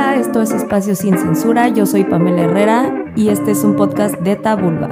Esto 0.00 0.40
es 0.40 0.50
Espacio 0.50 0.96
Sin 0.96 1.16
Censura, 1.18 1.68
yo 1.68 1.84
soy 1.84 2.04
Pamela 2.04 2.44
Herrera 2.44 3.12
y 3.16 3.28
este 3.28 3.50
es 3.50 3.62
un 3.62 3.76
podcast 3.76 4.14
de 4.16 4.34
Tabulba. 4.34 4.88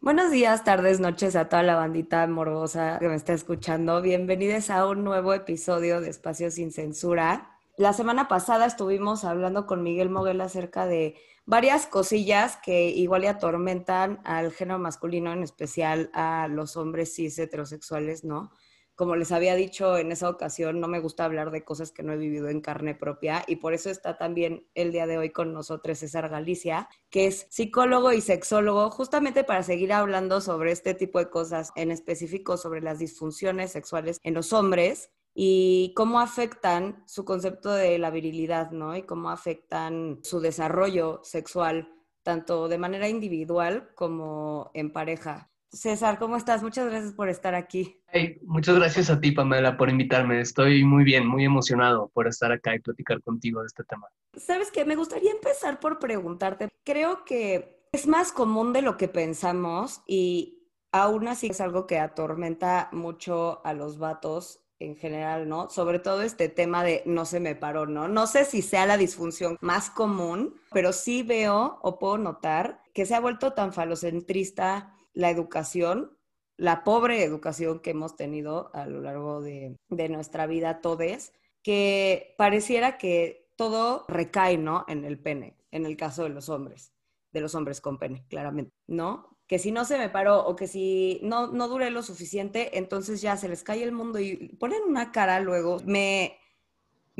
Buenos 0.00 0.30
días, 0.30 0.62
tardes, 0.62 1.00
noches 1.00 1.34
a 1.34 1.48
toda 1.48 1.64
la 1.64 1.74
bandita 1.74 2.24
morbosa 2.28 2.98
que 3.00 3.08
me 3.08 3.16
está 3.16 3.32
escuchando. 3.32 4.00
Bienvenidos 4.02 4.70
a 4.70 4.86
un 4.86 5.02
nuevo 5.02 5.34
episodio 5.34 6.00
de 6.00 6.10
Espacio 6.10 6.50
Sin 6.52 6.70
Censura. 6.70 7.50
La 7.76 7.92
semana 7.92 8.28
pasada 8.28 8.66
estuvimos 8.66 9.24
hablando 9.24 9.66
con 9.66 9.82
Miguel 9.82 10.10
Moguel 10.10 10.40
acerca 10.40 10.86
de 10.86 11.16
varias 11.44 11.86
cosillas 11.86 12.56
que 12.62 12.88
igual 12.88 13.24
y 13.24 13.26
atormentan 13.26 14.20
al 14.24 14.52
género 14.52 14.78
masculino, 14.78 15.32
en 15.32 15.42
especial 15.42 16.08
a 16.14 16.46
los 16.48 16.76
hombres 16.76 17.14
cis 17.14 17.36
heterosexuales, 17.38 18.24
¿no? 18.24 18.52
Como 19.00 19.16
les 19.16 19.32
había 19.32 19.54
dicho 19.54 19.96
en 19.96 20.12
esa 20.12 20.28
ocasión, 20.28 20.78
no 20.78 20.86
me 20.86 21.00
gusta 21.00 21.24
hablar 21.24 21.50
de 21.52 21.64
cosas 21.64 21.90
que 21.90 22.02
no 22.02 22.12
he 22.12 22.18
vivido 22.18 22.50
en 22.50 22.60
carne 22.60 22.94
propia 22.94 23.42
y 23.46 23.56
por 23.56 23.72
eso 23.72 23.88
está 23.88 24.18
también 24.18 24.68
el 24.74 24.92
día 24.92 25.06
de 25.06 25.16
hoy 25.16 25.30
con 25.30 25.54
nosotros 25.54 26.00
César 26.00 26.28
Galicia, 26.28 26.86
que 27.08 27.26
es 27.26 27.46
psicólogo 27.48 28.12
y 28.12 28.20
sexólogo, 28.20 28.90
justamente 28.90 29.42
para 29.42 29.62
seguir 29.62 29.94
hablando 29.94 30.42
sobre 30.42 30.72
este 30.72 30.92
tipo 30.92 31.18
de 31.18 31.30
cosas, 31.30 31.72
en 31.76 31.90
específico 31.90 32.58
sobre 32.58 32.82
las 32.82 32.98
disfunciones 32.98 33.72
sexuales 33.72 34.18
en 34.22 34.34
los 34.34 34.52
hombres 34.52 35.08
y 35.32 35.94
cómo 35.96 36.20
afectan 36.20 37.02
su 37.06 37.24
concepto 37.24 37.72
de 37.72 37.98
la 37.98 38.10
virilidad, 38.10 38.70
¿no? 38.70 38.94
Y 38.98 39.04
cómo 39.04 39.30
afectan 39.30 40.20
su 40.22 40.40
desarrollo 40.40 41.20
sexual, 41.24 41.90
tanto 42.22 42.68
de 42.68 42.76
manera 42.76 43.08
individual 43.08 43.94
como 43.94 44.70
en 44.74 44.92
pareja. 44.92 45.50
César, 45.72 46.18
¿cómo 46.18 46.36
estás? 46.36 46.62
Muchas 46.62 46.90
gracias 46.90 47.12
por 47.12 47.28
estar 47.28 47.54
aquí. 47.54 48.00
muchas 48.42 48.74
gracias 48.74 49.08
a 49.08 49.20
ti, 49.20 49.30
Pamela, 49.30 49.76
por 49.76 49.88
invitarme. 49.88 50.40
Estoy 50.40 50.84
muy 50.84 51.04
bien, 51.04 51.26
muy 51.26 51.44
emocionado 51.44 52.10
por 52.12 52.26
estar 52.26 52.50
acá 52.50 52.74
y 52.74 52.80
platicar 52.80 53.22
contigo 53.22 53.60
de 53.60 53.66
este 53.66 53.84
tema. 53.84 54.08
Sabes 54.36 54.70
qué? 54.72 54.84
me 54.84 54.96
gustaría 54.96 55.30
empezar 55.30 55.78
por 55.78 56.00
preguntarte. 56.00 56.68
Creo 56.84 57.24
que 57.24 57.86
es 57.92 58.06
más 58.08 58.32
común 58.32 58.72
de 58.72 58.82
lo 58.82 58.96
que 58.96 59.06
pensamos 59.06 60.02
y 60.06 60.66
aún 60.90 61.28
así 61.28 61.48
es 61.48 61.60
algo 61.60 61.86
que 61.86 61.98
atormenta 61.98 62.88
mucho 62.92 63.64
a 63.64 63.72
los 63.72 63.98
vatos 63.98 64.64
en 64.80 64.96
general, 64.96 65.48
¿no? 65.48 65.68
Sobre 65.68 65.98
todo 65.98 66.22
este 66.22 66.48
tema 66.48 66.82
de 66.82 67.02
no 67.06 67.26
se 67.26 67.38
me 67.38 67.54
paró, 67.54 67.86
¿no? 67.86 68.08
No 68.08 68.26
sé 68.26 68.44
si 68.44 68.62
sea 68.62 68.86
la 68.86 68.96
disfunción 68.96 69.56
más 69.60 69.90
común, 69.90 70.54
pero 70.72 70.92
sí 70.92 71.22
veo 71.22 71.78
o 71.82 71.98
puedo 71.98 72.18
notar 72.18 72.82
que 72.94 73.06
se 73.06 73.14
ha 73.14 73.20
vuelto 73.20 73.52
tan 73.52 73.72
falocentrista 73.72 74.96
la 75.20 75.28
educación, 75.30 76.16
la 76.56 76.82
pobre 76.82 77.22
educación 77.22 77.80
que 77.80 77.90
hemos 77.90 78.16
tenido 78.16 78.70
a 78.74 78.86
lo 78.86 79.02
largo 79.02 79.42
de, 79.42 79.76
nuestra 80.08 80.46
vida 80.46 80.80
todos, 80.80 81.32
que 81.62 82.34
pareciera 82.38 82.96
que 82.96 83.50
todo 83.54 84.06
recae, 84.08 84.56
¿no? 84.56 84.86
En 84.88 85.04
el 85.04 85.18
pene, 85.18 85.58
en 85.70 85.84
el 85.84 85.98
caso 85.98 86.22
de 86.22 86.30
los 86.30 86.48
hombres, 86.48 86.94
de 87.32 87.42
los 87.42 87.54
hombres 87.54 87.82
con 87.82 87.98
pene, 87.98 88.24
claramente, 88.28 88.72
¿no? 88.86 89.36
Que 89.46 89.58
si 89.58 89.72
no 89.72 89.84
se 89.84 89.98
me 89.98 90.08
paró 90.08 90.46
o 90.46 90.56
que 90.56 90.66
si 90.66 91.20
no, 91.22 91.48
no 91.48 91.68
duré 91.68 91.90
lo 91.90 92.02
suficiente, 92.02 92.78
entonces 92.78 93.20
ya 93.20 93.36
se 93.36 93.48
les 93.48 93.62
cae 93.62 93.82
el 93.82 93.92
mundo 93.92 94.20
y 94.20 94.56
ponen 94.58 94.82
una 94.86 95.12
cara 95.12 95.38
luego. 95.40 95.80
Me, 95.84 96.38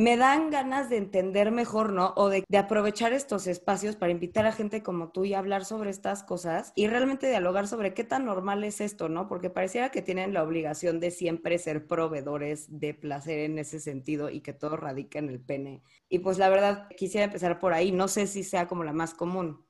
me 0.00 0.16
dan 0.16 0.48
ganas 0.48 0.88
de 0.88 0.96
entender 0.96 1.50
mejor, 1.50 1.92
¿no? 1.92 2.14
O 2.16 2.30
de, 2.30 2.42
aprovechar 2.58 3.12
estos 3.12 3.46
espacios 3.46 3.96
para 3.96 4.10
invitar 4.10 4.46
a 4.46 4.52
gente 4.52 4.82
como 4.82 5.10
tú 5.10 5.26
y 5.26 5.34
hablar 5.34 5.66
sobre 5.66 5.90
estas 5.90 6.22
cosas 6.22 6.72
y 6.74 6.86
realmente 6.86 7.28
dialogar 7.28 7.68
sobre 7.68 7.92
qué 7.92 8.02
tan 8.02 8.24
normal 8.24 8.64
es 8.64 8.80
esto, 8.80 9.10
¿no? 9.10 9.28
Porque 9.28 9.50
pareciera 9.50 9.90
que 9.90 10.00
tienen 10.00 10.32
la 10.32 10.42
obligación 10.42 11.00
de 11.00 11.10
siempre 11.10 11.58
ser 11.58 11.86
proveedores 11.86 12.80
de 12.80 12.94
placer 12.94 13.40
en 13.40 13.58
ese 13.58 13.78
sentido 13.78 14.30
y 14.30 14.40
que 14.40 14.54
todo 14.54 14.78
radica 14.78 15.18
en 15.18 15.28
el 15.28 15.38
pene. 15.38 15.82
Y 16.08 16.20
pues 16.20 16.38
la 16.38 16.48
verdad, 16.48 16.88
quisiera 16.96 17.26
empezar 17.26 17.58
por 17.58 17.74
ahí. 17.74 17.92
No 17.92 18.08
sé 18.08 18.26
si 18.26 18.42
sea 18.42 18.66
como 18.66 18.84
la 18.84 18.94
más 18.94 19.12
común. 19.12 19.66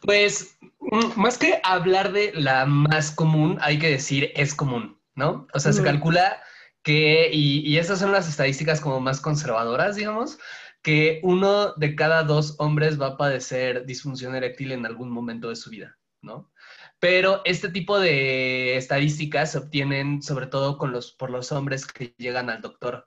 Pues 0.00 0.56
mm, 0.80 1.20
más 1.20 1.36
que 1.36 1.60
hablar 1.64 2.12
de 2.12 2.32
la 2.32 2.64
más 2.64 3.10
común, 3.10 3.58
hay 3.60 3.78
que 3.78 3.90
decir 3.90 4.32
es 4.34 4.54
común, 4.54 4.98
¿no? 5.14 5.46
O 5.52 5.60
sea, 5.60 5.74
se 5.74 5.82
calcula 5.82 6.40
que, 6.88 7.28
y, 7.30 7.60
y 7.68 7.76
estas 7.76 7.98
son 7.98 8.12
las 8.12 8.26
estadísticas 8.30 8.80
como 8.80 8.98
más 8.98 9.20
conservadoras, 9.20 9.96
digamos, 9.96 10.38
que 10.80 11.20
uno 11.22 11.74
de 11.74 11.94
cada 11.94 12.22
dos 12.22 12.54
hombres 12.58 12.98
va 12.98 13.08
a 13.08 13.16
padecer 13.18 13.84
disfunción 13.84 14.34
eréctil 14.34 14.72
en 14.72 14.86
algún 14.86 15.10
momento 15.10 15.50
de 15.50 15.56
su 15.56 15.68
vida, 15.68 15.98
¿no? 16.22 16.50
Pero 16.98 17.42
este 17.44 17.68
tipo 17.68 18.00
de 18.00 18.78
estadísticas 18.78 19.52
se 19.52 19.58
obtienen 19.58 20.22
sobre 20.22 20.46
todo 20.46 20.78
con 20.78 20.90
los, 20.90 21.12
por 21.12 21.28
los 21.28 21.52
hombres 21.52 21.84
que 21.84 22.14
llegan 22.16 22.48
al 22.48 22.62
doctor, 22.62 23.06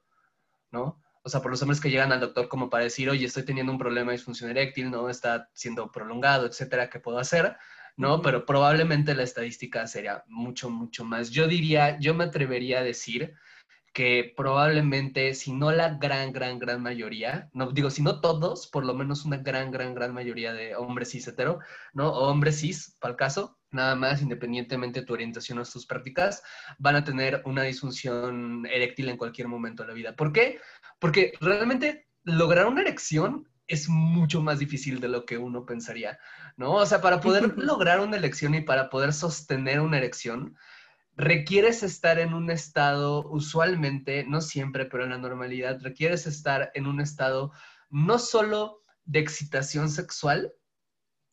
¿no? 0.70 1.02
O 1.24 1.30
sea, 1.30 1.42
por 1.42 1.50
los 1.50 1.64
hombres 1.64 1.82
que 1.82 1.90
llegan 1.90 2.12
al 2.12 2.20
doctor 2.20 2.50
como 2.50 2.70
para 2.70 2.84
decir, 2.84 3.10
oye, 3.10 3.26
estoy 3.26 3.46
teniendo 3.46 3.72
un 3.72 3.80
problema 3.80 4.12
de 4.12 4.18
disfunción 4.18 4.52
eréctil, 4.52 4.92
¿no? 4.92 5.10
Está 5.10 5.50
siendo 5.56 5.92
prolongado, 5.92 6.46
etcétera, 6.46 6.92
¿qué 6.92 7.00
puedo 7.00 7.18
hacer? 7.18 7.58
¿No? 7.98 8.22
Pero 8.22 8.46
probablemente 8.46 9.16
la 9.16 9.24
estadística 9.24 9.88
sería 9.88 10.24
mucho, 10.28 10.70
mucho 10.70 11.04
más. 11.04 11.32
Yo 11.32 11.48
diría, 11.48 11.98
yo 12.00 12.14
me 12.14 12.26
atrevería 12.26 12.82
a 12.82 12.84
decir 12.84 13.34
que 13.94 14.34
probablemente, 14.38 15.34
si 15.34 15.52
no 15.52 15.72
la 15.72 15.96
gran, 15.96 16.32
gran, 16.32 16.60
gran 16.60 16.82
mayoría, 16.82 17.50
no 17.54 17.72
digo, 17.72 17.90
si 17.90 18.02
no 18.02 18.22
todos, 18.22 18.68
por 18.68 18.86
lo 18.86 18.94
menos 18.94 19.26
una 19.26 19.38
gran, 19.38 19.72
gran, 19.72 19.94
gran 19.94 20.14
mayoría 20.14 20.54
de 20.54 20.76
hombres 20.76 21.12
cis 21.12 21.28
hetero, 21.28 21.60
¿no? 21.94 22.10
O 22.10 22.30
hombres 22.30 22.62
cis, 22.62 22.96
para 23.00 23.12
el 23.12 23.18
caso, 23.18 23.60
nada 23.70 23.96
más, 23.96 24.22
independientemente 24.22 25.02
de 25.02 25.06
tu 25.06 25.14
orientación 25.14 25.60
o 25.60 25.66
tus 25.66 25.86
prácticas, 25.86 26.42
van 26.78 26.96
a 26.96 27.04
tener 27.04 27.42
una 27.46 27.64
disfunción 27.64 28.66
eréctil 28.66 29.10
en 29.10 29.18
cualquier 29.18 29.48
momento 29.48 29.84
de 29.84 29.90
la 29.90 29.96
vida. 29.96 30.16
¿Por 30.16 30.32
qué? 30.32 30.60
Porque 31.00 31.34
realmente 31.42 32.08
lograr 32.24 32.68
una 32.68 32.82
erección 32.82 33.50
es 33.68 33.88
mucho 33.90 34.42
más 34.42 34.60
difícil 34.60 35.00
de 35.00 35.08
lo 35.08 35.26
que 35.26 35.38
uno 35.38 35.66
pensaría, 35.66 36.20
¿no? 36.58 36.74
O 36.74 36.86
sea, 36.86 37.02
para 37.02 37.22
poder 37.22 37.54
lograr 37.58 38.00
una 38.00 38.18
elección 38.18 38.56
y 38.56 38.62
para 38.62 38.90
poder 38.90 39.14
sostener 39.14 39.80
una 39.80 39.98
erección, 39.98 40.56
requieres 41.22 41.84
estar 41.84 42.20
en 42.20 42.34
un 42.34 42.50
estado, 42.50 43.30
usualmente, 43.30 44.26
no 44.26 44.42
siempre, 44.42 44.86
pero 44.86 45.04
en 45.04 45.12
la 45.12 45.18
normalidad, 45.18 45.80
requieres 45.82 46.26
estar 46.26 46.72
en 46.74 46.88
un 46.88 47.00
estado 47.00 47.52
no 47.90 48.18
solo 48.18 48.82
de 49.06 49.20
excitación 49.20 49.90
sexual, 49.90 50.54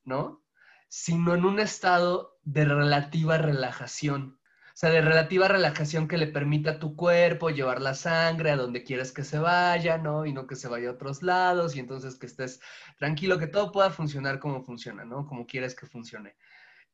¿no? 0.05 0.45
Sino 0.89 1.35
en 1.35 1.45
un 1.45 1.59
estado 1.59 2.39
de 2.43 2.65
relativa 2.67 3.39
relajación. 3.39 4.39
O 4.69 4.81
sea, 4.81 4.91
de 4.91 5.01
relativa 5.01 5.49
relajación 5.49 6.07
que 6.07 6.19
le 6.19 6.29
permita 6.29 6.73
a 6.73 6.79
tu 6.79 6.95
cuerpo 6.95 7.51
llevar 7.51 7.81
la 7.81 7.95
sangre 7.95 8.51
a 8.51 8.57
donde 8.57 8.85
quieres 8.85 9.11
que 9.11 9.25
se 9.25 9.39
vaya, 9.39 9.99
¿no? 9.99 10.27
Y 10.27 10.33
no 10.33 10.47
que 10.47 10.55
se 10.55 10.69
vaya 10.69 10.91
a 10.91 10.93
otros 10.93 11.23
lados, 11.23 11.75
y 11.75 11.81
entonces 11.81 12.17
que 12.17 12.27
estés 12.27 12.61
tranquilo, 12.99 13.39
que 13.39 13.49
todo 13.49 13.73
pueda 13.73 13.91
funcionar 13.91 14.39
como 14.39 14.63
funciona, 14.63 15.05
¿no? 15.05 15.27
Como 15.27 15.47
quieres 15.47 15.75
que 15.75 15.87
funcione. 15.87 16.37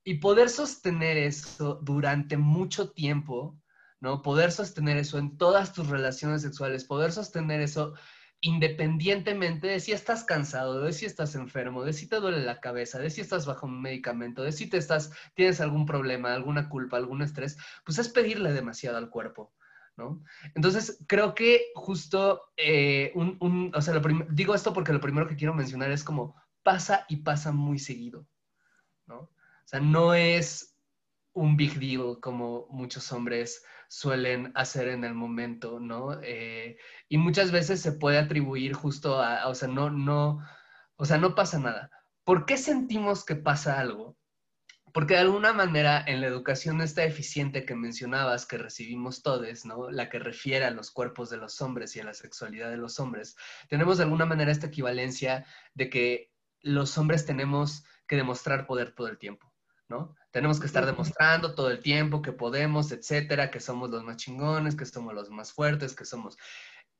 Y 0.04 0.14
poder 0.14 0.50
sostener 0.50 1.16
eso 1.16 1.80
durante 1.82 2.36
mucho 2.36 2.90
tiempo, 2.90 3.58
¿no? 4.00 4.22
Poder 4.22 4.52
sostener 4.52 4.98
eso 4.98 5.18
en 5.18 5.38
todas 5.38 5.72
tus 5.72 5.88
relaciones 5.88 6.42
sexuales, 6.42 6.84
poder 6.84 7.10
sostener 7.12 7.60
eso 7.60 7.94
independientemente 8.44 9.68
de 9.68 9.80
si 9.80 9.92
estás 9.92 10.22
cansado, 10.22 10.82
de 10.82 10.92
si 10.92 11.06
estás 11.06 11.34
enfermo, 11.34 11.82
de 11.82 11.94
si 11.94 12.06
te 12.06 12.16
duele 12.16 12.42
la 12.42 12.60
cabeza, 12.60 12.98
de 12.98 13.08
si 13.08 13.22
estás 13.22 13.46
bajo 13.46 13.66
un 13.66 13.80
medicamento, 13.80 14.42
de 14.42 14.52
si 14.52 14.68
te 14.68 14.76
estás, 14.76 15.12
tienes 15.32 15.62
algún 15.62 15.86
problema, 15.86 16.34
alguna 16.34 16.68
culpa, 16.68 16.98
algún 16.98 17.22
estrés, 17.22 17.56
pues 17.86 17.98
es 17.98 18.10
pedirle 18.10 18.52
demasiado 18.52 18.98
al 18.98 19.08
cuerpo, 19.08 19.54
¿no? 19.96 20.22
Entonces, 20.54 21.02
creo 21.08 21.34
que 21.34 21.68
justo, 21.74 22.42
eh, 22.58 23.12
un, 23.14 23.72
o 23.74 23.80
sea, 23.80 23.98
digo 24.28 24.54
esto 24.54 24.74
porque 24.74 24.92
lo 24.92 25.00
primero 25.00 25.26
que 25.26 25.36
quiero 25.36 25.54
mencionar 25.54 25.90
es 25.90 26.04
como 26.04 26.36
pasa 26.62 27.06
y 27.08 27.16
pasa 27.16 27.50
muy 27.50 27.78
seguido, 27.78 28.26
¿no? 29.06 29.30
O 29.64 29.68
sea, 29.68 29.80
no 29.80 30.14
es 30.14 30.74
un 31.32 31.56
big 31.56 31.78
deal 31.78 32.18
como 32.20 32.66
muchos 32.70 33.10
hombres 33.12 33.64
suelen 33.88 34.52
hacer 34.54 34.88
en 34.88 35.04
el 35.04 35.14
momento, 35.14 35.80
¿no? 35.80 36.20
Eh, 36.22 36.78
y 37.08 37.18
muchas 37.18 37.52
veces 37.52 37.80
se 37.80 37.92
puede 37.92 38.18
atribuir 38.18 38.72
justo 38.74 39.22
a, 39.22 39.46
o 39.48 39.54
sea, 39.54 39.68
no, 39.68 39.90
no, 39.90 40.40
o 40.96 41.04
sea, 41.04 41.18
no 41.18 41.34
pasa 41.34 41.58
nada. 41.58 41.90
¿Por 42.24 42.46
qué 42.46 42.56
sentimos 42.56 43.24
que 43.24 43.36
pasa 43.36 43.78
algo? 43.80 44.16
Porque 44.92 45.14
de 45.14 45.20
alguna 45.20 45.52
manera 45.52 46.04
en 46.06 46.20
la 46.20 46.28
educación 46.28 46.80
esta 46.80 47.04
eficiente 47.04 47.64
que 47.64 47.74
mencionabas, 47.74 48.46
que 48.46 48.58
recibimos 48.58 49.22
todos, 49.22 49.64
¿no? 49.64 49.90
La 49.90 50.08
que 50.08 50.18
refiere 50.20 50.64
a 50.64 50.70
los 50.70 50.90
cuerpos 50.90 51.30
de 51.30 51.36
los 51.36 51.60
hombres 51.60 51.96
y 51.96 52.00
a 52.00 52.04
la 52.04 52.14
sexualidad 52.14 52.70
de 52.70 52.76
los 52.76 53.00
hombres, 53.00 53.36
tenemos 53.68 53.98
de 53.98 54.04
alguna 54.04 54.26
manera 54.26 54.52
esta 54.52 54.68
equivalencia 54.68 55.46
de 55.74 55.90
que 55.90 56.32
los 56.62 56.96
hombres 56.98 57.26
tenemos 57.26 57.84
que 58.06 58.16
demostrar 58.16 58.66
poder 58.66 58.94
todo 58.94 59.08
el 59.08 59.18
tiempo. 59.18 59.53
¿No? 59.88 60.16
Tenemos 60.30 60.60
que 60.60 60.66
estar 60.66 60.86
demostrando 60.86 61.54
todo 61.54 61.70
el 61.70 61.80
tiempo 61.80 62.22
que 62.22 62.32
podemos, 62.32 62.90
etcétera, 62.92 63.50
que 63.50 63.60
somos 63.60 63.90
los 63.90 64.02
más 64.02 64.16
chingones, 64.16 64.76
que 64.76 64.86
somos 64.86 65.14
los 65.14 65.30
más 65.30 65.52
fuertes, 65.52 65.94
que 65.94 66.04
somos... 66.04 66.36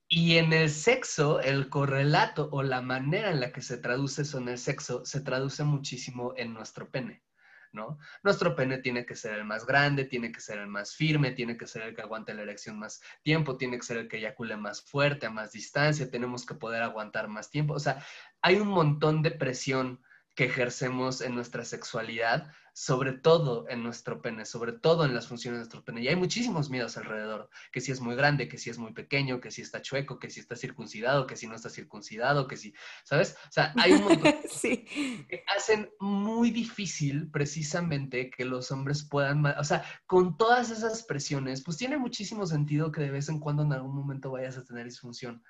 Y 0.06 0.36
en 0.36 0.52
el 0.52 0.68
sexo, 0.68 1.40
el 1.40 1.70
correlato 1.70 2.48
o 2.52 2.62
la 2.62 2.82
manera 2.82 3.30
en 3.30 3.40
la 3.40 3.52
que 3.52 3.62
se 3.62 3.78
traduce 3.78 4.22
eso 4.22 4.38
en 4.38 4.48
el 4.50 4.58
sexo 4.58 5.04
se 5.04 5.22
traduce 5.22 5.64
muchísimo 5.64 6.34
en 6.36 6.52
nuestro 6.52 6.90
pene, 6.90 7.24
¿no? 7.72 7.98
Nuestro 8.22 8.54
pene 8.54 8.78
tiene 8.78 9.06
que 9.06 9.16
ser 9.16 9.34
el 9.34 9.44
más 9.46 9.64
grande, 9.64 10.04
tiene 10.04 10.30
que 10.30 10.40
ser 10.40 10.58
el 10.58 10.66
más 10.66 10.94
firme, 10.94 11.32
tiene 11.32 11.56
que 11.56 11.66
ser 11.66 11.82
el 11.82 11.94
que 11.94 12.02
aguante 12.02 12.34
la 12.34 12.42
erección 12.42 12.78
más 12.78 13.00
tiempo, 13.22 13.56
tiene 13.56 13.78
que 13.78 13.86
ser 13.86 13.96
el 13.96 14.08
que 14.08 14.18
eyacule 14.18 14.58
más 14.58 14.82
fuerte, 14.82 15.24
a 15.24 15.30
más 15.30 15.52
distancia, 15.52 16.10
tenemos 16.10 16.44
que 16.44 16.54
poder 16.54 16.82
aguantar 16.82 17.26
más 17.28 17.50
tiempo. 17.50 17.72
O 17.72 17.80
sea, 17.80 18.04
hay 18.42 18.56
un 18.56 18.68
montón 18.68 19.22
de 19.22 19.30
presión 19.30 20.02
que 20.34 20.44
ejercemos 20.46 21.20
en 21.20 21.34
nuestra 21.34 21.64
sexualidad, 21.64 22.50
sobre 22.72 23.12
todo 23.12 23.68
en 23.68 23.84
nuestro 23.84 24.20
pene, 24.20 24.44
sobre 24.44 24.72
todo 24.72 25.04
en 25.04 25.14
las 25.14 25.28
funciones 25.28 25.58
de 25.58 25.60
nuestro 25.60 25.84
pene. 25.84 26.02
Y 26.02 26.08
hay 26.08 26.16
muchísimos 26.16 26.70
miedos 26.70 26.96
alrededor, 26.96 27.48
que 27.70 27.80
si 27.80 27.92
es 27.92 28.00
muy 28.00 28.16
grande, 28.16 28.48
que 28.48 28.58
si 28.58 28.68
es 28.68 28.78
muy 28.78 28.92
pequeño, 28.92 29.40
que 29.40 29.52
si 29.52 29.62
está 29.62 29.80
chueco, 29.80 30.18
que 30.18 30.30
si 30.30 30.40
está 30.40 30.56
circuncidado, 30.56 31.28
que 31.28 31.36
si 31.36 31.46
no 31.46 31.54
está 31.54 31.70
circuncidado, 31.70 32.48
que 32.48 32.56
si, 32.56 32.74
¿sabes? 33.04 33.36
O 33.48 33.52
sea, 33.52 33.72
hay 33.76 33.92
un 33.92 34.02
montón 34.02 34.34
sí. 34.50 34.84
que 35.28 35.44
hacen 35.56 35.88
muy 36.00 36.50
difícil 36.50 37.30
precisamente 37.30 38.28
que 38.28 38.44
los 38.44 38.72
hombres 38.72 39.04
puedan, 39.04 39.46
o 39.46 39.64
sea, 39.64 39.84
con 40.06 40.36
todas 40.36 40.70
esas 40.70 41.04
presiones, 41.04 41.62
pues 41.62 41.76
tiene 41.76 41.96
muchísimo 41.96 42.44
sentido 42.44 42.90
que 42.90 43.02
de 43.02 43.10
vez 43.10 43.28
en 43.28 43.38
cuando 43.38 43.62
en 43.62 43.72
algún 43.72 43.94
momento 43.94 44.32
vayas 44.32 44.58
a 44.58 44.64
tener 44.64 44.84
disfunción. 44.84 45.44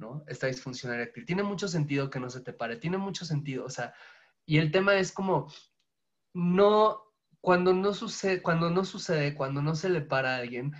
¿No? 0.00 0.24
Esta 0.26 0.46
disfunción 0.48 0.92
eréctil. 0.92 1.26
Tiene 1.26 1.42
mucho 1.42 1.68
sentido 1.68 2.10
que 2.10 2.18
no 2.18 2.30
se 2.30 2.40
te 2.40 2.52
pare, 2.52 2.76
tiene 2.76 2.98
mucho 2.98 3.24
sentido, 3.24 3.64
o 3.64 3.70
sea, 3.70 3.94
y 4.46 4.58
el 4.58 4.72
tema 4.72 4.96
es 4.96 5.12
como, 5.12 5.52
no, 6.34 7.02
cuando 7.40 7.72
no 7.72 7.94
sucede, 7.94 8.42
cuando 8.42 8.70
no 8.70 8.84
sucede, 8.84 9.34
cuando 9.34 9.62
no 9.62 9.76
se 9.76 9.90
le 9.90 10.00
para 10.00 10.34
a 10.34 10.38
alguien, 10.38 10.74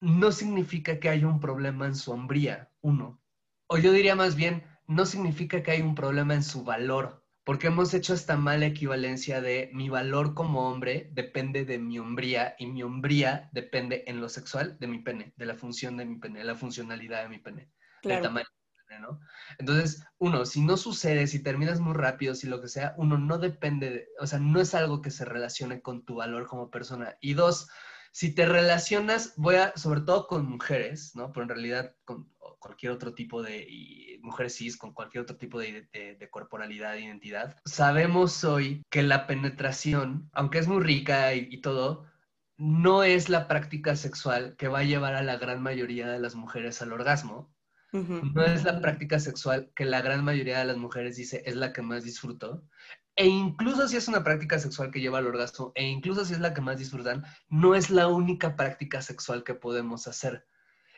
no 0.00 0.32
significa 0.32 0.98
que 0.98 1.10
haya 1.10 1.26
un 1.26 1.40
problema 1.40 1.86
en 1.86 1.94
su 1.94 2.12
hombría, 2.12 2.70
uno. 2.80 3.20
O 3.66 3.76
yo 3.76 3.92
diría 3.92 4.16
más 4.16 4.36
bien, 4.36 4.64
no 4.86 5.04
significa 5.04 5.62
que 5.62 5.72
haya 5.72 5.84
un 5.84 5.94
problema 5.94 6.34
en 6.34 6.42
su 6.42 6.64
valor, 6.64 7.24
porque 7.44 7.66
hemos 7.68 7.92
hecho 7.94 8.14
esta 8.14 8.36
mala 8.36 8.66
equivalencia 8.66 9.40
de 9.40 9.70
mi 9.72 9.88
valor 9.88 10.34
como 10.34 10.70
hombre 10.70 11.10
depende 11.12 11.64
de 11.64 11.78
mi 11.78 11.98
hombría 11.98 12.54
y 12.58 12.66
mi 12.66 12.82
hombría 12.82 13.50
depende 13.52 14.04
en 14.06 14.20
lo 14.20 14.28
sexual 14.28 14.78
de 14.78 14.86
mi 14.86 14.98
pene, 14.98 15.34
de 15.36 15.46
la 15.46 15.54
función 15.54 15.96
de 15.96 16.04
mi 16.04 16.16
pene, 16.16 16.40
de 16.40 16.44
la 16.44 16.54
funcionalidad 16.54 17.22
de 17.22 17.28
mi 17.28 17.38
pene, 17.38 17.70
del 18.02 18.22
tamaño 18.22 18.46
entonces, 19.58 20.04
uno, 20.18 20.44
si 20.44 20.60
no 20.60 20.76
sucede, 20.76 21.26
si 21.26 21.42
terminas 21.42 21.80
muy 21.80 21.94
rápido, 21.94 22.34
si 22.34 22.46
lo 22.46 22.60
que 22.60 22.68
sea, 22.68 22.94
uno 22.96 23.18
no 23.18 23.38
depende, 23.38 24.08
o 24.18 24.26
sea, 24.26 24.38
no 24.38 24.60
es 24.60 24.74
algo 24.74 25.02
que 25.02 25.10
se 25.10 25.24
relacione 25.24 25.80
con 25.82 26.04
tu 26.04 26.16
valor 26.16 26.46
como 26.46 26.70
persona. 26.70 27.16
Y 27.20 27.34
dos, 27.34 27.68
si 28.12 28.34
te 28.34 28.46
relacionas, 28.46 29.34
voy 29.36 29.56
a, 29.56 29.72
sobre 29.76 30.00
todo 30.00 30.26
con 30.26 30.46
mujeres, 30.46 31.14
¿no? 31.14 31.32
Pero 31.32 31.44
en 31.44 31.48
realidad 31.50 31.94
con 32.04 32.28
cualquier 32.58 32.92
otro 32.92 33.14
tipo 33.14 33.42
de, 33.42 34.18
mujeres 34.22 34.56
cis, 34.56 34.76
con 34.76 34.92
cualquier 34.92 35.22
otro 35.22 35.36
tipo 35.36 35.58
de, 35.58 35.88
de, 35.92 36.30
corporalidad, 36.30 36.92
de 36.92 37.02
identidad, 37.02 37.56
sabemos 37.64 38.44
hoy 38.44 38.82
que 38.90 39.02
la 39.02 39.26
penetración, 39.26 40.28
aunque 40.32 40.58
es 40.58 40.68
muy 40.68 40.82
rica 40.82 41.34
y, 41.34 41.48
y 41.50 41.60
todo, 41.62 42.06
no 42.58 43.02
es 43.02 43.30
la 43.30 43.48
práctica 43.48 43.96
sexual 43.96 44.56
que 44.58 44.68
va 44.68 44.80
a 44.80 44.84
llevar 44.84 45.14
a 45.14 45.22
la 45.22 45.38
gran 45.38 45.62
mayoría 45.62 46.08
de 46.08 46.18
las 46.18 46.34
mujeres 46.34 46.82
al 46.82 46.92
orgasmo, 46.92 47.50
no 47.92 48.44
es 48.44 48.64
la 48.64 48.80
práctica 48.80 49.18
sexual 49.18 49.70
que 49.74 49.84
la 49.84 50.00
gran 50.02 50.24
mayoría 50.24 50.58
de 50.60 50.64
las 50.64 50.76
mujeres 50.76 51.16
dice 51.16 51.42
es 51.44 51.56
la 51.56 51.72
que 51.72 51.82
más 51.82 52.04
disfruto. 52.04 52.64
E 53.16 53.26
incluso 53.26 53.86
si 53.88 53.96
es 53.96 54.08
una 54.08 54.24
práctica 54.24 54.58
sexual 54.58 54.90
que 54.90 55.00
lleva 55.00 55.18
al 55.18 55.26
orgasmo, 55.26 55.72
e 55.74 55.84
incluso 55.84 56.24
si 56.24 56.32
es 56.32 56.40
la 56.40 56.54
que 56.54 56.60
más 56.60 56.78
disfrutan, 56.78 57.24
no 57.48 57.74
es 57.74 57.90
la 57.90 58.08
única 58.08 58.56
práctica 58.56 59.02
sexual 59.02 59.44
que 59.44 59.54
podemos 59.54 60.06
hacer. 60.06 60.46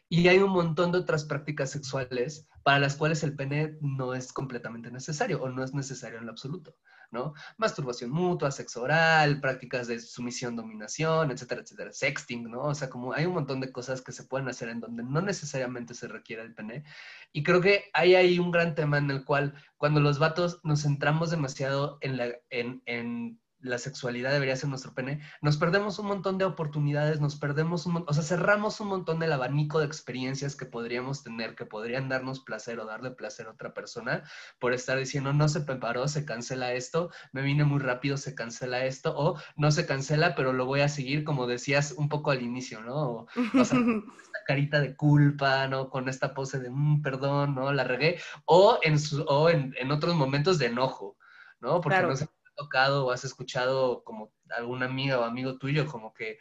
Y 0.08 0.28
hay 0.28 0.38
un 0.38 0.50
montón 0.50 0.92
de 0.92 0.98
otras 0.98 1.24
prácticas 1.24 1.70
sexuales 1.70 2.46
para 2.62 2.78
las 2.78 2.96
cuales 2.96 3.22
el 3.22 3.34
pene 3.34 3.78
no 3.80 4.14
es 4.14 4.32
completamente 4.32 4.90
necesario 4.90 5.42
o 5.42 5.48
no 5.48 5.64
es 5.64 5.72
necesario 5.74 6.18
en 6.18 6.26
lo 6.26 6.32
absoluto. 6.32 6.76
¿No? 7.12 7.34
Masturbación 7.58 8.10
mutua, 8.10 8.50
sexo 8.50 8.82
oral, 8.82 9.40
prácticas 9.40 9.86
de 9.86 10.00
sumisión, 10.00 10.56
dominación, 10.56 11.30
etcétera, 11.30 11.60
etcétera, 11.62 11.92
sexting, 11.92 12.50
¿no? 12.50 12.62
O 12.62 12.74
sea, 12.74 12.88
como 12.90 13.12
hay 13.12 13.26
un 13.26 13.34
montón 13.34 13.60
de 13.60 13.70
cosas 13.70 14.00
que 14.02 14.12
se 14.12 14.24
pueden 14.24 14.48
hacer 14.48 14.70
en 14.70 14.80
donde 14.80 15.02
no 15.02 15.20
necesariamente 15.20 15.94
se 15.94 16.08
requiere 16.08 16.42
el 16.42 16.54
pene. 16.54 16.84
Y 17.32 17.42
creo 17.42 17.60
que 17.60 17.84
hay 17.92 18.14
ahí 18.14 18.38
un 18.38 18.50
gran 18.50 18.74
tema 18.74 18.98
en 18.98 19.10
el 19.10 19.24
cual 19.24 19.54
cuando 19.76 20.00
los 20.00 20.18
vatos 20.18 20.60
nos 20.64 20.82
centramos 20.82 21.30
demasiado 21.30 21.98
en, 22.00 22.16
la, 22.16 22.28
en, 22.50 22.82
en 22.86 23.41
la 23.62 23.78
sexualidad 23.78 24.32
debería 24.32 24.56
ser 24.56 24.68
nuestro 24.68 24.92
pene, 24.92 25.20
nos 25.40 25.56
perdemos 25.56 25.98
un 25.98 26.06
montón 26.06 26.38
de 26.38 26.44
oportunidades, 26.44 27.20
nos 27.20 27.36
perdemos 27.36 27.86
un 27.86 28.04
o 28.06 28.12
sea, 28.12 28.22
cerramos 28.22 28.80
un 28.80 28.88
montón 28.88 29.18
del 29.20 29.32
abanico 29.32 29.78
de 29.78 29.86
experiencias 29.86 30.56
que 30.56 30.66
podríamos 30.66 31.22
tener, 31.22 31.54
que 31.54 31.64
podrían 31.64 32.08
darnos 32.08 32.40
placer 32.40 32.80
o 32.80 32.86
darle 32.86 33.12
placer 33.12 33.46
a 33.46 33.52
otra 33.52 33.72
persona 33.72 34.24
por 34.58 34.72
estar 34.72 34.98
diciendo, 34.98 35.32
no 35.32 35.48
se 35.48 35.60
preparó, 35.60 36.08
se 36.08 36.24
cancela 36.24 36.72
esto, 36.72 37.10
me 37.32 37.42
vine 37.42 37.64
muy 37.64 37.80
rápido, 37.80 38.16
se 38.16 38.34
cancela 38.34 38.84
esto, 38.84 39.14
o 39.16 39.38
no 39.56 39.70
se 39.70 39.86
cancela, 39.86 40.34
pero 40.34 40.52
lo 40.52 40.66
voy 40.66 40.80
a 40.80 40.88
seguir, 40.88 41.24
como 41.24 41.46
decías 41.46 41.92
un 41.96 42.08
poco 42.08 42.30
al 42.30 42.42
inicio, 42.42 42.82
¿no? 42.82 43.26
O, 43.54 43.64
sea, 43.64 43.78
esta 44.22 44.38
carita 44.46 44.80
de 44.80 44.96
culpa, 44.96 45.68
¿no? 45.68 45.88
Con 45.88 46.08
esta 46.08 46.34
pose 46.34 46.58
de, 46.58 46.70
mm, 46.70 47.02
perdón, 47.02 47.54
¿no? 47.54 47.72
La 47.72 47.84
regué, 47.84 48.20
o 48.44 48.78
en, 48.82 48.98
su, 48.98 49.22
o 49.22 49.48
en, 49.48 49.74
en 49.78 49.90
otros 49.92 50.14
momentos 50.14 50.58
de 50.58 50.66
enojo, 50.66 51.16
¿no? 51.60 51.80
Porque 51.80 52.02
no 52.02 52.16
se 52.16 52.28
tocado 52.54 53.06
o 53.06 53.10
has 53.10 53.24
escuchado 53.24 54.02
como 54.04 54.32
alguna 54.50 54.86
amiga 54.86 55.18
o 55.20 55.24
amigo 55.24 55.58
tuyo 55.58 55.86
como 55.86 56.12
que 56.12 56.38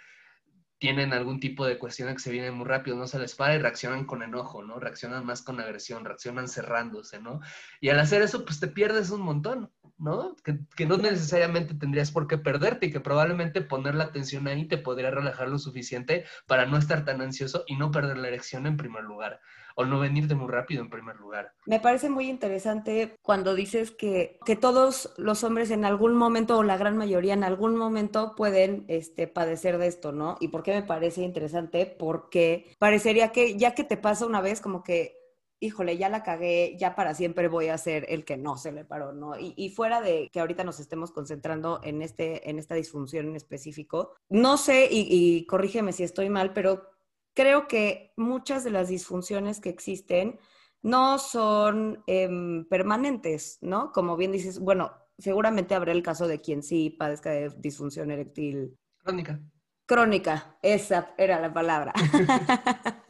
tienen 0.82 1.14
algún 1.14 1.40
tipo 1.40 1.64
de 1.68 1.78
cuestión 1.78 2.12
que 2.12 2.20
se 2.20 2.32
viene 2.32 2.50
muy 2.50 2.66
rápido, 2.66 2.98
no 2.98 3.06
se 3.06 3.20
les 3.20 3.36
para 3.36 3.54
y 3.54 3.60
reaccionan 3.60 4.06
con 4.06 4.24
enojo, 4.24 4.64
¿no? 4.64 4.80
Reaccionan 4.80 5.24
más 5.24 5.44
con 5.44 5.60
agresión, 5.60 6.06
reaccionan 6.06 6.48
cerrándose, 6.48 7.22
¿no? 7.22 7.40
Y 7.80 7.90
al 7.90 8.00
hacer 8.00 8.24
eso, 8.24 8.44
pues 8.46 8.60
te 8.60 8.68
pierdes 8.68 9.12
un 9.12 9.22
montón, 9.22 9.72
¿no? 10.02 10.36
Que, 10.44 10.86
no 10.86 10.98
necesariamente 10.98 11.76
tendrías 11.76 12.12
por 12.12 12.28
qué 12.28 12.38
perderte 12.38 12.88
y 12.88 12.92
que 12.92 13.00
probablemente 13.00 13.62
poner 13.62 13.96
la 13.96 14.06
atención 14.06 14.48
ahí 14.48 14.66
te 14.66 14.78
podría 14.78 15.12
relajar 15.12 15.48
lo 15.48 15.60
suficiente 15.60 16.26
para 16.48 16.66
no 16.66 16.78
estar 16.78 17.06
tan 17.06 17.22
ansioso 17.22 17.64
y 17.68 17.76
no 17.76 17.92
perder 17.92 18.18
la 18.18 18.28
erección 18.28 18.66
en 18.66 18.78
primer 18.78 19.04
lugar 19.04 19.40
o 19.76 19.86
no 19.86 20.00
venirte 20.00 20.36
muy 20.36 20.50
rápido 20.50 20.82
en 20.82 20.90
primer 20.90 21.16
lugar. 21.18 21.54
Me 21.66 21.80
parece 21.80 22.10
muy 22.10 22.30
interesante 22.30 23.16
cuando 23.22 23.56
dices 23.56 23.92
que, 23.92 24.38
que 24.46 24.56
todos 24.56 25.14
los 25.18 25.44
hombres 25.44 25.72
en 25.72 25.86
algún 25.86 26.16
momento 26.16 26.58
o 26.58 26.64
la 26.64 26.78
gran 26.78 26.98
mayoría 26.98 27.34
en 27.34 27.44
algún 27.44 27.78
momento 27.78 28.36
pueden 28.36 28.84
este, 28.90 29.28
padecer 29.28 29.78
de 29.78 29.88
esto, 29.88 30.12
¿no? 30.12 30.36
¿Y 30.40 30.50
por 30.50 30.64
qué 30.64 30.74
me 30.74 30.84
parece 30.84 31.22
interesante? 31.22 31.86
Porque 31.86 32.76
parecería 32.80 33.32
que 33.32 33.58
ya 33.58 33.74
que 33.74 33.84
te 33.84 33.98
pasa 33.98 34.26
una 34.26 34.42
vez 34.42 34.60
como 34.60 34.84
que 34.84 35.21
híjole, 35.62 35.96
ya 35.98 36.10
la 36.10 36.24
cagué, 36.24 36.76
ya 36.78 36.96
para 36.96 37.14
siempre 37.14 37.48
voy 37.48 37.70
a 37.70 37.78
ser 37.78 38.06
el 38.10 38.26
que 38.26 38.36
no 38.36 38.58
se 38.58 38.72
le 38.72 38.84
paró, 38.84 39.14
¿no? 39.14 39.40
Y, 39.40 39.54
y, 39.56 39.70
fuera 39.70 40.02
de 40.02 40.30
que 40.34 40.40
ahorita 40.40 40.64
nos 40.64 40.80
estemos 40.80 41.12
concentrando 41.12 41.80
en, 41.84 42.02
este, 42.02 42.50
en 42.50 42.58
esta 42.58 42.76
disfunción 42.76 43.28
en 43.28 43.36
específico, 43.36 44.16
no 44.28 44.58
sé, 44.58 44.90
y, 44.92 45.08
y 45.10 45.46
corrígeme 45.46 45.94
si 45.94 46.04
estoy 46.04 46.30
mal, 46.30 46.52
pero 46.54 46.90
creo 47.36 47.68
que 47.68 48.12
muchas 48.18 48.64
de 48.64 48.72
las 48.72 48.90
disfunciones 48.90 49.62
que 49.62 49.70
existen 49.70 50.40
no 50.82 51.20
son 51.20 52.04
em, 52.08 52.66
permanentes, 52.66 53.60
¿no? 53.62 53.92
Como 53.92 54.18
bien 54.18 54.32
dices, 54.32 54.60
bueno, 54.60 54.92
seguramente 55.18 55.76
habrá 55.76 55.92
el 55.92 56.02
caso 56.02 56.28
de 56.28 56.42
quien 56.42 56.64
sí 56.64 56.90
padezca 56.90 57.30
de 57.30 57.50
disfunción 57.58 58.10
eréctil. 58.10 58.76
Crónica. 58.98 59.40
Crónica, 59.86 60.58
esa 60.62 61.14
era 61.18 61.40
la 61.40 61.54
palabra. 61.54 61.94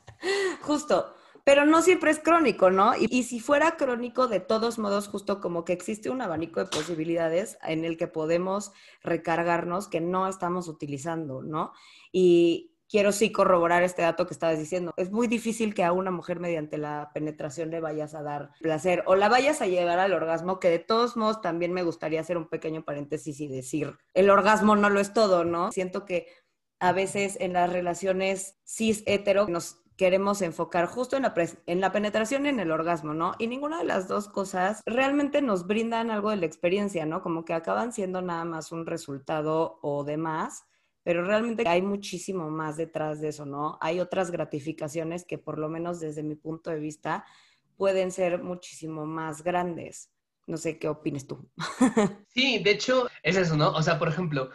Justo, 0.61 1.15
pero 1.43 1.65
no 1.65 1.81
siempre 1.81 2.11
es 2.11 2.19
crónico, 2.19 2.69
¿no? 2.69 2.93
Y, 2.97 3.23
si 3.23 3.39
fuera 3.39 3.77
crónico, 3.77 4.27
de 4.27 4.39
todos 4.39 4.79
modos, 4.79 5.07
justo 5.07 5.39
como 5.41 5.65
que 5.65 5.73
existe 5.73 6.09
un 6.09 6.21
abanico 6.21 6.59
de 6.59 6.67
posibilidades 6.67 7.57
en 7.63 7.85
el 7.85 7.97
que 7.97 8.07
podemos 8.07 8.71
recargarnos 9.03 9.87
que 9.87 10.01
no 10.01 10.27
estamos 10.27 10.67
utilizando, 10.67 11.41
¿no? 11.41 11.73
Y, 12.11 12.71
quiero 12.91 13.13
sí 13.13 13.31
corroborar 13.31 13.83
este 13.83 14.01
dato 14.01 14.27
que 14.27 14.33
estabas 14.33 14.59
diciendo. 14.59 14.93
Es 14.97 15.11
muy 15.11 15.27
difícil 15.27 15.73
que 15.73 15.85
a 15.85 15.93
una 15.93 16.11
mujer 16.11 16.41
mediante 16.41 16.77
la 16.77 17.09
penetración 17.13 17.71
le 17.71 17.79
vayas 17.79 18.13
a 18.13 18.21
dar 18.21 18.51
placer 18.59 19.03
o 19.05 19.15
la 19.15 19.29
vayas 19.29 19.61
a 19.61 19.67
llevar 19.67 19.97
al 19.99 20.11
orgasmo, 20.11 20.59
que 20.59 20.69
de 20.69 20.79
todos 20.79 21.15
modos 21.15 21.41
también 21.41 21.71
me 21.71 21.83
gustaría 21.83 22.19
hacer 22.19 22.37
un 22.37 22.49
pequeño 22.49 22.83
paréntesis 22.83 23.39
y 23.39 23.47
decir, 23.47 23.97
el 24.13 24.29
orgasmo 24.29 24.75
no 24.75 24.89
lo 24.89 24.99
es 24.99 25.13
todo, 25.13 25.45
¿no? 25.45 25.71
Siento 25.71 26.05
que 26.05 26.27
a 26.79 26.91
veces 26.91 27.37
en 27.39 27.53
las 27.53 27.71
relaciones 27.71 28.57
cis 28.65 29.03
hetero 29.05 29.47
nos 29.47 29.80
queremos 29.97 30.41
enfocar 30.41 30.87
justo 30.87 31.15
en 31.15 31.23
la, 31.23 31.33
en 31.65 31.81
la 31.81 31.91
penetración 31.91 32.45
y 32.45 32.49
en 32.49 32.59
el 32.59 32.71
orgasmo, 32.71 33.13
¿no? 33.13 33.35
Y 33.39 33.47
ninguna 33.47 33.79
de 33.79 33.85
las 33.85 34.07
dos 34.07 34.27
cosas 34.27 34.81
realmente 34.85 35.41
nos 35.41 35.67
brindan 35.67 36.11
algo 36.11 36.31
de 36.31 36.37
la 36.37 36.45
experiencia, 36.45 37.05
¿no? 37.05 37.21
Como 37.21 37.45
que 37.45 37.53
acaban 37.53 37.93
siendo 37.93 38.21
nada 38.21 38.45
más 38.45 38.71
un 38.71 38.85
resultado 38.85 39.79
o 39.81 40.03
demás 40.03 40.65
pero 41.03 41.23
realmente 41.23 41.67
hay 41.67 41.81
muchísimo 41.81 42.49
más 42.49 42.77
detrás 42.77 43.21
de 43.21 43.29
eso, 43.29 43.45
¿no? 43.45 43.77
Hay 43.81 43.99
otras 43.99 44.31
gratificaciones 44.31 45.25
que 45.25 45.37
por 45.37 45.57
lo 45.57 45.67
menos 45.67 45.99
desde 45.99 46.23
mi 46.23 46.35
punto 46.35 46.69
de 46.69 46.79
vista 46.79 47.25
pueden 47.75 48.11
ser 48.11 48.43
muchísimo 48.43 49.05
más 49.05 49.43
grandes. 49.43 50.11
No 50.45 50.57
sé 50.57 50.77
qué 50.77 50.87
opines 50.87 51.27
tú. 51.27 51.49
Sí, 52.33 52.59
de 52.59 52.71
hecho 52.71 53.07
es 53.23 53.35
eso, 53.35 53.57
¿no? 53.57 53.71
O 53.71 53.81
sea, 53.81 53.99
por 53.99 54.07
ejemplo, 54.07 54.51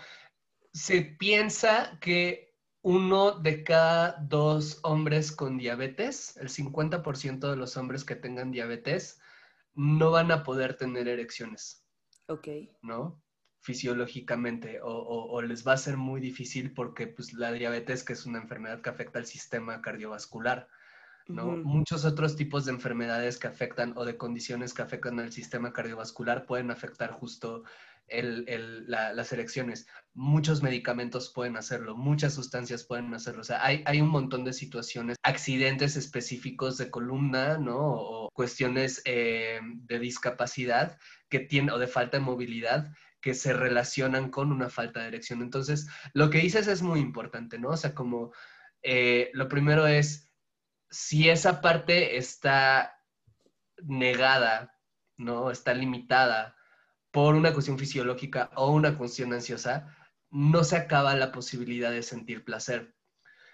se 0.72 1.02
piensa 1.02 1.98
que 2.00 2.45
uno 2.86 3.32
de 3.32 3.64
cada 3.64 4.16
dos 4.20 4.78
hombres 4.84 5.32
con 5.32 5.58
diabetes, 5.58 6.36
el 6.36 6.48
50% 6.48 7.50
de 7.50 7.56
los 7.56 7.76
hombres 7.76 8.04
que 8.04 8.14
tengan 8.14 8.52
diabetes, 8.52 9.18
no 9.74 10.12
van 10.12 10.30
a 10.30 10.44
poder 10.44 10.76
tener 10.76 11.08
erecciones. 11.08 11.84
Ok. 12.28 12.46
¿No? 12.82 13.20
fisiológicamente 13.58 14.78
o, 14.80 15.42
les 15.42 15.66
va 15.66 15.72
a 15.72 15.76
ser 15.76 15.96
muy 15.96 16.20
difícil 16.20 16.72
porque 16.72 17.08
pues, 17.08 17.32
la 17.32 17.50
diabetes, 17.50 18.04
que 18.04 18.12
es 18.12 18.24
una 18.24 18.38
enfermedad 18.38 18.80
que 18.80 18.90
afecta 18.90 19.18
al 19.18 19.26
sistema 19.26 19.82
cardiovascular, 19.82 20.68
¿no? 21.26 21.56
Muchos 21.56 22.04
otros 22.04 22.36
tipos 22.36 22.66
de 22.66 22.70
enfermedades 22.70 23.40
que 23.40 23.48
afectan 23.48 23.94
o 23.96 24.04
de 24.04 24.16
condiciones 24.16 24.72
que 24.72 24.82
afectan 24.82 25.18
al 25.18 25.32
sistema 25.32 25.72
cardiovascular 25.72 26.46
pueden 26.46 26.70
afectar 26.70 27.10
justo 27.10 27.64
las 28.08 29.32
elecciones. 29.32 29.86
Muchos 30.14 30.62
medicamentos 30.62 31.32
pueden 31.34 31.56
hacerlo, 31.56 31.96
muchas 31.96 32.34
sustancias 32.34 32.84
pueden 32.84 33.12
hacerlo. 33.14 33.40
O 33.40 33.44
sea, 33.44 33.64
hay, 33.64 33.82
hay 33.86 34.00
un 34.00 34.08
montón 34.08 34.44
de 34.44 34.52
situaciones, 34.52 35.16
accidentes 35.22 35.96
específicos 35.96 36.78
de 36.78 36.90
columna, 36.90 37.58
¿no? 37.58 37.78
O 37.78 38.30
cuestiones 38.32 39.02
eh, 39.04 39.60
de 39.62 39.98
discapacidad 39.98 40.98
que 41.28 41.40
tienen, 41.40 41.70
o 41.70 41.78
de 41.78 41.88
falta 41.88 42.18
de 42.18 42.24
movilidad 42.24 42.92
que 43.20 43.34
se 43.34 43.52
relacionan 43.52 44.30
con 44.30 44.52
una 44.52 44.70
falta 44.70 45.00
de 45.00 45.08
erección. 45.08 45.42
Entonces, 45.42 45.88
lo 46.14 46.30
que 46.30 46.38
dices 46.38 46.68
es 46.68 46.82
muy 46.82 47.00
importante, 47.00 47.58
¿no? 47.58 47.70
O 47.70 47.76
sea, 47.76 47.94
como 47.94 48.32
eh, 48.82 49.30
lo 49.34 49.48
primero 49.48 49.86
es, 49.86 50.30
si 50.90 51.28
esa 51.28 51.60
parte 51.60 52.16
está 52.16 52.96
negada, 53.82 54.78
¿no? 55.16 55.50
Está 55.50 55.74
limitada 55.74 56.56
por 57.16 57.34
una 57.34 57.54
cuestión 57.54 57.78
fisiológica 57.78 58.50
o 58.56 58.70
una 58.72 58.98
cuestión 58.98 59.32
ansiosa, 59.32 59.96
no 60.30 60.62
se 60.64 60.76
acaba 60.76 61.16
la 61.16 61.32
posibilidad 61.32 61.90
de 61.90 62.02
sentir 62.02 62.44
placer. 62.44 62.94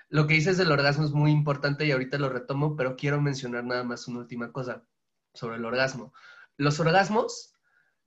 Lo 0.09 0.27
que 0.27 0.35
dices 0.35 0.59
del 0.59 0.73
orgasmo 0.73 1.05
es 1.05 1.13
muy 1.13 1.31
importante 1.31 1.87
y 1.87 1.93
ahorita 1.93 2.19
lo 2.19 2.29
retomo, 2.29 2.75
pero 2.75 2.97
quiero 2.97 3.21
mencionar 3.21 3.63
nada 3.63 3.85
más 3.85 4.09
una 4.09 4.19
última 4.19 4.51
cosa 4.51 4.85
sobre 5.33 5.59
el 5.59 5.65
orgasmo. 5.65 6.13
Los 6.57 6.81
orgasmos 6.81 7.55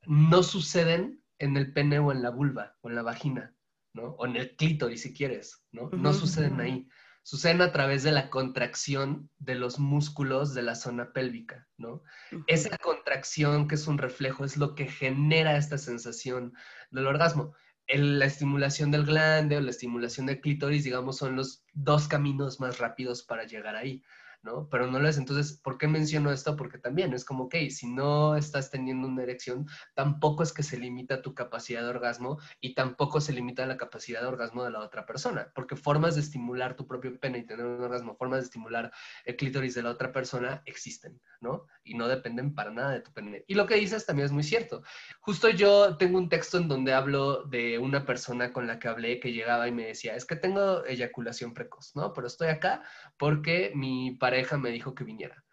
no 0.05 0.43
suceden 0.43 1.24
en 1.39 1.55
el 1.55 1.71
pene 1.71 2.00
o 2.00 2.12
en 2.12 2.21
la 2.21 2.31
vulva 2.31 2.75
o 2.81 2.89
en 2.89 2.95
la 2.95 3.03
vagina, 3.03 3.55
¿no? 3.93 4.07
O 4.17 4.25
en 4.25 4.35
el 4.35 4.57
clítoris 4.57 5.03
si 5.03 5.13
quieres, 5.13 5.63
¿no? 5.71 5.89
No 5.91 6.12
suceden 6.12 6.59
ahí. 6.59 6.89
Suceden 7.27 7.63
a 7.63 7.72
través 7.72 8.03
de 8.03 8.12
la 8.12 8.29
contracción 8.29 9.32
de 9.39 9.55
los 9.55 9.79
músculos 9.79 10.53
de 10.53 10.62
la 10.62 10.75
zona 10.75 11.12
pélvica, 11.12 11.67
¿no? 11.75 12.03
Esa 12.46 12.77
contracción 12.77 13.67
que 13.67 13.74
es 13.74 13.88
un 13.88 13.98
reflejo 13.98 14.46
es 14.46 14.58
lo 14.58 14.75
que 14.75 14.86
genera 14.86 15.58
esta 15.58 15.79
sensación 15.79 16.53
del 16.91 17.08
orgasmo. 17.08 17.55
la 17.88 18.25
estimulación 18.25 18.91
del 18.91 19.05
glande 19.05 19.58
o 19.58 19.62
la 19.62 19.72
estimulación 19.72 20.27
del 20.27 20.39
clítoris, 20.39 20.84
digamos, 20.84 21.17
son 21.17 21.36
los 21.36 21.65
dos 21.74 22.08
caminos 22.08 22.60
más 22.60 22.77
rápidos 22.77 23.24
para 23.24 23.46
llegar 23.46 23.75
ahí. 23.75 24.03
¿No? 24.45 24.69
Pero 24.69 24.87
no 24.87 24.99
lo 24.99 25.09
es. 25.09 25.17
Entonces, 25.17 25.59
¿por 25.61 25.77
qué 25.77 25.87
menciono 25.87 26.31
esto? 26.31 26.55
Porque 26.55 26.77
también 26.77 27.13
es 27.13 27.25
como, 27.25 27.45
ok, 27.45 27.55
si 27.69 27.87
no 27.87 28.35
estás 28.37 28.69
teniendo 28.69 29.07
una 29.07 29.23
erección, 29.23 29.67
tampoco 29.95 30.43
es 30.43 30.53
que 30.53 30.63
se 30.63 30.77
limita 30.77 31.21
tu 31.21 31.33
capacidad 31.33 31.81
de 31.81 31.89
orgasmo 31.89 32.39
y 32.61 32.75
tampoco 32.75 33.19
se 33.19 33.33
limita 33.33 33.65
la 33.65 33.75
capacidad 33.75 34.21
de 34.21 34.27
orgasmo 34.27 34.63
de 34.63 34.69
la 34.69 34.79
otra 34.79 35.05
persona, 35.05 35.51
porque 35.55 35.75
formas 35.75 36.15
de 36.15 36.21
estimular 36.21 36.75
tu 36.75 36.87
propio 36.87 37.19
pene 37.19 37.39
y 37.39 37.45
tener 37.45 37.65
un 37.65 37.81
orgasmo, 37.81 38.15
formas 38.15 38.39
de 38.39 38.45
estimular 38.45 38.91
el 39.25 39.35
clítoris 39.35 39.73
de 39.73 39.83
la 39.83 39.89
otra 39.89 40.11
persona 40.11 40.61
existen, 40.65 41.19
¿no? 41.41 41.65
Y 41.86 41.94
no 41.94 42.08
dependen 42.08 42.54
para 42.54 42.72
nada 42.72 42.92
de 42.92 43.01
tu 43.01 43.13
pene. 43.13 43.46
Y 43.48 43.54
lo 43.54 43.68
que 43.68 43.75
dices 43.75 44.06
también 44.06 44.25
es 44.25 44.32
muy 44.32 44.44
cierto. 44.44 44.82
Justo 45.22 45.50
yo 45.50 45.98
tengo 45.98 46.18
un 46.18 46.30
texto 46.30 46.58
en 46.58 46.68
donde 46.68 46.94
hablo 46.94 47.44
de 47.44 47.77
una 47.77 48.06
persona 48.06 48.51
con 48.51 48.65
la 48.65 48.80
que 48.80 48.88
hablé 48.88 49.20
que 49.20 49.32
llegaba 49.32 49.68
y 49.68 49.72
me 49.72 49.86
decía, 49.86 50.15
es 50.15 50.25
que 50.25 50.36
tengo 50.36 50.84
eyaculación 50.86 51.54
precoz, 51.54 51.96
¿no? 51.96 52.12
Pero 52.12 52.27
estoy 52.27 52.48
acá 52.48 52.84
porque 53.18 53.72
mi 53.75 54.18
pareja 54.18 54.58
me 54.58 54.72
dijo 54.72 54.96
que 54.96 55.04
viniera, 55.04 55.46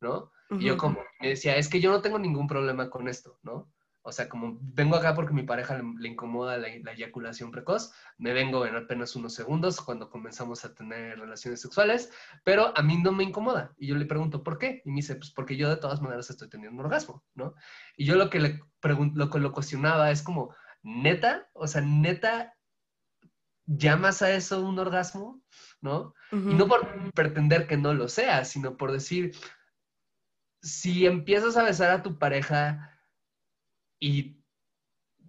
¿no? 0.00 0.30
Y 0.50 0.64
yo 0.64 0.76
como, 0.76 1.02
me 1.20 1.28
decía, 1.30 1.56
es 1.56 1.68
que 1.68 1.80
yo 1.80 1.90
no 1.90 2.00
tengo 2.00 2.18
ningún 2.18 2.46
problema 2.46 2.88
con 2.88 3.08
esto, 3.08 3.38
¿no? 3.42 3.70
O 4.08 4.12
sea, 4.12 4.28
como 4.28 4.58
vengo 4.60 4.96
acá 4.96 5.14
porque 5.14 5.34
mi 5.34 5.42
pareja 5.42 5.80
le, 5.98 6.08
incomoda 6.08 6.56
la, 6.56 6.68
eyaculación 6.68 7.50
precoz, 7.50 7.92
me 8.16 8.32
vengo 8.32 8.64
en 8.66 8.74
apenas 8.74 9.14
unos 9.16 9.34
segundos 9.34 9.80
cuando 9.80 10.10
comenzamos 10.10 10.64
a 10.64 10.74
tener 10.74 11.18
relaciones 11.18 11.60
sexuales, 11.60 12.10
pero 12.42 12.76
a 12.76 12.82
mí 12.82 12.96
no 13.02 13.12
me 13.12 13.24
incomoda. 13.24 13.74
Y 13.76 13.86
yo 13.86 13.96
le 13.96 14.06
pregunto, 14.06 14.42
¿por 14.42 14.58
qué? 14.58 14.82
Y 14.84 14.90
me 14.90 14.96
dice, 14.96 15.16
pues 15.16 15.30
porque 15.30 15.56
yo 15.56 15.68
de 15.68 15.76
todas 15.76 16.00
maneras 16.00 16.30
estoy 16.30 16.48
teniendo 16.48 16.78
un 16.80 16.86
orgasmo, 16.86 17.22
¿no? 17.34 17.54
Y 17.96 18.06
yo 18.06 18.16
lo 18.16 18.30
que 18.30 18.40
le 18.40 18.60
pregunto, 18.80 19.18
lo 19.18 19.30
que 19.30 19.38
lo 19.38 19.52
cuestionaba 19.52 20.10
es 20.10 20.22
como, 20.22 20.54
neta, 20.82 21.48
o 21.52 21.66
sea, 21.66 21.82
neta, 21.82 22.54
¿llamas 23.66 24.22
a 24.22 24.32
eso 24.32 24.60
un 24.62 24.78
orgasmo? 24.78 25.42
¿no? 25.80 26.14
Y 26.32 26.54
no 26.54 26.66
por 26.66 27.12
pretender 27.12 27.66
que 27.66 27.76
no 27.76 27.94
lo 27.94 28.08
sea, 28.08 28.44
sino 28.44 28.76
por 28.76 28.92
decir, 28.92 29.34
si 30.60 31.06
empiezas 31.06 31.56
a 31.56 31.62
besar 31.62 31.90
a 31.90 32.02
tu 32.02 32.18
pareja 32.18 32.97
y 34.00 34.38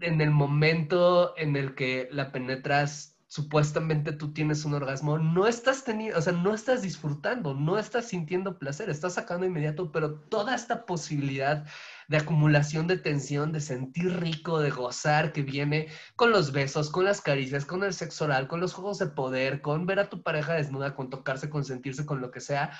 en 0.01 0.21
el 0.21 0.31
momento 0.31 1.37
en 1.37 1.55
el 1.55 1.75
que 1.75 2.07
la 2.11 2.31
penetras, 2.31 3.17
supuestamente 3.27 4.11
tú 4.11 4.33
tienes 4.33 4.65
un 4.65 4.73
orgasmo, 4.73 5.19
no 5.19 5.45
estás 5.45 5.83
teniendo, 5.83 6.17
o 6.17 6.21
sea, 6.21 6.33
no 6.33 6.53
estás 6.53 6.81
disfrutando, 6.81 7.53
no 7.53 7.77
estás 7.77 8.07
sintiendo 8.07 8.57
placer, 8.57 8.89
estás 8.89 9.13
sacando 9.13 9.45
inmediato, 9.45 9.91
pero 9.91 10.19
toda 10.21 10.55
esta 10.55 10.85
posibilidad 10.85 11.67
de 12.07 12.17
acumulación 12.17 12.87
de 12.87 12.97
tensión, 12.97 13.51
de 13.51 13.61
sentir 13.61 14.19
rico, 14.19 14.59
de 14.59 14.71
gozar, 14.71 15.31
que 15.31 15.43
viene 15.43 15.89
con 16.15 16.31
los 16.31 16.51
besos, 16.51 16.89
con 16.89 17.05
las 17.05 17.21
caricias, 17.21 17.65
con 17.65 17.83
el 17.83 17.93
sexo 17.93 18.25
oral, 18.25 18.47
con 18.47 18.61
los 18.61 18.73
juegos 18.73 18.97
de 18.97 19.07
poder, 19.07 19.61
con 19.61 19.85
ver 19.85 19.99
a 19.99 20.09
tu 20.09 20.23
pareja 20.23 20.53
desnuda, 20.53 20.95
con 20.95 21.11
tocarse, 21.11 21.51
con 21.51 21.63
sentirse, 21.63 22.05
con 22.07 22.21
lo 22.21 22.31
que 22.31 22.39
sea, 22.39 22.71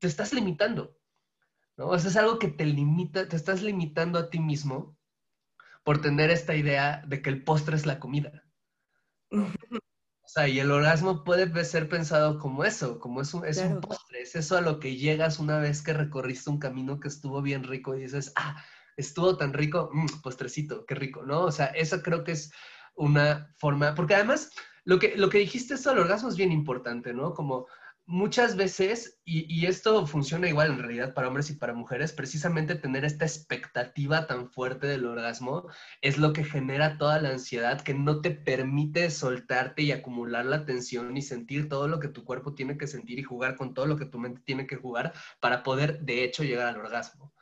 te 0.00 0.08
estás 0.08 0.32
limitando. 0.32 0.96
¿no? 1.76 1.88
O 1.88 1.98
sea, 1.98 2.10
es 2.10 2.16
algo 2.16 2.40
que 2.40 2.48
te 2.48 2.66
limita, 2.66 3.28
te 3.28 3.36
estás 3.36 3.62
limitando 3.62 4.18
a 4.18 4.30
ti 4.30 4.40
mismo 4.40 4.95
por 5.86 6.00
tener 6.00 6.30
esta 6.30 6.56
idea 6.56 7.00
de 7.06 7.22
que 7.22 7.30
el 7.30 7.44
postre 7.44 7.76
es 7.76 7.86
la 7.86 8.00
comida. 8.00 8.42
O 9.30 10.28
sea, 10.28 10.48
y 10.48 10.58
el 10.58 10.72
orgasmo 10.72 11.22
puede 11.22 11.64
ser 11.64 11.88
pensado 11.88 12.40
como 12.40 12.64
eso, 12.64 12.98
como 12.98 13.20
es 13.20 13.32
un, 13.32 13.46
es 13.46 13.58
un 13.58 13.80
postre, 13.80 14.22
es 14.22 14.34
eso 14.34 14.56
a 14.56 14.60
lo 14.60 14.80
que 14.80 14.96
llegas 14.96 15.38
una 15.38 15.60
vez 15.60 15.82
que 15.82 15.92
recorriste 15.92 16.50
un 16.50 16.58
camino 16.58 16.98
que 16.98 17.06
estuvo 17.06 17.40
bien 17.40 17.62
rico 17.62 17.94
y 17.94 18.00
dices, 18.00 18.32
ah, 18.34 18.60
estuvo 18.96 19.36
tan 19.36 19.52
rico, 19.52 19.88
mm, 19.92 20.22
postrecito, 20.24 20.84
qué 20.86 20.96
rico, 20.96 21.24
¿no? 21.24 21.42
O 21.42 21.52
sea, 21.52 21.66
eso 21.66 22.02
creo 22.02 22.24
que 22.24 22.32
es 22.32 22.52
una 22.96 23.54
forma, 23.56 23.94
porque 23.94 24.16
además 24.16 24.50
lo 24.82 24.98
que, 24.98 25.16
lo 25.16 25.30
que 25.30 25.38
dijiste 25.38 25.74
esto 25.74 25.90
del 25.90 26.00
orgasmo 26.00 26.30
es 26.30 26.36
bien 26.36 26.50
importante, 26.50 27.14
¿no? 27.14 27.32
Como 27.32 27.68
muchas 28.06 28.56
veces, 28.56 29.20
y, 29.24 29.66
esto 29.66 30.06
funciona 30.06 30.48
igual 30.48 30.70
en 30.70 30.78
realidad 30.78 31.12
para 31.14 31.28
hombres 31.28 31.50
y 31.50 31.54
para 31.56 31.74
mujeres, 31.74 32.12
precisamente 32.12 32.76
tener 32.76 33.04
esta 33.04 33.24
expectativa 33.24 34.26
tan 34.26 34.48
fuerte 34.48 34.86
del 34.86 35.06
orgasmo 35.06 35.68
es 36.00 36.16
lo 36.16 36.32
que 36.32 36.44
genera 36.44 36.98
toda 36.98 37.20
la 37.20 37.30
ansiedad 37.30 37.80
que 37.80 37.94
no 37.94 38.20
te 38.20 38.30
permite 38.30 39.10
soltarte 39.10 39.82
y 39.82 39.92
acumular 39.92 40.46
la 40.46 40.64
tensión 40.64 41.16
y 41.16 41.22
sentir 41.22 41.68
todo 41.68 41.88
lo 41.88 41.98
que 41.98 42.08
tu 42.08 42.24
cuerpo 42.24 42.54
tiene 42.54 42.78
que 42.78 42.86
sentir 42.86 43.18
y 43.18 43.24
jugar 43.24 43.56
con 43.56 43.74
todo 43.74 43.86
lo 43.86 43.96
que 43.96 44.06
tu 44.06 44.18
mente 44.18 44.40
tiene 44.44 44.66
que 44.66 44.76
jugar 44.76 45.12
para 45.40 45.62
poder, 45.62 46.00
de 46.00 46.24
hecho, 46.24 46.44
llegar 46.44 46.68
al 46.68 46.80
orgasmo. 46.80 47.32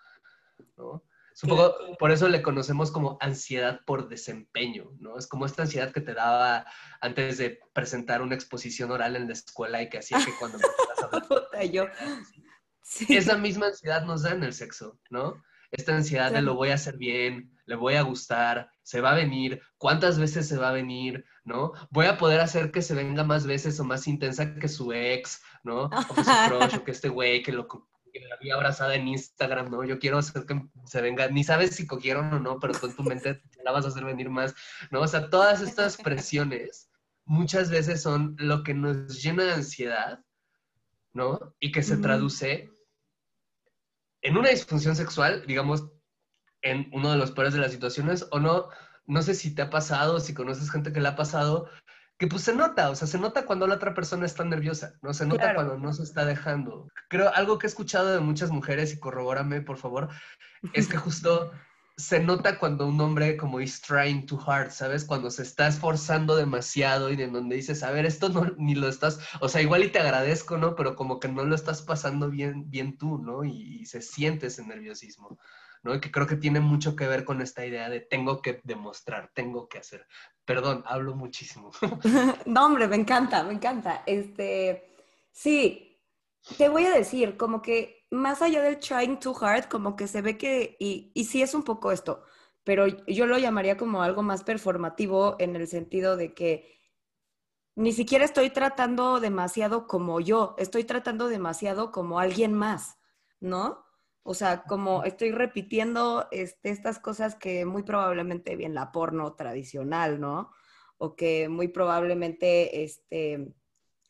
¿no? 0.76 1.04
Es 1.34 1.42
un 1.42 1.50
poco, 1.50 1.74
por 1.98 2.12
eso 2.12 2.28
le 2.28 2.42
conocemos 2.42 2.92
como 2.92 3.18
ansiedad 3.20 3.80
por 3.84 4.08
desempeño, 4.08 4.92
¿no? 5.00 5.18
Es 5.18 5.26
como 5.26 5.46
esta 5.46 5.62
ansiedad 5.62 5.90
que 5.90 6.00
te 6.00 6.14
daba 6.14 6.64
antes 7.00 7.38
de 7.38 7.58
presentar 7.72 8.22
una 8.22 8.36
exposición 8.36 8.92
oral 8.92 9.16
en 9.16 9.26
la 9.26 9.32
escuela 9.32 9.82
y 9.82 9.88
que 9.88 9.98
hacía 9.98 10.18
que 10.24 10.32
cuando 10.38 10.58
me 10.58 11.70
yo. 11.72 11.86
Esa 13.08 13.36
misma 13.36 13.66
ansiedad 13.66 14.04
nos 14.04 14.22
da 14.22 14.30
en 14.30 14.44
el 14.44 14.52
sexo, 14.52 15.00
¿no? 15.10 15.42
Esta 15.72 15.96
ansiedad 15.96 16.30
de 16.30 16.40
lo 16.40 16.54
voy 16.54 16.68
a 16.68 16.74
hacer 16.74 16.98
bien, 16.98 17.50
le 17.66 17.74
voy 17.74 17.94
a 17.94 18.02
gustar, 18.02 18.70
se 18.84 19.00
va 19.00 19.10
a 19.10 19.16
venir, 19.16 19.60
cuántas 19.76 20.20
veces 20.20 20.46
se 20.46 20.56
va 20.56 20.68
a 20.68 20.72
venir, 20.72 21.24
¿no? 21.42 21.72
Voy 21.90 22.06
a 22.06 22.16
poder 22.16 22.40
hacer 22.40 22.70
que 22.70 22.80
se 22.80 22.94
venga 22.94 23.24
más 23.24 23.44
veces 23.44 23.80
o 23.80 23.84
más 23.84 24.06
intensa 24.06 24.54
que 24.54 24.68
su 24.68 24.92
ex, 24.92 25.42
¿no? 25.64 25.86
O 25.86 26.14
que 26.14 26.22
su 26.22 26.30
crush, 26.48 26.76
o 26.76 26.84
que 26.84 26.92
este 26.92 27.08
güey 27.08 27.42
que 27.42 27.50
lo 27.50 27.66
que 28.14 28.28
la 28.28 28.37
vi 28.37 28.50
abrazada 28.50 28.94
en 28.94 29.09
Instagram, 29.09 29.71
¿no? 29.71 29.85
Yo 29.85 29.99
quiero 29.99 30.18
hacer 30.18 30.47
que 30.47 30.62
se 30.87 31.02
venga, 31.02 31.28
ni 31.28 31.42
sabes 31.42 31.75
si 31.75 31.87
cogieron 31.87 32.33
o 32.33 32.38
no, 32.38 32.61
pero 32.61 32.73
tú 32.73 32.87
en 32.87 32.94
tu 32.94 33.02
mente 33.02 33.42
la 33.64 33.73
vas 33.73 33.85
a 33.85 33.88
hacer 33.88 34.04
venir 34.04 34.30
más, 34.30 34.54
¿no? 34.92 35.00
O 35.00 35.09
sea, 35.09 35.28
todas 35.30 35.61
estas 35.61 35.97
presiones 35.97 36.90
muchas 37.25 37.71
veces 37.71 38.02
son 38.02 38.37
lo 38.38 38.62
que 38.62 38.73
nos 38.73 39.21
llena 39.21 39.44
de 39.44 39.54
ansiedad, 39.54 40.21
¿no? 41.12 41.54
Y 41.59 41.73
que 41.73 41.83
se 41.83 41.97
traduce 41.97 42.71
en 44.23 44.37
una 44.37 44.50
disfunción 44.50 44.94
sexual, 44.94 45.44
digamos, 45.47 45.90
en 46.62 46.88
uno 46.92 47.11
de 47.11 47.18
los 47.18 47.33
peores 47.33 47.52
de 47.52 47.61
las 47.61 47.73
situaciones, 47.73 48.26
o 48.30 48.38
no, 48.38 48.68
no 49.06 49.23
sé 49.23 49.35
si 49.35 49.54
te 49.54 49.62
ha 49.62 49.71
pasado, 49.71 50.21
si 50.21 50.35
conoces 50.35 50.71
gente 50.71 50.92
que 50.92 51.00
le 51.00 51.09
ha 51.09 51.16
pasado, 51.16 51.68
que 52.18 52.26
pues 52.26 52.42
se 52.42 52.54
nota, 52.54 52.90
o 52.90 52.94
sea, 52.94 53.09
se 53.09 53.18
nota 53.18 53.44
cuando 53.44 53.66
la 53.66 53.75
otra 53.75 53.94
persona 53.94 54.26
está 54.26 54.44
nerviosa, 54.44 54.94
¿no? 55.02 55.12
Se 55.12 55.26
nota 55.26 55.54
cuando 55.54 55.78
no 55.78 55.92
se 55.92 56.04
está 56.04 56.25
dejando. 56.25 56.88
Creo, 57.09 57.35
algo 57.35 57.59
que 57.59 57.66
he 57.66 57.68
escuchado 57.68 58.12
de 58.12 58.21
muchas 58.21 58.50
mujeres, 58.50 58.92
y 58.92 59.00
corrobórame, 59.00 59.61
por 59.61 59.78
favor, 59.78 60.09
es 60.73 60.87
que 60.87 60.97
justo 60.97 61.50
se 61.97 62.21
nota 62.21 62.59
cuando 62.59 62.87
un 62.88 63.00
hombre 63.00 63.37
como 63.37 63.61
is 63.61 63.80
trying 63.80 64.26
too 64.26 64.40
hard, 64.44 64.71
¿sabes? 64.71 65.04
Cuando 65.04 65.30
se 65.30 65.42
está 65.42 65.68
esforzando 65.68 66.35
demasiado 66.35 67.11
y 67.11 67.16
de 67.16 67.28
donde 67.28 67.56
dices, 67.56 67.83
a 67.83 67.92
ver, 67.92 68.04
esto 68.04 68.28
no, 68.30 68.52
ni 68.59 68.75
lo 68.75 68.88
estás, 68.88 69.21
o 69.40 69.49
sea, 69.49 69.62
igual 69.62 69.85
y 69.85 69.90
te 69.90 70.00
agradezco, 70.00 70.56
¿no? 70.59 70.75
Pero 70.75 70.97
como 70.97 71.21
que 71.21 71.28
no 71.28 71.44
lo 71.44 71.54
estás 71.54 71.83
pasando 71.83 72.30
bien, 72.30 72.68
bien 72.71 72.99
tú, 72.99 73.18
¿no? 73.18 73.44
Y, 73.44 73.87
se 73.87 74.00
siente 74.00 74.47
ese 74.47 74.64
nerviosismo, 74.64 75.38
que 76.00 76.10
creo 76.10 76.26
que 76.26 76.36
tiene 76.36 76.60
mucho 76.60 76.96
que 76.96 77.06
ver 77.06 77.24
con 77.24 77.40
esta 77.42 77.64
idea 77.64 77.88
de 77.90 78.00
tengo 78.00 78.40
que 78.40 78.60
demostrar, 78.64 79.30
tengo 79.34 79.68
que 79.68 79.78
hacer. 79.78 80.06
Perdón, 80.44 80.82
hablo 80.86 81.14
muchísimo. 81.14 81.70
no, 82.46 82.66
hombre, 82.66 82.88
me 82.88 82.96
encanta, 82.96 83.42
me 83.44 83.52
encanta. 83.52 84.02
Este, 84.06 84.84
sí, 85.30 86.00
te 86.56 86.68
voy 86.68 86.86
a 86.86 86.90
decir, 86.90 87.36
como 87.36 87.60
que 87.60 88.06
más 88.10 88.40
allá 88.42 88.62
del 88.62 88.78
trying 88.78 89.18
too 89.18 89.36
hard, 89.38 89.64
como 89.64 89.94
que 89.96 90.08
se 90.08 90.22
ve 90.22 90.38
que, 90.38 90.76
y, 90.78 91.12
y 91.14 91.24
sí 91.24 91.42
es 91.42 91.54
un 91.54 91.64
poco 91.64 91.92
esto, 91.92 92.24
pero 92.64 92.86
yo 92.86 93.26
lo 93.26 93.36
llamaría 93.38 93.76
como 93.76 94.02
algo 94.02 94.22
más 94.22 94.42
performativo 94.42 95.36
en 95.38 95.54
el 95.56 95.68
sentido 95.68 96.16
de 96.16 96.32
que 96.32 96.80
ni 97.76 97.92
siquiera 97.92 98.24
estoy 98.24 98.50
tratando 98.50 99.20
demasiado 99.20 99.86
como 99.86 100.20
yo, 100.20 100.54
estoy 100.58 100.84
tratando 100.84 101.28
demasiado 101.28 101.92
como 101.92 102.20
alguien 102.20 102.54
más, 102.54 102.98
¿no? 103.40 103.84
O 104.25 104.35
sea, 104.35 104.64
como 104.64 105.04
estoy 105.04 105.31
repitiendo 105.33 106.28
este, 106.33 106.71
estas 106.71 106.99
cosas 106.99 107.35
que 107.37 107.64
muy 107.66 107.83
probablemente 107.83 108.57
vi 108.57 108.64
en 108.64 108.75
la 108.75 108.90
porno 108.90 109.35
tradicional, 109.35 110.19
¿no? 110.19 110.50
O 110.97 111.14
que 111.14 111.49
muy 111.49 111.69
probablemente 111.69 112.83
este, 112.85 113.54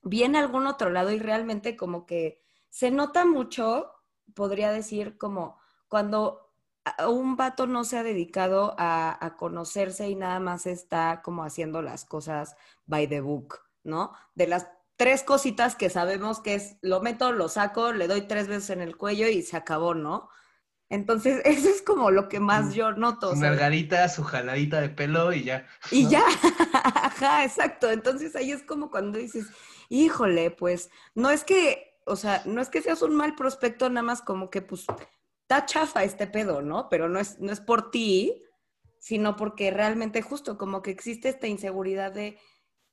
vi 0.03 0.23
en 0.23 0.37
algún 0.37 0.67
otro 0.69 0.91
lado 0.91 1.11
y 1.11 1.19
realmente 1.19 1.77
como 1.77 2.07
que 2.07 2.41
se 2.71 2.93
nota 2.93 3.25
mucho, 3.25 3.93
podría 4.35 4.71
decir, 4.71 5.19
como 5.19 5.59
cuando 5.89 6.45
un 7.09 7.37
vato 7.37 7.67
no 7.67 7.85
se 7.85 7.99
ha 7.99 8.03
dedicado 8.03 8.75
a, 8.79 9.37
conocerse 9.39 10.09
y 10.09 10.15
nada 10.15 10.39
más 10.39 10.67
está 10.67 11.23
como 11.23 11.45
haciendo 11.45 11.83
las 11.83 12.05
cosas 12.05 12.57
by 12.87 13.09
the 13.09 13.21
book, 13.21 13.61
¿no? 13.83 14.13
De 14.35 14.47
las 14.47 14.69
tres 14.97 15.23
cositas 15.23 15.77
que 15.77 15.91
sabemos 15.91 16.41
que 16.41 16.55
es, 16.55 16.77
lo 16.83 17.01
meto, 17.01 17.33
lo 17.33 17.49
saco, 17.49 17.93
le 17.93 18.09
doy 18.09 18.23
tres 18.23 18.49
veces 18.49 18.71
en 18.71 18.81
el 18.81 18.97
cuello 18.97 19.29
y 19.29 19.43
se 19.43 19.57
acabó, 19.57 19.95
¿no? 19.95 20.29
Entonces, 20.89 21.41
eso 21.45 21.69
es 21.69 21.83
como 21.83 22.11
lo 22.11 22.29
que 22.29 22.41
más 22.41 22.75
yo 22.75 22.93
noto. 22.93 23.31
Su 23.31 23.41
nalgadita, 23.41 24.09
su 24.09 24.23
jaladita 24.23 24.81
de 24.81 24.91
pelo 24.91 25.33
y 25.33 25.45
ya. 25.45 25.67
Y 25.91 26.09
ya, 26.09 26.25
ajá, 26.73 27.45
exacto. 27.45 27.91
Entonces 27.91 28.37
ahí 28.37 28.53
es 28.53 28.63
como 28.63 28.91
cuando 28.91 29.19
dices, 29.19 29.47
híjole, 29.89 30.51
pues 30.51 30.91
no 31.15 31.31
es 31.31 31.45
que 31.45 31.95
o 32.07 32.17
sea, 32.17 32.43
no 32.45 32.61
es 32.61 32.69
que 32.69 32.83
seas 32.83 33.03
un 33.03 33.15
mal 33.15 33.35
prospecto, 33.35 33.89
nada 33.89 34.03
más 34.03 34.23
como 34.23 34.51
que, 34.51 34.63
pues, 34.63 34.87
está 35.43 35.67
chafa 35.67 36.05
este 36.05 36.27
pedo, 36.27 36.63
¿no? 36.63 36.89
Pero 36.89 37.09
no 37.09 37.19
es, 37.19 37.39
no 37.41 37.53
es 37.53 37.61
por 37.61 37.91
ti, 37.91 38.43
sino 38.99 39.37
porque 39.37 39.71
realmente 39.71 40.23
justo 40.23 40.59
como 40.59 40.83
que 40.83 40.91
existe 40.91 41.29
esta 41.29 41.47
inseguridad 41.47 42.13
de, 42.13 42.39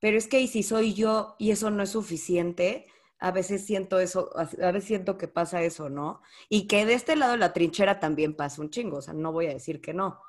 pero 0.02 0.18
es 0.18 0.28
que 0.28 0.42
y 0.42 0.48
si 0.50 0.64
soy 0.64 0.94
yo 0.94 1.36
y 1.40 1.52
eso 1.52 1.72
no 1.72 1.84
es 1.84 1.92
suficiente, 1.92 2.88
a 3.20 3.32
veces 3.32 3.66
siento 3.66 4.00
eso, 4.00 4.32
a 4.36 4.72
veces 4.72 4.86
siento 4.86 5.18
que 5.18 5.30
pasa 5.30 5.64
eso, 5.64 5.90
¿no? 5.90 6.22
Y 6.50 6.68
que 6.68 6.86
de 6.86 6.96
este 6.96 7.16
lado 7.16 7.34
de 7.34 7.38
la 7.38 7.54
trinchera 7.54 8.02
también 8.02 8.36
pasa 8.36 8.62
un 8.62 8.70
chingo, 8.72 8.98
o 8.98 9.02
sea, 9.02 9.14
no 9.14 9.32
voy 9.32 9.48
a 9.48 9.54
decir 9.54 9.80
que 9.80 9.94
no. 9.94 10.20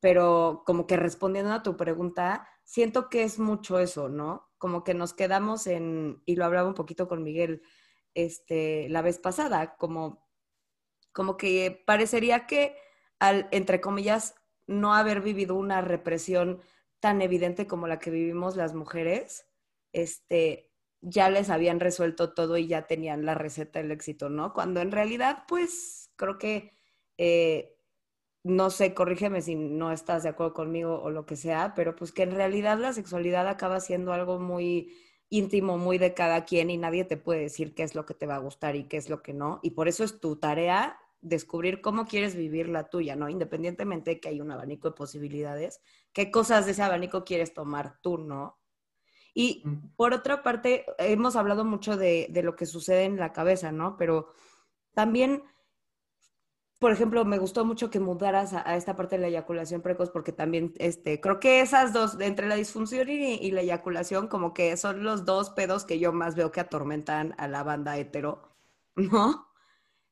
Pero 0.00 0.62
como 0.66 0.86
que 0.86 0.96
respondiendo 0.96 1.52
a 1.52 1.62
tu 1.62 1.76
pregunta, 1.76 2.48
siento 2.64 3.08
que 3.08 3.24
es 3.24 3.38
mucho 3.40 3.80
eso, 3.80 4.08
¿no? 4.08 4.50
Como 4.58 4.84
que 4.84 4.94
nos 4.94 5.14
quedamos 5.14 5.66
en, 5.66 6.22
y 6.26 6.36
lo 6.36 6.44
hablaba 6.44 6.68
un 6.68 6.74
poquito 6.74 7.08
con 7.08 7.22
Miguel, 7.24 7.62
este, 8.14 8.88
la 8.90 9.02
vez 9.02 9.18
pasada, 9.18 9.76
como, 9.76 10.26
como 11.12 11.36
que 11.36 11.82
parecería 11.86 12.46
que 12.46 12.76
entre 13.50 13.80
comillas, 13.80 14.34
no 14.66 14.94
haber 14.94 15.20
vivido 15.20 15.54
una 15.54 15.80
represión 15.80 16.60
tan 17.00 17.22
evidente 17.22 17.66
como 17.66 17.86
la 17.86 17.98
que 17.98 18.10
vivimos 18.10 18.56
las 18.56 18.74
mujeres, 18.74 19.46
este, 19.92 20.70
ya 21.00 21.30
les 21.30 21.50
habían 21.50 21.80
resuelto 21.80 22.34
todo 22.34 22.56
y 22.58 22.66
ya 22.68 22.86
tenían 22.86 23.24
la 23.24 23.34
receta 23.34 23.80
del 23.80 23.90
éxito, 23.90 24.28
¿no? 24.30 24.52
Cuando 24.52 24.80
en 24.80 24.92
realidad, 24.92 25.44
pues, 25.48 26.10
creo 26.16 26.38
que, 26.38 26.72
eh, 27.18 27.76
no 28.44 28.70
sé, 28.70 28.94
corrígeme 28.94 29.42
si 29.42 29.54
no 29.54 29.92
estás 29.92 30.22
de 30.22 30.30
acuerdo 30.30 30.54
conmigo 30.54 31.00
o 31.02 31.10
lo 31.10 31.26
que 31.26 31.36
sea, 31.36 31.74
pero 31.74 31.94
pues 31.96 32.12
que 32.12 32.22
en 32.22 32.32
realidad 32.32 32.78
la 32.78 32.92
sexualidad 32.92 33.48
acaba 33.48 33.80
siendo 33.80 34.12
algo 34.12 34.38
muy 34.38 34.94
íntimo 35.30 35.78
muy 35.78 35.98
de 35.98 36.14
cada 36.14 36.44
quien 36.44 36.70
y 36.70 36.76
nadie 36.78 37.04
te 37.04 37.16
puede 37.16 37.40
decir 37.42 37.74
qué 37.74 37.82
es 37.84 37.94
lo 37.94 38.06
que 38.06 38.14
te 38.14 38.26
va 38.26 38.36
a 38.36 38.38
gustar 38.38 38.76
y 38.76 38.84
qué 38.84 38.96
es 38.96 39.10
lo 39.10 39.22
que 39.22 39.34
no. 39.34 39.60
Y 39.62 39.70
por 39.72 39.88
eso 39.88 40.04
es 40.04 40.20
tu 40.20 40.36
tarea 40.36 40.98
descubrir 41.20 41.80
cómo 41.80 42.06
quieres 42.06 42.34
vivir 42.34 42.68
la 42.68 42.88
tuya, 42.88 43.16
¿no? 43.16 43.28
Independientemente 43.28 44.12
de 44.12 44.20
que 44.20 44.28
hay 44.28 44.40
un 44.40 44.50
abanico 44.50 44.88
de 44.88 44.96
posibilidades, 44.96 45.80
qué 46.12 46.30
cosas 46.30 46.66
de 46.66 46.72
ese 46.72 46.82
abanico 46.82 47.24
quieres 47.24 47.54
tomar 47.54 47.98
tú, 48.00 48.18
¿no? 48.18 48.58
Y 49.34 49.62
por 49.96 50.12
otra 50.12 50.42
parte, 50.42 50.86
hemos 50.98 51.36
hablado 51.36 51.64
mucho 51.64 51.96
de, 51.96 52.26
de 52.30 52.42
lo 52.42 52.56
que 52.56 52.66
sucede 52.66 53.04
en 53.04 53.16
la 53.16 53.32
cabeza, 53.32 53.70
¿no? 53.70 53.96
Pero 53.96 54.28
también 54.94 55.44
por 56.80 56.92
ejemplo, 56.92 57.26
me 57.26 57.36
gustó 57.36 57.66
mucho 57.66 57.90
que 57.90 58.00
mudaras 58.00 58.54
a, 58.54 58.74
esta 58.74 58.96
parte 58.96 59.16
de 59.16 59.20
la 59.20 59.28
eyaculación 59.28 59.82
precoz 59.82 60.08
porque 60.08 60.32
también, 60.32 60.72
este, 60.78 61.20
creo 61.20 61.38
que 61.38 61.60
esas 61.60 61.92
dos, 61.92 62.18
entre 62.20 62.48
la 62.48 62.54
disfunción 62.54 63.06
y, 63.10 63.50
la 63.50 63.60
eyaculación, 63.60 64.28
como 64.28 64.54
que 64.54 64.74
son 64.78 65.04
los 65.04 65.26
dos 65.26 65.50
pedos 65.50 65.84
que 65.84 65.98
yo 65.98 66.14
más 66.14 66.36
veo 66.36 66.50
que 66.50 66.60
atormentan 66.60 67.34
a 67.36 67.48
la 67.48 67.62
banda 67.64 67.98
hetero, 67.98 68.56
¿no? 68.96 69.46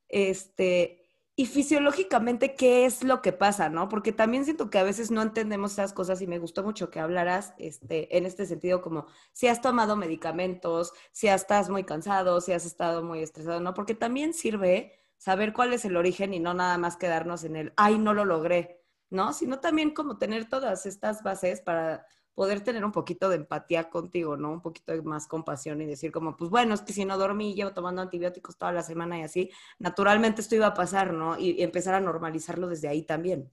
Este, 0.08 0.97
y 1.38 1.46
fisiológicamente, 1.46 2.56
¿qué 2.56 2.84
es 2.84 3.04
lo 3.04 3.22
que 3.22 3.32
pasa, 3.32 3.68
no? 3.68 3.88
Porque 3.88 4.10
también 4.10 4.44
siento 4.44 4.70
que 4.70 4.78
a 4.78 4.82
veces 4.82 5.12
no 5.12 5.22
entendemos 5.22 5.70
esas 5.70 5.92
cosas 5.92 6.20
y 6.20 6.26
me 6.26 6.40
gustó 6.40 6.64
mucho 6.64 6.90
que 6.90 6.98
hablaras 6.98 7.54
este, 7.58 8.18
en 8.18 8.26
este 8.26 8.44
sentido, 8.44 8.82
como 8.82 9.06
si 9.32 9.46
has 9.46 9.60
tomado 9.60 9.94
medicamentos, 9.94 10.92
si 11.12 11.28
estás 11.28 11.70
muy 11.70 11.84
cansado, 11.84 12.40
si 12.40 12.50
has 12.50 12.66
estado 12.66 13.04
muy 13.04 13.22
estresado, 13.22 13.60
¿no? 13.60 13.72
Porque 13.72 13.94
también 13.94 14.34
sirve 14.34 14.98
saber 15.16 15.52
cuál 15.52 15.72
es 15.72 15.84
el 15.84 15.96
origen 15.96 16.34
y 16.34 16.40
no 16.40 16.54
nada 16.54 16.76
más 16.76 16.96
quedarnos 16.96 17.44
en 17.44 17.54
el, 17.54 17.72
ay, 17.76 18.00
no 18.00 18.14
lo 18.14 18.24
logré, 18.24 18.82
¿no? 19.08 19.32
Sino 19.32 19.60
también 19.60 19.94
como 19.94 20.18
tener 20.18 20.48
todas 20.48 20.86
estas 20.86 21.22
bases 21.22 21.60
para 21.60 22.04
poder 22.38 22.60
tener 22.60 22.84
un 22.84 22.92
poquito 22.92 23.28
de 23.28 23.34
empatía 23.34 23.90
contigo, 23.90 24.36
¿no? 24.36 24.52
Un 24.52 24.62
poquito 24.62 24.92
de 24.92 25.02
más 25.02 25.26
compasión 25.26 25.82
y 25.82 25.86
decir 25.86 26.12
como, 26.12 26.36
pues 26.36 26.52
bueno, 26.52 26.72
es 26.72 26.82
que 26.82 26.92
si 26.92 27.04
no 27.04 27.18
dormí, 27.18 27.52
llevo 27.52 27.72
tomando 27.72 28.00
antibióticos 28.00 28.56
toda 28.56 28.70
la 28.70 28.84
semana 28.84 29.18
y 29.18 29.22
así, 29.22 29.50
naturalmente 29.80 30.40
esto 30.40 30.54
iba 30.54 30.68
a 30.68 30.74
pasar, 30.74 31.12
¿no? 31.12 31.36
Y, 31.36 31.60
empezar 31.60 31.94
a 31.94 32.00
normalizarlo 32.00 32.68
desde 32.68 32.86
ahí 32.86 33.02
también. 33.02 33.50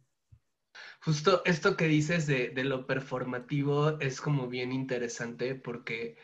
Justo 1.04 1.42
esto 1.46 1.76
que 1.76 1.88
dices 1.88 2.28
de, 2.28 2.50
de 2.50 2.64
lo 2.64 2.86
performativo 2.86 4.00
es 4.00 4.22
como 4.22 4.48
bien 4.48 4.72
interesante 4.72 5.56
porque 5.56 6.16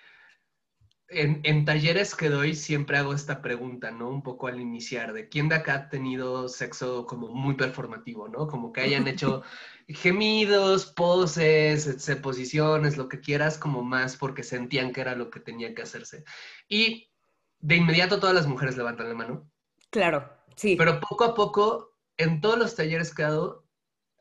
en, 1.11 1.65
talleres 1.65 2.15
que 2.15 2.29
doy 2.29 2.55
siempre 2.55 2.97
hago 2.97 3.13
esta 3.13 3.41
pregunta, 3.41 3.91
¿no? 3.91 4.09
Un 4.09 4.23
poco 4.23 4.47
al 4.47 4.59
iniciar, 4.59 5.13
de 5.13 5.29
quién 5.29 5.49
de 5.49 5.55
acá 5.55 5.73
ha 5.75 5.89
tenido 5.89 6.47
sexo 6.47 7.05
como 7.05 7.27
muy 7.27 7.55
performativo, 7.55 8.27
¿no? 8.27 8.47
Como 8.47 8.71
que 8.71 8.81
hayan 8.81 9.07
hecho 9.07 9.43
gemidos, 9.87 10.85
poses, 10.85 12.09
posiciones, 12.21 12.97
lo 12.97 13.09
que 13.09 13.19
quieras, 13.19 13.57
como 13.57 13.83
más 13.83 14.17
porque 14.17 14.43
sentían 14.43 14.93
que 14.93 15.01
era 15.01 15.15
lo 15.15 15.29
que 15.29 15.39
tenía 15.39 15.75
que 15.75 15.81
hacerse. 15.81 16.23
Y 16.67 17.11
de 17.59 17.75
inmediato 17.75 18.19
todas 18.19 18.35
las 18.35 18.47
mujeres 18.47 18.77
levantan 18.77 19.09
la 19.09 19.15
mano. 19.15 19.51
Claro, 19.89 20.31
sí. 20.55 20.75
Pero 20.77 20.99
poco 20.99 21.25
a 21.25 21.35
poco, 21.35 21.97
en 22.17 22.41
todos 22.41 22.57
los 22.57 22.75
talleres 22.75 23.13
que 23.13 23.21
he 23.23 23.25
dado, 23.25 23.67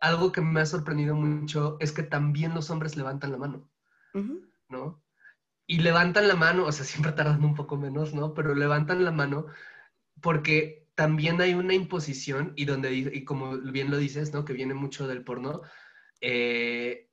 algo 0.01 0.33
que 0.33 0.41
me 0.41 0.61
ha 0.61 0.67
sorprendido 0.67 1.15
mucho 1.15 1.77
es 1.79 1.93
que 1.93 2.03
también 2.03 2.55
los 2.55 2.71
hombres 2.71 2.97
levantan 2.97 3.33
la 3.33 3.39
mano, 3.39 3.71
¿no? 4.69 5.03
Y 5.71 5.79
levantan 5.79 6.27
la 6.27 6.35
mano, 6.35 6.67
o 6.67 6.73
sea, 6.73 6.85
siempre 6.85 7.13
tardando 7.13 7.47
un 7.47 7.55
poco 7.55 7.77
menos, 7.77 8.13
¿no? 8.13 8.35
Pero 8.35 8.57
levantan 8.57 9.05
la 9.05 9.13
mano 9.13 9.47
porque 10.21 10.89
también 10.97 11.41
hay 11.41 11.55
una 11.55 11.75
imposición 11.75 12.53
y 12.57 12.65
donde, 12.65 12.93
y 12.93 13.25
como 13.25 13.57
bien 13.57 13.89
lo 13.89 13.97
dices, 13.97 14.33
¿no? 14.33 14.45
Que 14.45 14.53
viene 14.53 14.75
mucho 14.75 15.07
del 15.07 15.23
porno, 15.23 15.63
eh, 16.21 17.09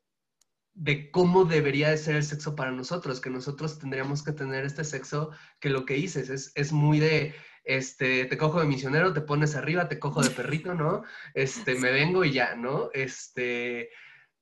de 0.74 1.12
cómo 1.12 1.46
debería 1.46 1.89
de 1.89 1.98
ser 1.98 2.15
el 2.15 2.24
sexo 2.24 2.56
para 2.56 2.72
nosotros, 2.72 3.22
que 3.22 3.30
nosotros 3.30 3.78
tendríamos 3.78 4.24
que 4.24 4.32
tener 4.32 4.65
este 4.65 4.84
sexo 4.84 5.30
que 5.60 5.70
lo 5.70 5.86
que 5.86 5.93
dices 5.93 6.30
es, 6.30 6.52
es 6.56 6.72
muy 6.72 7.00
de, 7.00 7.36
este, 7.63 8.26
te 8.26 8.38
cojo 8.39 8.60
de 8.60 8.65
misionero, 8.65 9.13
te 9.13 9.22
pones 9.22 9.56
arriba, 9.56 9.88
te 9.88 10.00
cojo 10.00 10.24
de 10.24 10.32
perrito, 10.32 10.74
¿no? 10.74 11.04
Este, 11.36 11.76
me 11.76 11.91
vengo 11.91 12.26
y 12.26 12.32
ya, 12.32 12.56
¿no? 12.56 12.89
Este, 12.93 13.91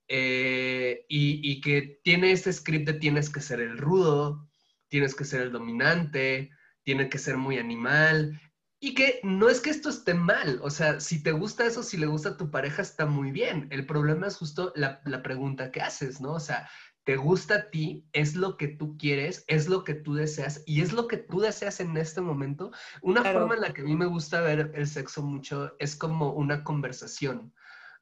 eh, 0.07 1.05
y, 1.09 1.61
que 1.61 1.99
tiene 2.03 2.31
este 2.31 2.53
script 2.53 2.87
de 2.87 2.93
tienes 2.93 3.29
que 3.29 3.41
ser 3.41 3.59
el 3.59 3.77
rudo, 3.77 4.47
tienes 4.87 5.15
que 5.15 5.25
ser 5.25 5.41
el 5.41 5.51
dominante, 5.51 6.51
tiene 6.83 7.09
que 7.09 7.17
ser 7.17 7.37
muy 7.37 7.57
animal. 7.57 8.39
Y 8.79 8.93
que 8.93 9.19
no 9.23 9.49
es 9.49 9.61
que 9.61 9.71
esto 9.71 9.89
esté 9.89 10.13
mal, 10.13 10.59
o 10.61 10.69
sea, 10.69 10.99
si 10.99 11.23
te 11.23 11.31
gusta 11.31 11.65
eso, 11.65 11.81
si 11.81 11.97
le 11.97 12.05
gusta 12.05 12.29
a 12.29 12.37
tu 12.37 12.51
pareja, 12.51 12.81
está 12.81 13.05
muy 13.05 13.31
bien. 13.31 13.67
El 13.71 13.85
problema 13.87 14.27
es 14.27 14.37
justo 14.37 14.71
la, 14.75 15.01
pregunta 15.23 15.71
que 15.71 15.81
haces, 15.81 16.21
¿no? 16.21 16.33
O 16.33 16.39
sea, 16.39 16.69
te 17.03 17.15
gusta 17.15 17.55
a 17.55 17.69
ti, 17.71 18.07
es 18.13 18.35
lo 18.35 18.57
que 18.57 18.67
tú 18.67 18.97
quieres, 18.97 19.43
es 19.47 19.67
lo 19.69 19.83
que 19.83 19.95
tú 19.95 20.13
deseas 20.13 20.61
y 20.65 20.81
es 20.81 20.93
lo 20.93 21.07
que 21.07 21.17
tú 21.17 21.39
deseas 21.39 21.79
en 21.79 21.97
este 21.97 22.21
momento. 22.21 22.71
Una 23.01 23.23
forma 23.23 23.55
en 23.55 23.61
la 23.61 23.73
que 23.73 23.81
a 23.81 23.85
mí 23.85 23.95
me 23.95 24.05
gusta 24.05 24.41
ver 24.41 24.71
el 24.75 24.87
sexo 24.87 25.23
mucho 25.23 25.75
es 25.79 25.95
como 25.95 26.33
una 26.33 26.63
conversación. 26.63 27.53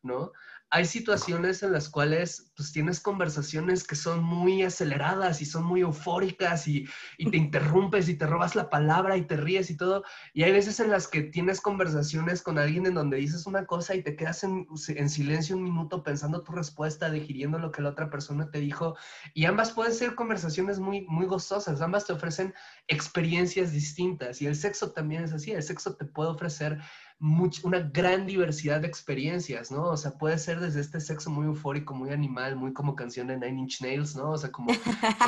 ¿no? 0.04 0.34
Hay 0.70 0.86
situaciones 0.86 1.62
en 1.62 1.72
las 1.72 1.88
cuales 1.88 2.52
pues 2.56 2.72
tienes 2.72 3.00
conversaciones 3.00 3.84
que 3.84 3.96
son 3.96 4.24
muy 4.24 4.64
aceleradas 4.64 5.40
y 5.42 5.46
son 5.46 5.64
muy 5.64 5.82
eufóricas 5.82 6.68
y, 6.68 6.86
te 7.18 7.38
interrumpes 7.38 8.10
y 8.10 8.16
te 8.16 8.26
robas 8.26 8.56
la 8.56 8.72
palabra 8.72 9.16
y 9.16 9.28
te 9.28 9.38
ríes 9.38 9.70
y 9.70 9.78
todo. 9.78 10.04
Y 10.34 10.42
hay 10.44 10.52
veces 10.52 10.80
en 10.80 10.90
las 10.90 11.08
que 11.08 11.22
tienes 11.22 11.62
conversaciones 11.62 12.42
con 12.42 12.58
alguien 12.58 12.88
en 12.88 12.96
donde 12.96 13.18
dices 13.18 13.46
una 13.46 13.66
cosa 13.66 13.94
y 13.94 14.02
te 14.02 14.16
quedas 14.16 14.44
en, 14.44 14.66
en 14.88 15.10
silencio 15.10 15.56
un 15.56 15.64
minuto 15.64 16.02
pensando 16.02 16.42
tu 16.42 16.52
respuesta, 16.54 17.12
digiriendo 17.12 17.60
lo 17.60 17.72
que 17.72 17.84
la 17.84 17.90
otra 17.90 18.10
persona 18.10 18.50
te 18.50 18.60
dijo. 18.60 18.96
Y 19.36 19.46
ambas 19.46 19.72
pueden 19.72 19.94
ser 19.94 20.16
conversaciones 20.16 20.80
muy, 20.80 21.02
muy 21.08 21.28
gozosas, 21.28 21.82
ambas 21.82 22.08
te 22.08 22.14
ofrecen 22.14 22.54
experiencias 22.88 23.72
distintas. 23.72 24.42
Y 24.42 24.48
el 24.48 24.56
sexo 24.56 24.92
también 24.92 25.24
es 25.24 25.34
así, 25.34 25.52
el 25.52 25.62
sexo 25.62 25.96
te 25.96 26.06
puede 26.06 26.32
ofrecer 26.32 26.80
una 27.20 27.80
gran 27.80 28.26
diversidad 28.26 28.82
de 28.82 28.88
experiencias, 28.88 29.72
¿no? 29.72 29.84
O 29.86 29.98
sea, 29.98 30.12
puede 30.18 30.38
ser 30.38 30.60
desde 30.60 30.82
este 30.82 31.00
sexo 31.00 31.30
muy 31.30 31.46
eufórico, 31.46 31.94
muy 31.94 32.12
animal, 32.12 32.56
muy 32.56 32.74
como 32.74 32.96
canción 32.96 33.28
de 33.28 33.38
Nine 33.38 33.62
Inch 33.62 33.82
Nails, 33.82 34.16
¿no? 34.16 34.32
O 34.32 34.38
sea, 34.38 34.52
como, 34.52 34.72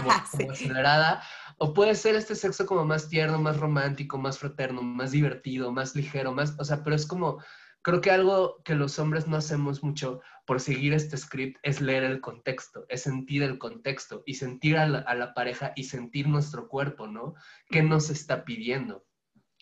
acelerada. 0.10 1.24
O 1.58 1.74
puede 1.74 1.96
ser 1.96 2.16
este 2.16 2.36
sexo 2.36 2.66
como 2.66 2.86
más 2.86 3.08
tierno, 3.08 3.40
más 3.40 3.58
romántico, 3.58 4.18
más 4.18 4.40
fraterno, 4.40 4.82
más 4.82 5.12
divertido, 5.12 5.72
más 5.72 5.96
ligero, 5.96 6.34
más, 6.34 6.56
o 6.60 6.66
sea, 6.66 6.84
pero 6.84 6.96
es 6.96 7.06
como, 7.06 7.42
creo 7.82 8.02
que 8.02 8.12
algo 8.12 8.62
que 8.64 8.76
los 8.76 9.00
hombres 9.00 9.28
no 9.28 9.38
hacemos 9.38 9.84
mucho 9.84 10.22
por 10.46 10.60
seguir 10.60 10.94
este 10.94 11.18
script 11.18 11.58
es 11.64 11.82
leer 11.82 12.04
el 12.04 12.20
contexto, 12.20 12.86
es 12.90 13.04
sentir 13.04 13.42
el 13.44 13.58
contexto 13.58 14.24
y 14.26 14.36
sentir 14.36 14.78
a 14.78 14.88
la, 14.88 15.00
a 15.00 15.16
la 15.16 15.34
pareja 15.34 15.72
y 15.76 15.86
sentir 15.86 16.28
nuestro 16.28 16.68
cuerpo, 16.68 17.08
¿no? 17.08 17.36
¿Qué 17.70 17.82
nos 17.82 18.10
está 18.10 18.44
pidiendo? 18.44 19.06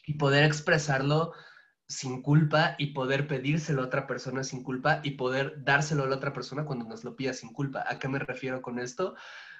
Y 0.05 0.15
poder 0.15 0.43
expresarlo 0.43 1.33
sin 1.87 2.21
culpa 2.21 2.75
y 2.77 2.87
poder 2.87 3.27
pedírselo 3.27 3.81
a 3.81 3.85
otra 3.85 4.07
persona 4.07 4.43
sin 4.43 4.63
culpa 4.63 5.01
y 5.03 5.11
poder 5.11 5.63
dárselo 5.63 6.03
a 6.03 6.07
la 6.07 6.15
otra 6.15 6.33
persona 6.33 6.65
cuando 6.65 6.85
nos 6.85 7.03
lo 7.03 7.15
pida 7.15 7.33
sin 7.33 7.53
culpa. 7.53 7.83
¿A 7.87 7.99
qué 7.99 8.07
me 8.07 8.19
refiero 8.19 8.61
con 8.61 8.79
esto? 8.79 9.15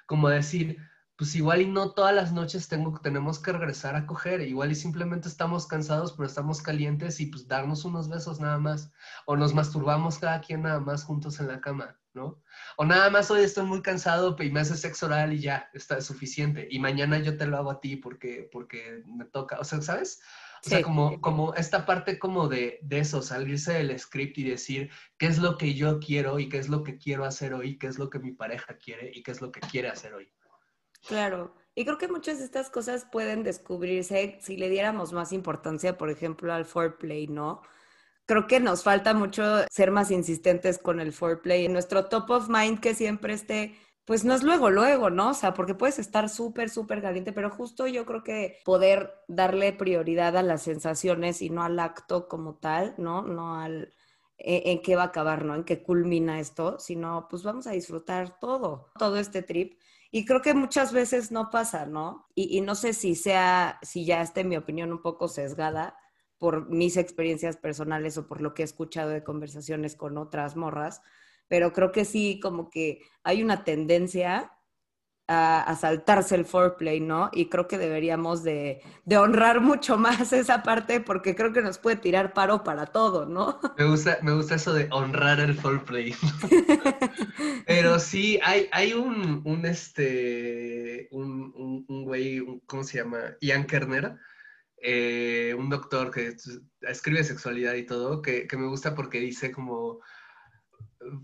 Como 0.06 0.28
decir, 0.28 0.78
pues 1.16 1.36
igual 1.36 1.62
y 1.62 1.66
no 1.66 1.92
todas 1.92 2.14
las 2.14 2.32
noches 2.32 2.68
tengo, 2.68 2.98
tenemos 3.00 3.38
que 3.38 3.52
regresar 3.52 3.94
a 3.94 4.06
coger, 4.06 4.40
igual 4.40 4.72
y 4.72 4.74
simplemente 4.74 5.28
estamos 5.28 5.66
cansados, 5.66 6.12
pero 6.12 6.26
estamos 6.26 6.60
calientes 6.60 7.20
y 7.20 7.26
pues 7.26 7.46
darnos 7.46 7.84
unos 7.84 8.08
besos 8.08 8.40
nada 8.40 8.58
más, 8.58 8.92
o 9.24 9.36
nos 9.36 9.54
masturbamos 9.54 10.18
cada 10.18 10.40
quien 10.40 10.62
nada 10.62 10.80
más 10.80 11.04
juntos 11.04 11.38
en 11.38 11.46
la 11.46 11.60
cama, 11.60 12.00
¿no? 12.14 12.42
O 12.76 12.84
nada 12.84 13.10
más 13.10 13.30
hoy 13.30 13.44
estoy 13.44 13.64
muy 13.64 13.80
cansado 13.80 14.36
y 14.40 14.50
me 14.50 14.60
hace 14.60 14.76
sexo 14.76 15.06
oral 15.06 15.32
y 15.32 15.38
ya, 15.38 15.70
está 15.72 16.00
suficiente, 16.00 16.66
y 16.68 16.80
mañana 16.80 17.20
yo 17.20 17.36
te 17.36 17.46
lo 17.46 17.58
hago 17.58 17.70
a 17.70 17.80
ti 17.80 17.94
porque, 17.94 18.48
porque 18.50 19.04
me 19.06 19.24
toca, 19.24 19.60
o 19.60 19.64
sea, 19.64 19.80
¿sabes? 19.82 20.20
O 20.66 20.68
sea, 20.70 20.82
como, 20.82 21.20
como 21.20 21.54
esta 21.54 21.84
parte 21.84 22.18
como 22.18 22.48
de, 22.48 22.78
de, 22.82 23.00
eso, 23.00 23.20
salirse 23.20 23.74
del 23.74 23.98
script 23.98 24.38
y 24.38 24.44
decir 24.44 24.90
qué 25.18 25.26
es 25.26 25.38
lo 25.38 25.58
que 25.58 25.74
yo 25.74 26.00
quiero 26.00 26.38
y 26.38 26.48
qué 26.48 26.58
es 26.58 26.68
lo 26.68 26.82
que 26.82 26.96
quiero 26.96 27.24
hacer 27.24 27.52
hoy, 27.52 27.78
qué 27.78 27.86
es 27.86 27.98
lo 27.98 28.08
que 28.08 28.18
mi 28.18 28.32
pareja 28.32 28.76
quiere 28.78 29.10
y 29.12 29.22
qué 29.22 29.32
es 29.32 29.42
lo 29.42 29.52
que 29.52 29.60
quiere 29.60 29.88
hacer 29.88 30.14
hoy. 30.14 30.32
Claro, 31.06 31.54
y 31.74 31.84
creo 31.84 31.98
que 31.98 32.08
muchas 32.08 32.38
de 32.38 32.44
estas 32.44 32.70
cosas 32.70 33.06
pueden 33.10 33.42
descubrirse 33.42 34.38
si 34.40 34.56
le 34.56 34.70
diéramos 34.70 35.12
más 35.12 35.32
importancia, 35.32 35.98
por 35.98 36.08
ejemplo, 36.08 36.52
al 36.52 36.64
foreplay, 36.64 37.26
¿no? 37.26 37.60
Creo 38.26 38.46
que 38.46 38.58
nos 38.58 38.82
falta 38.82 39.12
mucho 39.12 39.42
ser 39.70 39.90
más 39.90 40.10
insistentes 40.10 40.78
con 40.78 40.98
el 40.98 41.12
foreplay. 41.12 41.66
En 41.66 41.74
nuestro 41.74 42.06
top 42.06 42.30
of 42.30 42.48
mind 42.48 42.80
que 42.80 42.94
siempre 42.94 43.34
esté 43.34 43.76
pues 44.04 44.24
no 44.24 44.34
es 44.34 44.42
luego, 44.42 44.70
luego, 44.70 45.08
¿no? 45.08 45.30
O 45.30 45.34
sea, 45.34 45.54
porque 45.54 45.74
puedes 45.74 45.98
estar 45.98 46.28
súper, 46.28 46.68
súper 46.68 47.00
caliente, 47.00 47.32
pero 47.32 47.50
justo 47.50 47.86
yo 47.86 48.04
creo 48.04 48.22
que 48.22 48.58
poder 48.64 49.14
darle 49.28 49.72
prioridad 49.72 50.36
a 50.36 50.42
las 50.42 50.62
sensaciones 50.62 51.40
y 51.40 51.50
no 51.50 51.62
al 51.62 51.78
acto 51.78 52.28
como 52.28 52.56
tal, 52.56 52.94
¿no? 52.98 53.22
No 53.22 53.58
al 53.60 53.94
e, 54.36 54.72
en, 54.72 54.82
qué 54.82 54.96
va 54.96 55.04
a 55.04 55.06
acabar, 55.06 55.44
¿no? 55.44 55.54
En 55.54 55.64
qué 55.64 55.82
culmina 55.82 56.38
esto, 56.38 56.78
sino 56.78 57.28
pues 57.30 57.42
vamos 57.42 57.66
a 57.66 57.72
disfrutar 57.72 58.38
todo, 58.40 58.90
todo 58.98 59.16
este 59.16 59.42
trip. 59.42 59.78
Y 60.10 60.26
creo 60.26 60.42
que 60.42 60.54
muchas 60.54 60.92
veces 60.92 61.32
no 61.32 61.50
pasa, 61.50 61.86
¿no? 61.86 62.26
Y, 62.34 62.56
y 62.58 62.60
no 62.60 62.74
sé 62.74 62.92
si 62.92 63.14
sea, 63.14 63.78
si 63.82 64.04
ya 64.04 64.20
esté 64.20 64.44
mi 64.44 64.56
opinión 64.56 64.92
un 64.92 65.02
poco 65.02 65.28
sesgada 65.28 65.96
por 66.38 66.68
mis 66.68 66.98
experiencias 66.98 67.56
personales 67.56 68.18
o 68.18 68.26
por 68.26 68.42
lo 68.42 68.52
que 68.52 68.62
he 68.62 68.64
escuchado 68.66 69.10
de 69.10 69.24
conversaciones 69.24 69.96
con 69.96 70.18
otras 70.18 70.56
morras, 70.56 71.00
pero 71.48 71.72
creo 71.72 71.92
que 71.92 72.04
sí, 72.04 72.40
como 72.40 72.70
que 72.70 73.00
hay 73.22 73.42
una 73.42 73.64
tendencia 73.64 74.54
a, 75.26 75.76
saltarse 75.80 76.34
el 76.34 76.44
foreplay, 76.44 77.00
¿no? 77.00 77.30
Y 77.32 77.48
creo 77.48 77.66
que 77.66 77.78
deberíamos 77.78 78.42
de, 78.42 78.82
honrar 79.16 79.60
mucho 79.60 79.96
más 79.98 80.32
esa 80.32 80.62
parte 80.62 81.00
porque 81.00 81.34
creo 81.34 81.52
que 81.52 81.62
nos 81.62 81.78
puede 81.78 81.96
tirar 81.96 82.32
paro 82.32 82.62
para 82.64 82.86
todo, 82.86 83.26
¿no? 83.26 83.60
Me 83.78 83.86
gusta, 83.86 84.18
me 84.22 84.32
gusta 84.32 84.56
eso 84.56 84.74
de 84.74 84.88
honrar 84.90 85.40
el 85.40 85.54
foreplay. 85.54 86.14
Pero 87.66 87.98
sí, 87.98 88.38
hay, 88.42 88.68
hay 88.72 88.92
un, 88.92 89.42
un, 89.44 89.64
este, 89.64 91.08
un, 91.10 91.84
un, 91.88 92.04
güey, 92.04 92.42
¿cómo 92.66 92.84
se 92.84 92.98
llama? 92.98 93.36
Ian 93.40 93.66
Kerner, 93.66 94.16
eh, 94.82 95.54
un 95.58 95.70
doctor 95.70 96.10
que 96.10 96.36
escribe 96.82 97.24
sexualidad 97.24 97.74
y 97.74 97.86
todo, 97.86 98.20
que, 98.20 98.46
que 98.46 98.56
me 98.58 98.66
gusta 98.66 98.94
porque 98.94 99.18
dice 99.20 99.50
como 99.50 100.00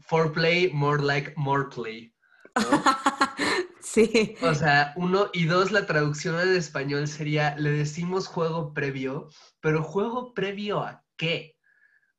foreplay, 0.00 0.70
more 0.72 1.02
like 1.02 1.32
more 1.36 1.68
play. 1.68 2.12
sí. 3.80 4.36
O 4.42 4.54
sea, 4.54 4.92
uno 4.96 5.30
y 5.32 5.46
dos, 5.46 5.72
la 5.72 5.86
traducción 5.86 6.40
en 6.40 6.54
español 6.56 7.08
sería, 7.08 7.56
le 7.56 7.70
decimos 7.70 8.26
juego 8.26 8.72
previo, 8.74 9.28
pero 9.60 9.82
juego 9.82 10.34
previo 10.34 10.80
a 10.80 11.04
qué, 11.16 11.56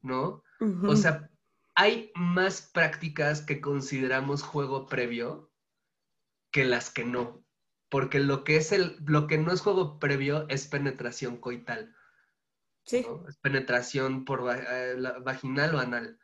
¿no? 0.01 0.43
O 0.83 0.95
sea, 0.95 1.27
hay 1.75 2.11
más 2.13 2.69
prácticas 2.71 3.41
que 3.41 3.61
consideramos 3.61 4.43
juego 4.43 4.85
previo 4.85 5.51
que 6.51 6.65
las 6.65 6.91
que 6.91 7.03
no. 7.03 7.43
Porque 7.89 8.19
lo 8.19 8.43
que 8.43 8.57
es 8.57 8.71
el, 8.71 8.97
lo 9.05 9.27
que 9.27 9.37
no 9.37 9.51
es 9.51 9.61
juego 9.61 9.99
previo 9.99 10.47
es 10.49 10.67
penetración 10.67 11.37
coital. 11.37 11.95
Sí. 12.85 13.05
Es 13.27 13.37
penetración 13.37 14.23
por 14.25 14.49
eh, 14.55 14.95
vaginal 15.23 15.75
o 15.75 15.79
anal. 15.79 16.19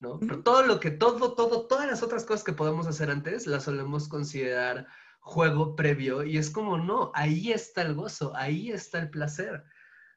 ¿No? 0.00 0.18
Pero 0.18 0.42
todo 0.42 0.62
lo 0.64 0.80
que, 0.80 0.90
todo, 0.90 1.34
todo, 1.34 1.66
todas 1.66 1.86
las 1.86 2.02
otras 2.02 2.24
cosas 2.24 2.42
que 2.42 2.54
podemos 2.54 2.86
hacer 2.86 3.10
antes 3.10 3.46
las 3.46 3.64
solemos 3.64 4.08
considerar 4.08 4.86
juego 5.20 5.76
previo 5.76 6.24
y 6.24 6.38
es 6.38 6.50
como, 6.50 6.78
no, 6.78 7.12
ahí 7.14 7.52
está 7.52 7.82
el 7.82 7.94
gozo, 7.94 8.34
ahí 8.34 8.72
está 8.72 8.98
el 8.98 9.10
placer, 9.10 9.62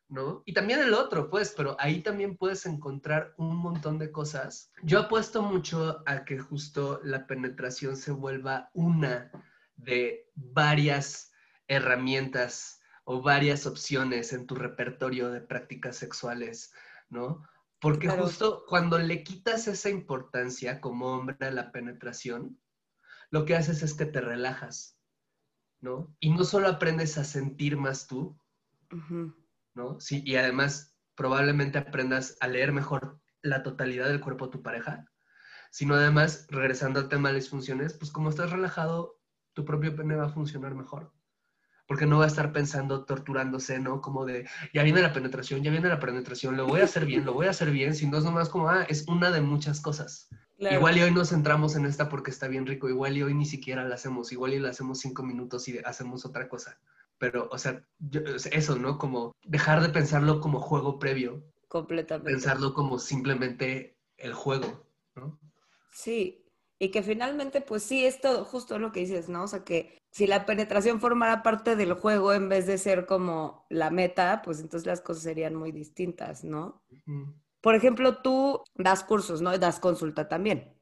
¿no? 0.07 0.41
Y 0.45 0.53
también 0.53 0.79
el 0.79 0.93
otro, 0.93 1.29
pues, 1.29 1.53
pero 1.55 1.75
ahí 1.79 2.01
también 2.01 2.37
puedes 2.37 2.65
encontrar 2.65 3.33
un 3.37 3.57
montón 3.57 3.99
de 3.99 4.11
cosas. 4.11 4.71
Yo 4.81 4.99
apuesto 5.01 5.41
mucho 5.41 6.01
a 6.05 6.23
que 6.23 6.39
justo 6.39 7.01
la 7.03 7.27
penetración 7.27 7.97
se 7.97 8.11
vuelva 8.11 8.69
una 8.73 9.29
de 9.75 10.31
varias 10.35 11.31
herramientas 11.67 12.79
o 13.03 13.21
varias 13.21 13.65
opciones 13.67 14.31
en 14.31 14.47
tu 14.47 14.55
repertorio 14.55 15.29
de 15.29 15.41
prácticas 15.41 15.97
sexuales, 15.97 16.73
¿no? 17.09 17.43
Porque 17.83 18.07
justo 18.07 18.63
cuando 18.65 18.97
le 18.97 19.25
quitas 19.25 19.67
esa 19.67 19.89
importancia 19.89 20.79
como 20.79 21.07
hombre 21.07 21.35
a 21.41 21.51
la 21.51 21.73
penetración, 21.73 22.57
lo 23.29 23.43
que 23.43 23.57
haces 23.57 23.83
es 23.83 23.93
que 23.93 24.05
te 24.05 24.21
relajas, 24.21 24.97
¿no? 25.81 26.15
Y 26.21 26.29
no 26.29 26.45
solo 26.45 26.69
aprendes 26.69 27.17
a 27.17 27.25
sentir 27.25 27.75
más 27.75 28.07
tú, 28.07 28.39
¿no? 29.73 29.99
Sí, 29.99 30.23
y 30.25 30.37
además 30.37 30.95
probablemente 31.15 31.77
aprendas 31.77 32.37
a 32.39 32.47
leer 32.47 32.71
mejor 32.71 33.19
la 33.41 33.63
totalidad 33.63 34.07
del 34.07 34.21
cuerpo 34.21 34.45
de 34.45 34.51
tu 34.53 34.63
pareja, 34.63 35.05
sino 35.69 35.95
además, 35.95 36.47
regresando 36.49 37.01
al 37.01 37.09
tema 37.09 37.29
de 37.29 37.35
las 37.35 37.49
funciones, 37.49 37.95
pues 37.95 38.11
como 38.11 38.29
estás 38.29 38.51
relajado, 38.51 39.19
tu 39.51 39.65
propio 39.65 39.93
pene 39.93 40.15
va 40.15 40.27
a 40.27 40.33
funcionar 40.33 40.73
mejor 40.73 41.11
porque 41.87 42.05
no 42.05 42.19
va 42.19 42.25
a 42.25 42.27
estar 42.27 42.51
pensando, 42.51 43.05
torturándose, 43.05 43.79
¿no? 43.79 44.01
Como 44.01 44.25
de, 44.25 44.47
ya 44.73 44.83
viene 44.83 45.01
la 45.01 45.13
penetración, 45.13 45.63
ya 45.63 45.71
viene 45.71 45.89
la 45.89 45.99
penetración, 45.99 46.55
lo 46.55 46.67
voy 46.67 46.81
a 46.81 46.85
hacer 46.85 47.05
bien, 47.05 47.25
lo 47.25 47.33
voy 47.33 47.47
a 47.47 47.51
hacer 47.51 47.71
bien, 47.71 47.95
si 47.95 48.07
no 48.07 48.17
es 48.17 48.23
nomás 48.23 48.49
como, 48.49 48.69
ah, 48.69 48.83
es 48.83 49.07
una 49.07 49.31
de 49.31 49.41
muchas 49.41 49.81
cosas. 49.81 50.29
Igual 50.57 50.97
y 50.97 51.01
hoy 51.01 51.11
nos 51.11 51.29
centramos 51.29 51.75
en 51.75 51.85
esta 51.85 52.07
porque 52.07 52.31
está 52.31 52.47
bien 52.47 52.65
rico, 52.65 52.87
igual 52.87 53.17
y 53.17 53.23
hoy 53.23 53.33
ni 53.33 53.45
siquiera 53.45 53.83
la 53.83 53.95
hacemos, 53.95 54.31
igual 54.31 54.53
y 54.53 54.59
la 54.59 54.69
hacemos 54.69 54.99
cinco 54.99 55.23
minutos 55.23 55.67
y 55.67 55.79
hacemos 55.83 56.25
otra 56.25 56.47
cosa. 56.47 56.79
Pero, 57.17 57.49
o 57.51 57.57
sea, 57.57 57.83
eso, 58.51 58.77
¿no? 58.77 58.97
Como 58.97 59.33
dejar 59.43 59.81
de 59.81 59.89
pensarlo 59.89 60.39
como 60.39 60.59
juego 60.59 60.99
previo. 60.99 61.43
Completamente. 61.67 62.31
Pensarlo 62.31 62.73
como 62.73 62.99
simplemente 62.99 63.97
el 64.17 64.33
juego, 64.33 64.85
¿no? 65.15 65.39
Sí, 65.91 66.45
y 66.79 66.91
que 66.91 67.03
finalmente, 67.03 67.61
pues 67.61 67.83
sí, 67.83 68.05
es 68.05 68.21
todo 68.21 68.45
justo 68.45 68.79
lo 68.79 68.91
que 68.91 69.01
dices, 69.01 69.29
¿no? 69.29 69.43
O 69.43 69.47
sea, 69.47 69.63
que 69.63 69.97
si 70.13 70.27
la 70.27 70.45
penetración 70.45 71.01
formara 71.01 71.41
parte 71.41 71.75
del 71.75 71.93
juego 71.93 72.33
en 72.33 72.47
vez 72.47 72.67
de 72.67 72.77
ser 72.77 73.07
como 73.07 73.65
la 73.69 73.89
meta, 73.89 74.43
pues 74.45 74.59
entonces 74.59 74.85
las 74.85 75.01
cosas 75.01 75.23
serían 75.23 75.55
muy 75.55 75.71
distintas, 75.71 76.43
¿no? 76.43 76.83
Por 77.61 77.73
ejemplo, 77.73 78.21
tú 78.21 78.61
das 78.75 79.03
cursos, 79.03 79.41
¿no? 79.41 79.57
Das 79.57 79.79
consulta 79.79 80.29
también. 80.29 80.79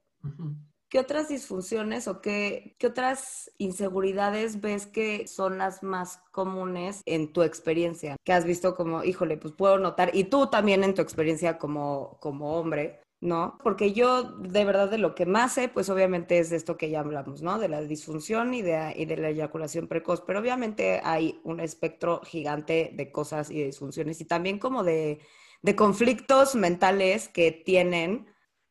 ¿Qué 0.89 0.99
otras 0.99 1.29
disfunciones 1.29 2.09
o 2.09 2.19
qué, 2.19 2.75
qué 2.77 2.87
otras 2.87 3.49
inseguridades 3.57 4.59
ves 4.59 4.85
que 4.85 5.25
son 5.25 5.59
las 5.59 5.81
más 5.81 6.21
comunes 6.31 7.01
en 7.05 7.31
tu 7.31 7.43
experiencia? 7.43 8.17
Que 8.25 8.33
has 8.33 8.43
visto 8.43 8.75
como, 8.75 9.05
híjole, 9.05 9.37
pues 9.37 9.53
puedo 9.53 9.77
notar, 9.77 10.11
y 10.13 10.25
tú 10.25 10.47
también 10.47 10.83
en 10.83 10.93
tu 10.93 11.01
experiencia 11.01 11.57
como, 11.57 12.17
como 12.19 12.59
hombre, 12.59 12.99
¿no? 13.21 13.59
Porque 13.63 13.93
yo 13.93 14.23
de 14.23 14.65
verdad 14.65 14.89
de 14.89 14.97
lo 14.97 15.13
que 15.13 15.27
más 15.27 15.53
sé, 15.53 15.69
pues 15.69 15.89
obviamente 15.89 16.39
es 16.39 16.49
de 16.49 16.57
esto 16.57 16.75
que 16.75 16.89
ya 16.89 17.01
hablamos, 17.01 17.43
¿no? 17.43 17.59
De 17.59 17.69
la 17.69 17.81
disfunción 17.81 18.53
y 18.55 18.63
de, 18.63 18.93
y 18.97 19.05
de 19.05 19.17
la 19.17 19.29
eyaculación 19.29 19.87
precoz, 19.87 20.21
pero 20.21 20.39
obviamente 20.39 21.01
hay 21.03 21.39
un 21.43 21.59
espectro 21.59 22.21
gigante 22.25 22.91
de 22.93 23.11
cosas 23.11 23.51
y 23.51 23.59
de 23.59 23.65
disfunciones 23.67 24.19
y 24.21 24.25
también 24.25 24.57
como 24.57 24.83
de, 24.83 25.19
de 25.61 25.75
conflictos 25.75 26.55
mentales 26.55 27.29
que 27.29 27.51
tienen, 27.51 28.27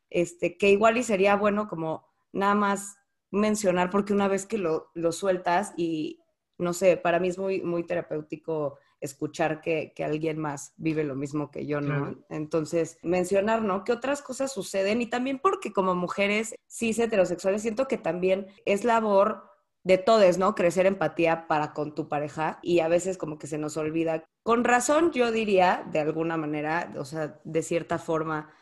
este, 0.09 0.57
que 0.57 0.69
igual 0.69 0.97
y 0.97 1.03
sería 1.03 1.37
bueno 1.37 1.69
como 1.69 2.05
nada 2.33 2.53
más 2.53 2.97
mencionar, 3.31 3.89
porque 3.89 4.11
una 4.11 4.27
vez 4.27 4.45
que 4.45 4.57
lo, 4.57 4.91
lo 4.93 5.13
sueltas 5.13 5.73
y, 5.77 6.19
no 6.57 6.73
sé, 6.73 6.97
para 6.97 7.19
mí 7.19 7.29
es 7.29 7.37
muy, 7.37 7.61
muy 7.61 7.85
terapéutico 7.85 8.77
escuchar 9.01 9.61
que, 9.61 9.93
alguien 10.03 10.37
más 10.37 10.73
vive 10.77 11.03
lo 11.03 11.15
mismo 11.15 11.51
que 11.51 11.65
yo, 11.65 11.81
¿no? 11.81 12.15
Entonces, 12.29 12.97
mencionar, 13.03 13.61
¿no? 13.61 13.83
¿Qué 13.83 13.91
otras 13.91 14.21
cosas 14.21 14.53
suceden? 14.53 15.01
Y 15.01 15.07
también 15.07 15.39
porque 15.39 15.73
como 15.73 15.95
mujeres 15.95 16.55
cis 16.69 16.99
heterosexuales 16.99 17.63
siento 17.63 17.87
que 17.87 17.97
también 17.97 18.47
es 18.65 18.83
labor 18.83 19.51
de 19.83 19.97
todos, 19.97 20.37
¿no? 20.37 20.55
Crecer 20.55 20.85
empatía 20.85 21.47
para 21.47 21.73
con 21.73 21.95
tu 21.95 22.07
pareja 22.07 22.59
y 22.61 22.79
a 22.79 22.87
veces 22.87 23.17
como 23.17 23.37
que 23.37 23.47
se 23.47 23.57
nos 23.57 23.77
olvida. 23.77 24.23
Con 24.43 24.63
razón, 24.63 25.11
yo 25.11 25.31
diría, 25.31 25.83
de 25.91 25.99
alguna 25.99 26.37
manera, 26.37 26.93
o 26.97 27.05
sea, 27.05 27.39
de 27.43 27.63
cierta 27.63 27.97
forma, 27.97 28.53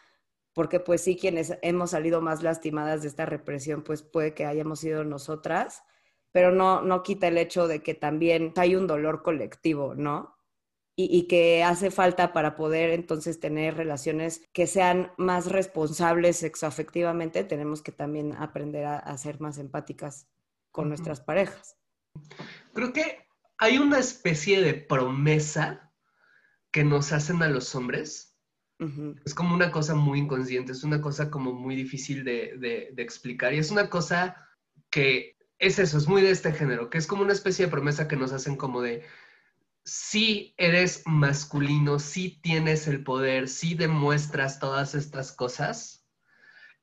porque 0.53 0.79
pues 0.79 1.01
sí, 1.01 1.17
quienes 1.17 1.57
hemos 1.61 1.91
salido 1.91 2.21
más 2.21 2.41
lastimadas 2.41 3.01
de 3.01 3.09
esta 3.09 3.25
represión, 3.25 3.83
pues 3.83 4.01
puede 4.01 4.33
que 4.33 4.45
hayamos 4.45 4.79
sido 4.79 5.03
nosotras, 5.03 5.83
pero 6.31 6.51
no, 6.51 6.81
no 6.81 7.03
quita 7.03 7.27
el 7.27 7.37
hecho 7.37 7.67
de 7.67 7.81
que 7.81 7.93
también 7.93 8.53
hay 8.55 8.75
un 8.75 8.87
dolor 8.87 9.23
colectivo, 9.23 9.95
¿no? 9.95 10.35
Y, 11.01 11.29
que 11.29 11.63
hace 11.63 11.91
falta 11.91 12.33
para 12.33 12.57
poder 12.57 12.89
entonces 12.89 13.39
tener 13.39 13.77
relaciones 13.77 14.41
que 14.51 14.67
sean 14.67 15.13
más 15.17 15.49
responsables 15.49 16.35
sexoafectivamente, 16.35 17.45
tenemos 17.45 17.81
que 17.81 17.93
también 17.93 18.33
aprender 18.33 18.83
a, 18.83 19.17
ser 19.17 19.39
más 19.39 19.59
empáticas 19.59 20.27
con 20.71 20.89
nuestras 20.89 21.21
parejas. 21.21 21.77
Creo 22.73 22.91
que 22.91 23.25
hay 23.57 23.77
una 23.77 23.97
especie 23.97 24.61
de 24.61 24.73
promesa 24.73 25.89
que 26.69 26.83
nos 26.83 27.13
hacen 27.13 27.41
a 27.43 27.47
los 27.47 27.73
hombres. 27.75 28.35
Es 29.23 29.33
como 29.33 29.55
una 29.55 29.71
cosa 29.71 29.95
muy 29.95 30.19
inconsciente, 30.19 30.73
es 30.73 30.83
una 30.83 30.99
cosa 30.99 31.31
como 31.31 31.53
muy 31.53 31.77
difícil 31.77 32.25
de, 32.25 32.91
de 32.91 33.01
explicar 33.01 33.53
y 33.53 33.59
es 33.59 33.71
una 33.71 33.89
cosa 33.89 34.35
que 34.89 35.38
es 35.59 35.77
eso, 35.77 35.97
es 35.97 36.07
muy 36.07 36.21
de 36.21 36.31
este 36.31 36.53
género, 36.53 36.89
que 36.89 36.97
es 36.97 37.05
como 37.07 37.21
una 37.21 37.33
especie 37.33 37.65
de 37.65 37.71
promesa 37.71 38.07
que 38.07 38.15
nos 38.15 38.31
hacen 38.31 38.55
como 38.55 38.81
de, 38.81 39.05
si 39.83 40.53
eres 40.57 41.03
masculino, 41.05 41.99
si 41.99 42.39
tienes 42.41 42.87
el 42.87 43.03
poder, 43.03 43.49
si 43.49 43.75
demuestras 43.75 44.59
todas 44.59 44.95
estas 44.95 45.33
cosas, 45.33 46.05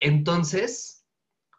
entonces 0.00 1.06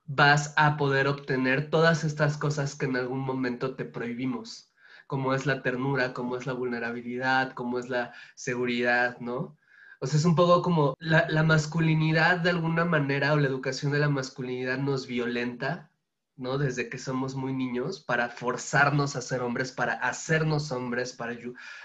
vas 0.05 0.53
a 0.57 0.77
poder 0.77 1.07
obtener 1.07 1.69
todas 1.69 2.03
estas 2.03 2.37
cosas 2.37 2.75
que 2.75 2.85
en 2.85 2.95
algún 2.97 3.19
momento 3.19 3.75
te 3.75 3.85
prohibimos, 3.85 4.71
como 5.07 5.33
es 5.33 5.45
la 5.45 5.63
ternura, 5.63 6.13
como 6.13 6.37
es 6.37 6.45
la 6.45 6.53
vulnerabilidad, 6.53 7.53
como 7.53 7.79
es 7.79 7.89
la 7.89 8.13
seguridad, 8.35 9.19
¿no? 9.19 9.57
O 9.99 10.07
sea, 10.07 10.19
es 10.19 10.25
un 10.25 10.35
poco 10.35 10.61
como 10.61 10.95
la, 10.99 11.27
la 11.29 11.43
masculinidad 11.43 12.37
de 12.39 12.51
alguna 12.51 12.85
manera 12.85 13.33
o 13.33 13.37
la 13.37 13.47
educación 13.47 13.91
de 13.91 13.99
la 13.99 14.09
masculinidad 14.09 14.77
nos 14.77 15.07
violenta 15.07 15.89
¿no? 16.37 16.57
Desde 16.57 16.87
que 16.89 16.99
somos 16.99 17.35
muy 17.35 17.53
niños, 17.53 17.99
para 17.99 18.29
forzarnos 18.29 19.15
a 19.15 19.21
ser 19.21 19.41
hombres, 19.41 19.71
para 19.71 19.93
hacernos 19.93 20.71
hombres, 20.71 21.13
para, 21.13 21.35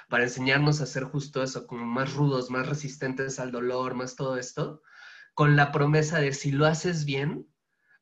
para 0.09 0.25
enseñarnos 0.25 0.81
a 0.81 0.87
ser 0.87 1.05
justo 1.05 1.43
eso, 1.43 1.67
como 1.67 1.87
más 1.87 2.13
rudos, 2.15 2.51
más 2.51 2.69
resistentes 2.69 3.41
al 3.41 3.51
dolor, 3.51 3.95
más 3.95 4.15
todo 4.15 4.37
esto, 4.37 4.83
con 5.35 5.57
la 5.57 5.73
promesa 5.73 6.19
de 6.21 6.33
si 6.33 6.53
lo 6.53 6.67
haces 6.67 7.07
bien, 7.07 7.49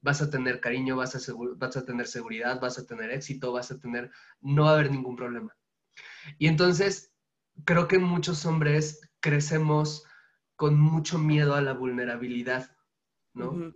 vas 0.01 0.23
a 0.23 0.31
tener 0.31 0.61
cariño, 0.61 0.97
vas 0.97 1.15
a, 1.15 1.35
vas 1.57 1.77
a 1.77 1.85
tener 1.85 2.07
seguridad, 2.07 2.61
vas 2.61 2.79
a 2.79 2.87
tener 2.87 3.11
éxito, 3.11 3.53
vas 3.53 3.71
a 3.71 3.79
tener, 3.79 4.11
no 4.41 4.65
va 4.65 4.71
a 4.71 4.75
haber 4.75 4.91
ningún 4.91 5.15
problema. 5.15 5.57
Y 6.39 6.49
entonces, 6.49 7.15
creo 7.65 7.87
que 7.87 7.99
muchos 7.99 8.45
hombres 8.45 9.01
crecemos 9.21 10.05
con 10.57 10.79
mucho 10.81 11.19
miedo 11.19 11.55
a 11.55 11.63
la 11.63 11.75
vulnerabilidad, 11.75 12.77
¿no? 13.35 13.73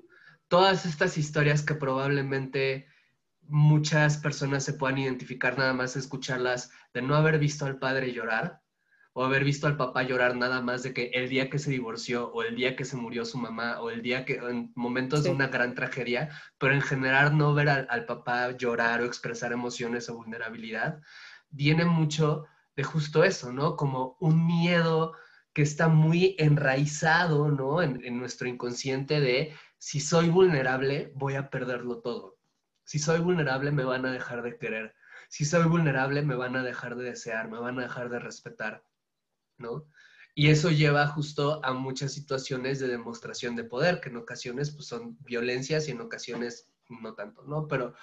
Todas 0.55 0.87
estas 0.87 1.19
historias 1.19 1.63
que 1.63 1.75
probablemente 1.75 2.87
muchas 3.43 4.19
personas 4.19 4.63
se 4.63 4.75
puedan 4.75 4.99
identificar 4.99 5.59
nada 5.59 5.73
más 5.73 5.97
escucharlas, 5.97 6.71
de 6.93 7.03
no 7.03 7.17
haber 7.17 7.41
visto 7.41 7.67
al 7.67 7.81
padre 7.81 8.13
llorar 8.13 8.63
o 9.15 9.25
haber 9.25 9.43
visto 9.43 9.67
al 9.67 9.77
papá 9.77 10.05
llorar 10.05 10.37
nada 10.37 10.61
más 10.61 10.85
de 10.85 10.95
que 10.95 11.11
el 11.13 11.29
día 11.29 11.51
que 11.51 11.59
se 11.59 11.73
divorció 11.73 12.31
o 12.33 12.45
el 12.45 12.55
día 12.55 12.77
que 12.77 12.85
se 12.85 12.97
murió 12.97 13.25
su 13.25 13.37
mamá 13.37 13.81
o 13.81 13.91
el 13.91 14.01
día 14.01 14.25
que 14.25 14.35
en 14.35 14.71
momentos 14.77 15.25
de 15.25 15.31
una 15.31 15.49
gran 15.49 15.75
tragedia, 15.75 16.31
pero 16.57 16.73
en 16.73 16.83
general 16.83 17.37
no 17.37 17.53
ver 17.53 17.69
al, 17.69 17.89
al, 17.91 18.07
papá 18.07 18.53
llorar 18.53 19.01
o 19.01 19.07
expresar 19.07 19.51
emociones 19.51 20.09
o 20.09 20.15
vulnerabilidad, 20.15 21.01
viene 21.51 21.85
mucho 21.85 22.45
de 22.77 22.85
justo 22.85 23.25
eso, 23.25 23.53
¿no? 23.53 23.75
Como 23.75 24.17
un 24.21 24.47
miedo 24.47 25.15
que 25.53 25.63
está 25.63 25.89
muy 25.89 26.37
enraizado, 26.39 27.51
¿no? 27.51 27.83
En, 27.83 28.05
en 28.05 28.19
nuestro 28.21 28.47
inconsciente 28.47 29.21
de 29.21 29.53
si 29.85 30.01
soy 30.01 30.31
vulnerable, 30.31 31.13
voy 31.15 31.35
a 31.35 31.51
perderlo 31.51 32.01
todo. 32.01 32.39
Si 32.85 32.99
soy 32.99 33.21
vulnerable, 33.21 33.71
me 33.71 33.85
van 33.85 34.07
a 34.07 34.13
dejar 34.13 34.43
de 34.43 34.57
querer. 34.57 34.95
Si 35.29 35.45
soy 35.45 35.65
vulnerable, 35.65 36.23
me 36.23 36.35
van 36.35 36.57
a 36.57 36.63
dejar 36.63 36.97
de 36.97 37.05
desear, 37.05 37.51
me 37.51 37.59
van 37.59 37.79
a 37.79 37.83
dejar 37.83 38.09
de 38.09 38.19
respetar, 38.19 38.83
¿no? 39.59 39.87
Y 40.35 40.49
eso 40.49 40.71
lleva 40.71 41.07
justo 41.09 41.63
a 41.63 41.75
muchas 41.75 42.15
situaciones 42.15 42.79
de 42.79 42.89
demostración 42.89 43.57
de 43.57 43.65
poder, 43.65 44.01
que 44.01 44.09
en 44.09 44.17
ocasiones 44.17 44.71
pues, 44.71 44.87
son 44.87 45.19
violencias 45.21 45.87
y 45.87 45.91
en 45.91 46.01
ocasiones 46.01 46.71
no 46.89 47.13
tanto, 47.13 47.43
¿no? 47.43 47.69
Pero 47.69 47.95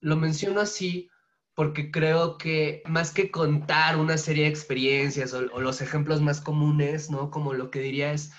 lo 0.00 0.16
menciono 0.16 0.60
así 0.60 1.10
porque 1.54 1.92
creo 1.92 2.38
que 2.38 2.82
más 2.86 3.12
que 3.12 3.30
contar 3.30 3.98
una 3.98 4.18
serie 4.18 4.44
de 4.44 4.50
experiencias 4.50 5.32
o, 5.32 5.46
o 5.52 5.60
los 5.60 5.80
ejemplos 5.80 6.20
más 6.20 6.40
comunes, 6.40 7.08
¿no? 7.08 7.30
Como 7.30 7.54
lo 7.54 7.70
que 7.70 7.78
diría 7.78 8.12
es, 8.12 8.32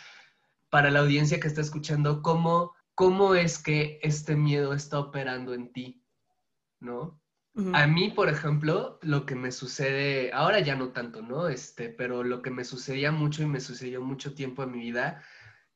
para 0.69 0.91
la 0.91 0.99
audiencia 0.99 1.39
que 1.39 1.47
está 1.47 1.61
escuchando, 1.61 2.21
cómo 2.21 2.73
cómo 3.01 3.33
es 3.33 3.57
que 3.57 3.99
este 4.03 4.35
miedo 4.35 4.73
está 4.73 4.99
operando 4.99 5.55
en 5.55 5.73
ti, 5.73 6.05
¿no? 6.79 7.19
A 7.73 7.87
mí, 7.87 8.11
por 8.11 8.29
ejemplo, 8.29 8.99
lo 9.01 9.25
que 9.25 9.33
me 9.33 9.51
sucede, 9.51 10.31
ahora 10.31 10.59
ya 10.59 10.75
no 10.75 10.89
tanto, 10.91 11.23
¿no? 11.23 11.47
Este, 11.47 11.89
pero 11.89 12.23
lo 12.23 12.43
que 12.43 12.51
me 12.51 12.63
sucedía 12.63 13.11
mucho 13.11 13.41
y 13.41 13.47
me 13.47 13.59
sucedió 13.59 14.03
mucho 14.03 14.35
tiempo 14.35 14.61
en 14.61 14.73
mi 14.73 14.81
vida 14.81 15.23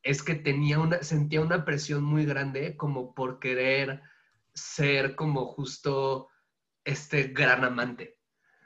es 0.04 0.22
que 0.22 0.36
tenía 0.36 0.78
una, 0.78 1.02
sentía 1.02 1.42
una 1.42 1.66
presión 1.66 2.04
muy 2.04 2.28
grande 2.28 2.78
como 2.78 3.16
por 3.16 3.40
querer 3.40 4.04
ser 4.54 5.16
como 5.16 5.48
justo 5.48 6.30
este 6.84 7.30
gran 7.30 7.64
amante, 7.64 8.14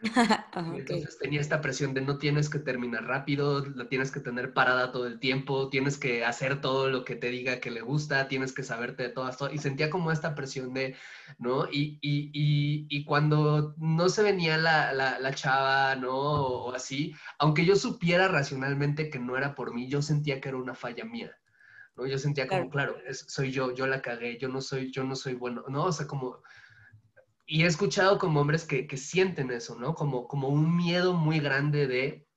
Entonces 0.56 1.18
tenía 1.18 1.42
esta 1.42 1.60
presión 1.60 1.94
de 1.94 2.02
no 2.02 2.18
tienes 2.18 2.50
que 2.50 2.60
terminar 2.60 3.06
rápido, 3.06 3.66
la 3.66 3.90
tienes 3.90 4.12
que 4.12 4.22
tener 4.22 4.54
parada 4.54 4.94
todo 4.94 5.08
el 5.08 5.20
tiempo, 5.20 5.70
tienes 5.70 5.98
que 5.98 6.24
hacer 6.24 6.62
todo 6.62 6.90
lo 6.90 7.04
que 7.04 7.18
te 7.18 7.30
diga 7.30 7.60
que 7.60 7.70
le 7.70 7.82
gusta, 7.82 8.30
tienes 8.30 8.54
que 8.54 8.64
saberte 8.64 9.04
de 9.04 9.10
todas, 9.10 9.38
todo, 9.38 9.52
y 9.52 9.58
sentía 9.58 9.90
como 9.90 10.12
esta 10.12 10.36
presión 10.36 10.74
de, 10.74 10.96
¿no? 11.38 11.66
Y, 11.70 12.00
y, 12.02 12.32
y, 12.34 12.88
y 12.90 13.04
cuando 13.04 13.76
no 13.78 14.08
se 14.08 14.24
venía 14.24 14.58
la, 14.58 14.94
la, 14.94 15.20
la 15.20 15.34
chava, 15.34 15.96
¿no? 15.96 16.16
O, 16.16 16.74
así, 16.74 17.14
aunque 17.38 17.66
yo 17.66 17.76
supiera 17.76 18.30
racionalmente 18.30 19.10
que 19.10 19.20
no 19.20 19.38
era 19.38 19.54
por 19.54 19.74
mí, 19.74 19.90
yo 19.90 20.02
sentía 20.02 20.40
que 20.40 20.50
era 20.50 20.58
una 20.58 20.76
falla 20.76 21.04
mía. 21.04 21.38
¿no? 21.98 22.08
Yo 22.08 22.18
sentía 22.18 22.48
como, 22.48 22.70
claro, 22.70 22.96
soy 23.12 23.52
yo, 23.52 23.74
yo 23.76 23.86
la 23.86 24.02
cagué, 24.02 24.38
yo 24.38 24.48
no 24.48 24.62
soy, 24.62 24.92
yo 24.92 25.04
no 25.04 25.16
soy 25.18 25.34
bueno, 25.34 25.66
¿no? 25.68 25.86
O 25.86 25.92
sea, 25.92 26.08
como 26.08 26.42
y 27.52 27.64
he 27.64 27.66
escuchado 27.66 28.20
como 28.20 28.42
hombres 28.42 28.64
que, 28.64 28.88
sienten 28.96 29.50
eso, 29.50 29.76
¿no? 29.80 29.96
Como, 29.96 30.28
como 30.28 30.50
un 30.50 30.78
miedo 30.78 31.14
muy 31.14 31.40
grande 31.40 31.88
de, 31.88 32.28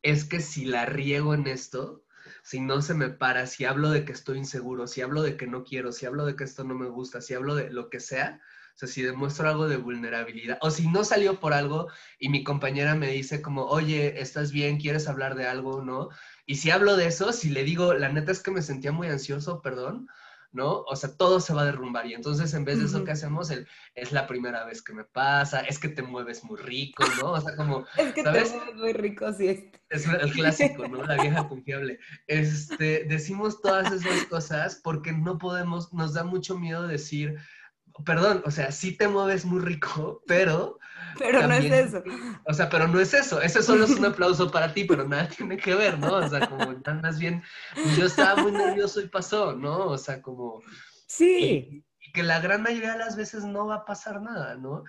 es 0.00 0.24
que 0.24 0.40
si 0.40 0.64
la 0.64 0.86
riego 0.86 1.34
en 1.34 1.46
esto, 1.46 2.06
si 2.42 2.58
no 2.58 2.80
se 2.80 2.94
me 2.94 3.10
para, 3.10 3.46
si 3.46 3.66
hablo 3.66 3.90
de 3.90 4.06
que 4.06 4.12
estoy 4.12 4.38
inseguro, 4.38 4.86
si 4.86 5.02
hablo 5.02 5.20
de 5.20 5.36
que 5.36 5.46
no 5.46 5.62
quiero, 5.62 5.92
si 5.92 6.06
hablo 6.06 6.24
de 6.24 6.36
que 6.36 6.44
esto 6.44 6.64
no 6.64 6.74
me 6.74 6.88
gusta, 6.88 7.20
si 7.20 7.34
hablo 7.34 7.54
de 7.54 7.68
lo 7.70 7.90
que 7.90 8.00
sea, 8.00 8.40
o 8.76 8.78
sea, 8.78 8.88
si 8.88 9.02
demuestro 9.02 9.46
algo 9.46 9.68
de 9.68 9.76
vulnerabilidad, 9.76 10.56
o 10.62 10.70
si 10.70 10.88
no 10.88 11.04
salió 11.04 11.38
por 11.38 11.52
algo 11.52 11.88
y 12.18 12.30
mi 12.30 12.42
compañera 12.42 12.94
me 12.94 13.08
dice 13.08 13.42
como, 13.42 13.66
oye, 13.66 14.22
¿estás 14.22 14.52
bien? 14.52 14.80
¿Quieres 14.80 15.06
hablar 15.06 15.34
de 15.34 15.48
algo? 15.48 15.82
¿No? 15.82 16.08
Y 16.46 16.56
si 16.56 16.70
hablo 16.70 16.96
de 16.96 17.08
eso, 17.08 17.34
si 17.34 17.50
le 17.50 17.62
digo, 17.62 17.92
la 17.92 18.08
neta 18.08 18.32
es 18.32 18.42
que 18.42 18.52
me 18.52 18.62
sentía 18.62 18.90
muy 18.90 19.08
ansioso, 19.08 19.60
perdón, 19.60 20.08
¿no? 20.52 20.82
O 20.82 20.96
sea, 20.96 21.16
todo 21.16 21.40
se 21.40 21.54
va 21.54 21.62
a 21.62 21.66
derrumbar. 21.66 22.06
Y 22.06 22.14
entonces, 22.14 22.52
en 22.54 22.64
vez 22.64 22.78
de 22.78 22.86
eso 22.86 23.04
que 23.04 23.12
hacemos, 23.12 23.50
el, 23.50 23.66
es 23.94 24.12
la 24.12 24.26
primera 24.26 24.64
vez 24.64 24.82
que 24.82 24.92
me 24.92 25.04
pasa, 25.04 25.60
es 25.60 25.78
que 25.78 25.88
te 25.88 26.02
mueves 26.02 26.44
muy 26.44 26.58
rico, 26.58 27.04
¿no? 27.20 27.32
O 27.32 27.40
sea, 27.40 27.56
como. 27.56 27.84
es 27.96 28.12
que 28.12 28.22
te 28.22 28.30
mueves 28.30 28.54
muy 28.76 28.92
rico, 28.92 29.32
sí. 29.32 29.70
Es 29.88 30.06
el 30.06 30.32
clásico, 30.32 30.88
¿no? 30.88 31.04
La 31.04 31.20
vieja 31.20 31.46
confiable. 31.48 31.98
Este, 32.26 33.04
decimos 33.04 33.60
todas 33.60 33.92
esas 33.92 34.24
cosas 34.26 34.80
porque 34.82 35.12
no 35.12 35.38
podemos, 35.38 35.92
nos 35.92 36.14
da 36.14 36.24
mucho 36.24 36.58
miedo 36.58 36.86
decir, 36.86 37.36
perdón, 38.04 38.42
o 38.44 38.50
sea, 38.50 38.72
sí 38.72 38.96
te 38.96 39.08
mueves 39.08 39.44
muy 39.44 39.60
rico, 39.60 40.22
pero... 40.26 40.78
Pero 41.18 41.46
no 41.46 41.54
es 41.54 41.64
eso. 41.64 42.04
O 42.44 42.54
sea, 42.54 42.68
pero 42.68 42.86
no 42.86 43.00
es 43.00 43.12
eso. 43.12 43.42
Ese 43.42 43.62
solo 43.62 43.84
es 43.84 43.90
un 43.90 44.04
aplauso 44.06 44.50
para 44.50 44.72
ti, 44.72 44.84
pero 44.84 45.06
nada 45.06 45.28
tiene 45.28 45.56
que 45.56 45.74
ver, 45.74 45.98
¿no? 45.98 46.14
O 46.14 46.28
sea, 46.28 46.48
como 46.48 46.72
más 47.02 47.18
bien, 47.18 47.42
pues, 47.74 47.96
yo 47.96 48.06
estaba 48.06 48.40
muy 48.40 48.52
nervioso 48.52 49.00
y 49.00 49.08
pasó, 49.08 49.52
¿no? 49.52 49.86
O 49.86 49.98
sea, 49.98 50.22
como... 50.22 50.62
Sí. 51.08 51.84
y 52.00 52.12
que 52.12 52.22
la 52.22 52.38
gran 52.38 52.62
mayoría 52.62 52.92
de 52.92 52.98
las 52.98 53.16
veces 53.16 53.44
no 53.44 53.66
va 53.66 53.76
a 53.76 53.84
pasar 53.84 54.22
nada, 54.22 54.54
¿no? 54.54 54.84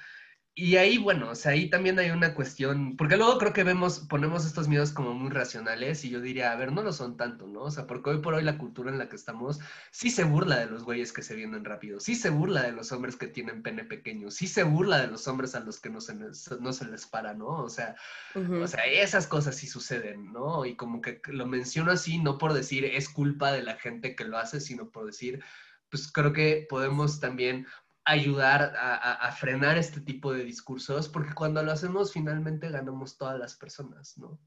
Y 0.54 0.76
ahí, 0.76 0.98
bueno, 0.98 1.30
o 1.30 1.36
sea, 1.36 1.54
ahí 1.54 1.70
también 1.70 1.98
hay 1.98 2.10
una 2.10 2.36
cuestión, 2.36 2.98
porque 2.98 3.16
luego 3.16 3.38
creo 3.38 3.54
que 3.54 3.64
vemos, 3.64 4.02
ponemos 4.10 4.46
estos 4.46 4.68
miedos 4.68 4.92
como 4.92 5.14
muy 5.14 5.30
racionales 5.30 6.04
y 6.04 6.10
yo 6.10 6.20
diría, 6.20 6.52
a 6.52 6.58
ver, 6.58 6.74
no 6.74 6.84
lo 6.84 6.92
son 6.92 7.16
tanto, 7.16 7.48
¿no? 7.48 7.62
O 7.62 7.72
sea, 7.72 7.88
porque 7.88 8.10
hoy 8.10 8.18
por 8.20 8.34
hoy 8.34 8.44
la 8.44 8.58
cultura 8.58 8.92
en 8.92 8.98
la 8.98 9.08
que 9.08 9.16
estamos 9.16 9.62
sí 9.92 10.10
se 10.10 10.26
burla 10.26 10.58
de 10.58 10.66
los 10.66 10.84
güeyes 10.84 11.14
que 11.14 11.22
se 11.22 11.36
vienen 11.36 11.64
rápido, 11.64 12.02
sí 12.02 12.16
se 12.16 12.30
burla 12.30 12.64
de 12.64 12.74
los 12.74 12.92
hombres 12.92 13.16
que 13.16 13.28
tienen 13.28 13.64
pene 13.64 13.86
pequeño, 13.86 14.30
sí 14.30 14.46
se 14.46 14.64
burla 14.64 15.00
de 15.00 15.08
los 15.08 15.26
hombres 15.30 15.56
a 15.56 15.62
los 15.62 15.80
que 15.80 15.90
no 15.90 16.02
se, 16.02 16.16
no 16.16 16.74
se 16.74 16.86
les 16.86 17.06
para, 17.06 17.34
¿no? 17.34 17.48
O 17.48 17.70
sea, 17.70 17.96
o 18.36 18.68
sea, 18.68 18.84
esas 18.86 19.28
cosas 19.28 19.56
sí 19.56 19.68
suceden, 19.68 20.34
¿no? 20.34 20.66
Y 20.66 20.76
como 20.76 21.02
que 21.02 21.22
lo 21.28 21.46
menciono 21.46 21.92
así, 21.92 22.20
no 22.20 22.38
por 22.38 22.52
decir 22.52 22.84
es 22.84 23.08
culpa 23.08 23.54
de 23.54 23.64
la 23.64 23.78
gente 23.78 24.18
que 24.18 24.26
lo 24.26 24.38
hace, 24.38 24.60
sino 24.60 24.90
por 24.90 25.06
decir, 25.06 25.42
pues 25.90 26.12
creo 26.12 26.34
que 26.34 26.66
podemos 26.70 27.22
también 27.22 27.68
ayudar 28.12 28.74
a, 28.78 29.32
frenar 29.32 29.78
este 29.78 30.02
tipo 30.02 30.34
de 30.34 30.44
discursos, 30.44 31.10
porque 31.10 31.34
cuando 31.34 31.64
lo 31.64 31.72
hacemos 31.72 32.12
finalmente 32.12 32.70
ganamos 32.70 33.18
todas 33.18 33.40
las 33.40 33.56
personas, 33.56 34.18
¿no? 34.18 34.40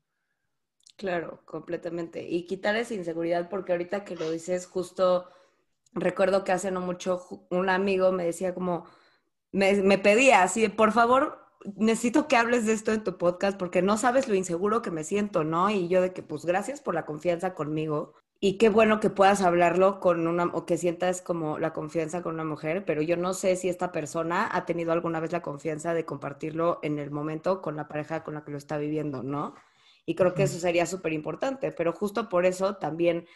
Claro, 0.96 1.42
completamente. 1.44 2.28
Y 2.28 2.46
quitar 2.46 2.76
esa 2.76 2.94
inseguridad, 2.94 3.48
porque 3.48 3.72
ahorita 3.72 4.04
que 4.04 4.16
lo 4.16 4.30
dices, 4.30 4.66
justo 4.66 5.28
recuerdo 5.92 6.44
que 6.44 6.52
hace 6.52 6.70
no 6.70 6.80
mucho 6.80 7.46
un 7.50 7.68
amigo 7.68 8.12
me 8.12 8.24
decía 8.24 8.54
como, 8.54 8.86
me, 9.50 9.74
me 9.82 9.98
pedía 9.98 10.42
así, 10.42 10.68
por 10.68 10.92
favor, 10.92 11.44
necesito 11.76 12.28
que 12.28 12.36
hables 12.36 12.66
de 12.66 12.74
esto 12.74 12.92
en 12.92 13.04
tu 13.04 13.16
podcast 13.16 13.58
porque 13.58 13.82
no 13.82 13.96
sabes 13.96 14.28
lo 14.28 14.34
inseguro 14.34 14.82
que 14.82 14.90
me 14.90 15.04
siento, 15.04 15.44
¿no? 15.44 15.70
Y 15.70 15.88
yo 15.88 16.02
de 16.02 16.12
que, 16.12 16.22
pues 16.22 16.44
gracias 16.44 16.80
por 16.80 16.94
la 16.94 17.06
confianza 17.06 17.54
conmigo, 17.54 18.14
y 18.46 18.58
qué 18.58 18.68
bueno 18.68 19.00
que 19.00 19.08
puedas 19.08 19.40
hablarlo 19.40 20.00
con 20.00 20.26
una, 20.26 20.44
o 20.52 20.66
que 20.66 20.76
sientas 20.76 21.22
como 21.22 21.58
la 21.58 21.72
confianza 21.72 22.20
con 22.22 22.34
una 22.34 22.44
mujer, 22.44 22.84
pero 22.84 23.00
yo 23.00 23.16
no 23.16 23.32
sé 23.32 23.56
si 23.56 23.70
esta 23.70 23.90
persona 23.90 24.50
ha 24.52 24.66
tenido 24.66 24.92
alguna 24.92 25.18
vez 25.18 25.32
la 25.32 25.40
confianza 25.40 25.94
de 25.94 26.04
compartirlo 26.04 26.78
en 26.82 26.98
el 26.98 27.10
momento 27.10 27.62
con 27.62 27.74
la 27.74 27.88
pareja 27.88 28.22
con 28.22 28.34
la 28.34 28.44
que 28.44 28.50
lo 28.50 28.58
está 28.58 28.76
viviendo, 28.76 29.22
¿no? 29.22 29.54
Y 30.04 30.14
creo 30.14 30.34
que 30.34 30.42
eso 30.42 30.58
sería 30.58 30.84
súper 30.84 31.14
importante, 31.14 31.72
pero 31.72 31.94
justo 31.94 32.28
por 32.28 32.44
eso 32.44 32.76
también, 32.76 33.26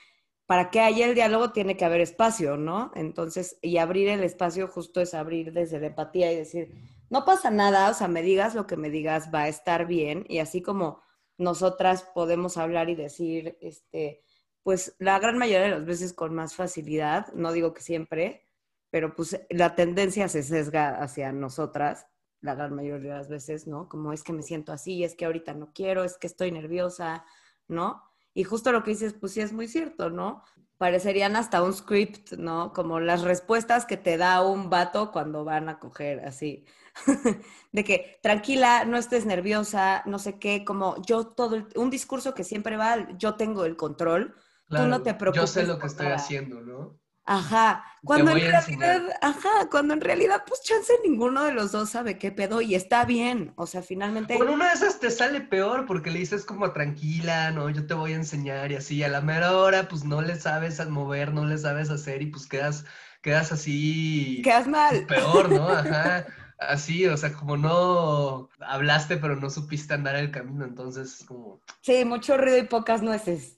para 0.45 0.69
que 0.69 0.81
haya 0.81 1.07
el 1.07 1.15
diálogo 1.15 1.53
tiene 1.53 1.79
que 1.79 1.87
haber 1.87 2.03
espacio, 2.03 2.59
¿no? 2.59 2.93
Entonces, 2.95 3.59
y 3.63 3.79
abrir 3.79 4.09
el 4.09 4.23
espacio 4.23 4.69
justo 4.69 5.01
es 5.01 5.15
abrir 5.15 5.55
desde 5.55 5.81
la 5.81 5.87
empatía 5.87 6.31
y 6.31 6.37
decir, 6.37 6.75
no 7.09 7.25
pasa 7.25 7.51
nada, 7.51 7.89
o 7.89 7.95
sea, 7.95 8.09
me 8.09 8.21
digas 8.21 8.55
lo 8.55 8.67
que 8.67 8.77
me 8.77 8.91
digas, 8.91 9.31
va 9.35 9.45
a 9.45 9.49
estar 9.49 9.87
bien, 9.87 10.27
y 10.29 10.41
así 10.41 10.61
como 10.61 11.01
nosotras 11.39 12.03
podemos 12.15 12.59
hablar 12.59 12.91
y 12.91 12.95
decir, 12.95 13.57
este, 13.63 14.23
pues 14.69 14.95
la 14.99 15.19
gran 15.19 15.39
mayoría 15.39 15.63
de 15.63 15.71
las 15.71 15.87
veces 15.87 16.13
con 16.13 16.35
más 16.35 16.55
facilidad, 16.55 17.33
no 17.33 17.53
digo 17.53 17.73
que 17.73 17.81
siempre, 17.81 18.45
pero 18.91 19.17
pues 19.17 19.41
la 19.49 19.75
tendencia 19.75 20.29
se 20.29 20.43
sesga 20.43 21.03
hacia 21.03 21.33
nosotras, 21.33 22.07
la 22.43 22.55
gran 22.55 22.75
mayoría 22.75 23.13
de 23.13 23.17
las 23.17 23.31
veces, 23.31 23.67
¿no? 23.67 23.89
Como 23.89 24.13
es 24.13 24.23
que 24.23 24.35
me 24.35 24.43
siento 24.43 24.71
así, 24.71 25.05
es 25.05 25.15
que 25.15 25.25
ahorita 25.25 25.55
no 25.55 25.73
quiero, 25.73 26.05
es 26.05 26.19
que 26.19 26.27
estoy 26.27 26.53
nerviosa, 26.53 27.25
¿no? 27.67 28.03
Y 28.35 28.45
justo 28.45 28.71
lo 28.71 28.83
que 28.83 28.91
dices, 28.91 29.15
pues 29.15 29.33
sí 29.33 29.41
es 29.41 29.55
muy 29.55 29.69
cierto, 29.69 30.11
¿no? 30.11 30.43
Parecerían 30.77 31.35
hasta 31.37 31.63
un 31.63 31.73
script, 31.73 32.33
¿no? 32.33 32.75
Como 32.75 33.01
las 33.01 33.23
respuestas 33.23 33.87
que 33.87 33.97
te 33.97 34.19
da 34.19 34.43
un 34.43 34.69
vato 34.69 35.13
cuando 35.13 35.47
van 35.47 35.71
a 35.71 35.79
coger 35.79 36.21
así. 36.27 36.67
de 37.73 37.85
que 37.85 38.19
tranquila, 38.23 38.85
no 38.85 38.99
estés 38.99 39.25
nerviosa, 39.25 40.03
no 40.05 40.19
sé 40.19 40.39
qué, 40.39 40.67
como 40.67 41.01
yo 41.07 41.29
todo, 41.29 41.67
un 41.75 41.89
discurso 41.89 42.35
que 42.35 42.45
siempre 42.45 42.77
va, 42.77 43.17
yo 43.17 43.37
tengo 43.37 43.65
el 43.65 43.75
control, 43.79 44.37
Tú 44.69 44.87
no 44.87 45.03
te 45.03 45.15
preocupes. 45.15 45.43
Yo 45.43 45.47
sé 45.47 45.67
lo 45.67 45.79
que 45.79 45.87
estoy 45.87 46.09
haciendo, 46.09 46.61
¿no? 46.61 46.99
Ajá, 47.31 47.85
cuando 48.05 48.31
en 48.31 48.41
realidad, 48.41 49.03
ajá, 49.21 49.69
cuando 49.71 49.93
en 49.93 50.01
realidad, 50.01 50.45
pues 50.47 50.63
chance 50.63 50.91
ninguno 51.05 51.45
de 51.45 51.53
los 51.53 51.73
dos 51.73 51.91
sabe 51.91 52.17
qué 52.17 52.33
pedo 52.33 52.63
y 52.63 52.75
está 52.75 53.05
bien, 53.05 53.53
o 53.57 53.67
sea, 53.67 53.83
finalmente. 53.83 54.35
Bueno, 54.39 54.55
una 54.55 54.69
de 54.69 54.75
esas 54.75 54.99
te 54.99 55.11
sale 55.11 55.43
peor 55.43 55.85
porque 55.85 56.11
le 56.11 56.21
dices 56.21 56.47
como 56.47 56.73
tranquila, 56.73 57.51
no, 57.51 57.69
yo 57.69 57.87
te 57.87 57.93
voy 57.93 58.15
a 58.15 58.17
enseñar 58.17 58.73
y 58.73 58.77
así, 58.77 59.03
a 59.03 59.09
la 59.09 59.21
mera 59.21 59.59
hora, 59.59 59.89
pues 59.89 60.05
no 60.05 60.23
le 60.23 60.41
sabes 60.41 60.83
mover, 60.89 61.35
no 61.35 61.45
le 61.45 61.59
sabes 61.59 61.91
hacer 61.91 62.23
y 62.23 62.29
pues 62.29 62.47
quedas, 62.47 62.87
quedas 63.21 63.53
así. 63.53 64.41
Quedas 64.43 64.67
mal. 64.67 65.05
Peor, 65.05 65.51
¿no? 65.51 65.69
Ajá. 65.69 66.25
Así, 66.59 67.07
o 67.07 67.17
sea, 67.19 67.35
como 67.35 67.59
no 67.59 68.49
hablaste, 68.59 69.19
pero 69.19 69.37
no 69.37 69.51
supiste 69.51 69.93
andar 69.93 70.17
el 70.17 70.31
camino, 70.31 70.65
entonces 70.65 71.25
como. 71.29 71.61
Sí, 71.83 72.07
mucho 72.07 72.39
ruido 72.39 72.57
y 72.57 72.65
pocas 72.65 73.03
nueces. 73.03 73.58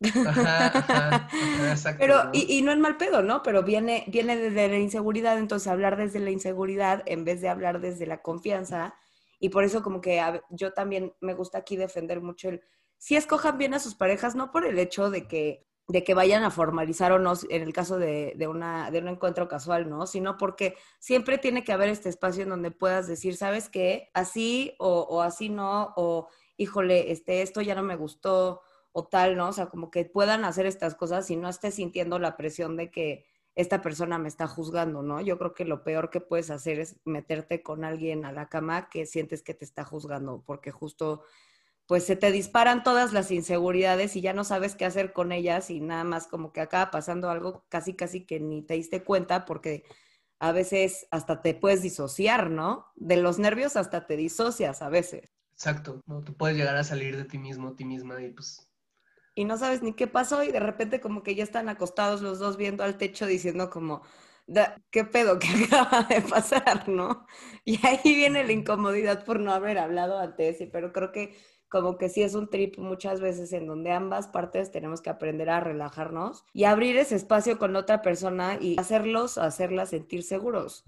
Pero, 1.98 2.30
y, 2.32 2.62
no 2.62 2.70
es 2.70 2.78
mal 2.78 2.96
pedo, 2.96 3.22
¿no? 3.22 3.42
Pero 3.42 3.64
viene, 3.64 4.04
viene 4.06 4.36
desde 4.36 4.68
la 4.68 4.78
inseguridad, 4.78 5.38
entonces 5.38 5.66
hablar 5.68 5.96
desde 5.96 6.20
la 6.20 6.30
inseguridad 6.30 7.02
en 7.06 7.24
vez 7.24 7.40
de 7.40 7.48
hablar 7.48 7.80
desde 7.80 8.06
la 8.06 8.22
confianza. 8.22 8.94
Y 9.40 9.48
por 9.48 9.64
eso 9.64 9.82
como 9.82 10.00
que 10.00 10.22
yo 10.50 10.72
también 10.72 11.14
me 11.20 11.34
gusta 11.34 11.58
aquí 11.58 11.76
defender 11.76 12.20
mucho 12.20 12.48
el, 12.48 12.62
si 12.96 13.16
escojan 13.16 13.58
bien 13.58 13.74
a 13.74 13.78
sus 13.78 13.94
parejas, 13.94 14.34
no 14.34 14.50
por 14.50 14.64
el 14.64 14.78
hecho 14.78 15.10
de 15.10 15.26
que, 15.26 15.66
de 15.88 16.04
que 16.04 16.14
vayan 16.14 16.44
a 16.44 16.50
formalizar 16.50 17.12
o 17.12 17.18
no, 17.18 17.32
en 17.48 17.62
el 17.62 17.72
caso 17.72 17.98
de, 17.98 18.34
de, 18.36 18.46
una, 18.48 18.90
de 18.90 18.98
un 18.98 19.08
encuentro 19.08 19.48
casual, 19.48 19.88
¿no? 19.88 20.06
Sino 20.06 20.36
porque 20.36 20.76
siempre 20.98 21.38
tiene 21.38 21.64
que 21.64 21.72
haber 21.72 21.88
este 21.88 22.08
espacio 22.08 22.42
en 22.42 22.50
donde 22.50 22.70
puedas 22.70 23.06
decir, 23.06 23.36
¿sabes 23.36 23.68
qué? 23.68 24.10
Así 24.14 24.74
o, 24.78 25.00
o 25.02 25.22
así 25.22 25.48
no, 25.48 25.94
o 25.96 26.28
híjole, 26.56 27.12
este, 27.12 27.42
esto 27.42 27.62
ya 27.62 27.74
no 27.74 27.82
me 27.82 27.96
gustó, 27.96 28.60
o 28.92 29.06
tal, 29.06 29.36
¿no? 29.36 29.48
O 29.48 29.52
sea, 29.52 29.66
como 29.66 29.90
que 29.90 30.04
puedan 30.04 30.44
hacer 30.44 30.66
estas 30.66 30.94
cosas 30.94 31.30
y 31.30 31.36
no 31.36 31.48
estés 31.48 31.74
sintiendo 31.74 32.18
la 32.18 32.36
presión 32.36 32.76
de 32.76 32.90
que 32.90 33.26
esta 33.54 33.82
persona 33.82 34.18
me 34.18 34.28
está 34.28 34.46
juzgando, 34.46 35.02
¿no? 35.02 35.20
Yo 35.20 35.38
creo 35.38 35.52
que 35.52 35.64
lo 35.64 35.82
peor 35.82 36.10
que 36.10 36.20
puedes 36.20 36.50
hacer 36.50 36.78
es 36.78 37.00
meterte 37.04 37.62
con 37.62 37.84
alguien 37.84 38.24
a 38.24 38.32
la 38.32 38.48
cama 38.48 38.88
que 38.88 39.04
sientes 39.04 39.42
que 39.42 39.54
te 39.54 39.64
está 39.64 39.84
juzgando, 39.84 40.42
porque 40.46 40.70
justo 40.70 41.24
pues 41.88 42.04
se 42.04 42.16
te 42.16 42.30
disparan 42.30 42.84
todas 42.84 43.14
las 43.14 43.30
inseguridades 43.30 44.14
y 44.14 44.20
ya 44.20 44.34
no 44.34 44.44
sabes 44.44 44.76
qué 44.76 44.84
hacer 44.84 45.14
con 45.14 45.32
ellas 45.32 45.70
y 45.70 45.80
nada 45.80 46.04
más 46.04 46.26
como 46.26 46.52
que 46.52 46.60
acaba 46.60 46.90
pasando 46.90 47.30
algo 47.30 47.64
casi 47.70 47.94
casi 47.94 48.26
que 48.26 48.38
ni 48.40 48.62
te 48.62 48.74
diste 48.74 49.02
cuenta 49.02 49.46
porque 49.46 49.84
a 50.38 50.52
veces 50.52 51.08
hasta 51.10 51.40
te 51.40 51.54
puedes 51.54 51.82
disociar, 51.82 52.50
¿no? 52.50 52.86
De 52.94 53.16
los 53.16 53.38
nervios 53.38 53.74
hasta 53.76 54.06
te 54.06 54.16
disocias 54.16 54.82
a 54.82 54.90
veces. 54.90 55.34
Exacto, 55.52 56.02
¿no? 56.06 56.22
Tú 56.22 56.36
puedes 56.36 56.56
llegar 56.56 56.76
a 56.76 56.84
salir 56.84 57.16
de 57.16 57.24
ti 57.24 57.38
mismo, 57.38 57.74
ti 57.74 57.86
misma 57.86 58.22
y 58.22 58.30
pues 58.30 58.67
y 59.38 59.44
no 59.44 59.56
sabes 59.56 59.82
ni 59.84 59.92
qué 59.92 60.08
pasó 60.08 60.42
y 60.42 60.50
de 60.50 60.58
repente 60.58 61.00
como 61.00 61.22
que 61.22 61.36
ya 61.36 61.44
están 61.44 61.68
acostados 61.68 62.22
los 62.22 62.40
dos 62.40 62.56
viendo 62.56 62.82
al 62.82 62.98
techo 62.98 63.24
diciendo 63.24 63.70
como, 63.70 64.02
¿qué 64.90 65.04
pedo 65.04 65.38
que 65.38 65.46
acaba 65.70 66.02
de 66.02 66.22
pasar, 66.22 66.88
no? 66.88 67.24
Y 67.64 67.78
ahí 67.86 68.00
viene 68.02 68.42
la 68.42 68.50
incomodidad 68.50 69.24
por 69.24 69.38
no 69.38 69.52
haber 69.52 69.78
hablado 69.78 70.18
antes, 70.18 70.58
pero 70.72 70.92
creo 70.92 71.12
que 71.12 71.36
como 71.68 71.98
que 71.98 72.08
sí 72.08 72.22
es 72.22 72.34
un 72.34 72.50
trip 72.50 72.78
muchas 72.78 73.20
veces 73.20 73.52
en 73.52 73.68
donde 73.68 73.92
ambas 73.92 74.26
partes 74.26 74.72
tenemos 74.72 75.02
que 75.02 75.10
aprender 75.10 75.50
a 75.50 75.60
relajarnos 75.60 76.44
y 76.52 76.64
abrir 76.64 76.96
ese 76.96 77.14
espacio 77.14 77.58
con 77.58 77.76
otra 77.76 78.02
persona 78.02 78.58
y 78.60 78.76
hacerlos, 78.76 79.38
hacerlas 79.38 79.90
sentir 79.90 80.24
seguros, 80.24 80.84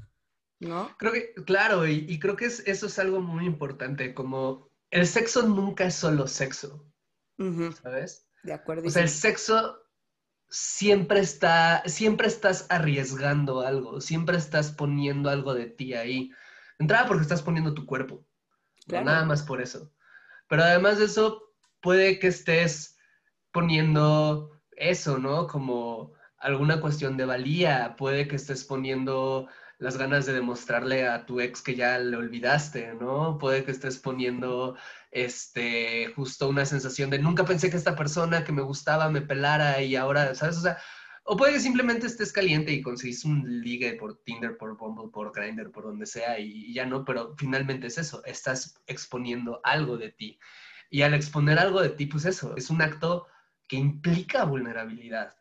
¿no? 0.58 0.90
Creo 0.98 1.12
que, 1.12 1.34
claro, 1.44 1.86
y, 1.86 2.18
creo 2.18 2.34
que 2.34 2.46
eso 2.46 2.64
es 2.66 2.98
algo 2.98 3.20
muy 3.20 3.46
importante, 3.46 4.12
como 4.12 4.68
el 4.90 5.06
sexo 5.06 5.46
nunca 5.46 5.84
es 5.84 5.94
solo 5.94 6.26
sexo, 6.26 6.84
¿sabes? 7.80 8.26
De 8.42 8.52
acuerdo. 8.52 8.86
O 8.86 8.90
sea, 8.90 9.02
el 9.02 9.08
sexo 9.08 9.80
siempre 10.48 11.20
está, 11.20 11.82
siempre 11.86 12.26
estás 12.26 12.66
arriesgando 12.70 13.60
algo, 13.60 14.00
siempre 14.00 14.36
estás 14.36 14.72
poniendo 14.72 15.30
algo 15.30 15.54
de 15.54 15.66
ti 15.66 15.94
ahí. 15.94 16.32
Entrada 16.78 17.06
porque 17.06 17.22
estás 17.22 17.42
poniendo 17.42 17.74
tu 17.74 17.86
cuerpo. 17.86 18.26
Nada 18.88 19.24
más 19.24 19.42
por 19.42 19.60
eso. 19.60 19.92
Pero 20.48 20.64
además 20.64 20.98
de 20.98 21.04
eso, 21.04 21.52
puede 21.80 22.18
que 22.18 22.26
estés 22.26 22.98
poniendo 23.52 24.60
eso, 24.72 25.18
¿no? 25.18 25.46
Como 25.46 26.14
alguna 26.38 26.80
cuestión 26.80 27.16
de 27.16 27.26
valía, 27.26 27.94
puede 27.96 28.26
que 28.26 28.36
estés 28.36 28.64
poniendo 28.64 29.48
las 29.78 29.96
ganas 29.96 30.26
de 30.26 30.32
demostrarle 30.32 31.08
a 31.08 31.24
tu 31.24 31.40
ex 31.40 31.62
que 31.62 31.74
ya 31.74 31.98
le 31.98 32.16
olvidaste, 32.16 32.94
¿no? 32.94 33.38
Puede 33.38 33.64
que 33.64 33.70
estés 33.70 33.98
poniendo 33.98 34.76
este, 35.10 36.12
justo 36.14 36.48
una 36.48 36.64
sensación 36.64 37.10
de 37.10 37.18
nunca 37.18 37.44
pensé 37.44 37.70
que 37.70 37.76
esta 37.76 37.96
persona 37.96 38.44
que 38.44 38.52
me 38.52 38.62
gustaba 38.62 39.10
me 39.10 39.22
pelara 39.22 39.82
y 39.82 39.96
ahora, 39.96 40.34
¿sabes? 40.34 40.58
O 40.58 40.60
sea, 40.60 40.78
o 41.24 41.36
puede 41.36 41.52
que 41.52 41.60
simplemente 41.60 42.06
estés 42.06 42.32
caliente 42.32 42.72
y 42.72 42.82
conseguís 42.82 43.24
un 43.24 43.44
ligue 43.62 43.94
por 43.94 44.22
Tinder, 44.24 44.56
por 44.56 44.76
Bumble, 44.76 45.10
por 45.12 45.32
Grindr, 45.32 45.70
por 45.70 45.84
donde 45.84 46.06
sea 46.06 46.38
y, 46.38 46.72
ya 46.72 46.86
no, 46.86 47.04
pero 47.04 47.34
finalmente 47.36 47.86
es 47.86 47.98
eso, 47.98 48.24
estás 48.24 48.82
exponiendo 48.86 49.60
algo 49.64 49.96
de 49.96 50.10
ti. 50.10 50.38
Y 50.90 51.02
al 51.02 51.14
exponer 51.14 51.58
algo 51.58 51.82
de 51.82 51.90
ti, 51.90 52.06
pues 52.06 52.24
eso, 52.24 52.56
es 52.56 52.70
un 52.70 52.82
acto 52.82 53.26
que 53.68 53.76
implica 53.76 54.44
vulnerabilidad. 54.44 55.36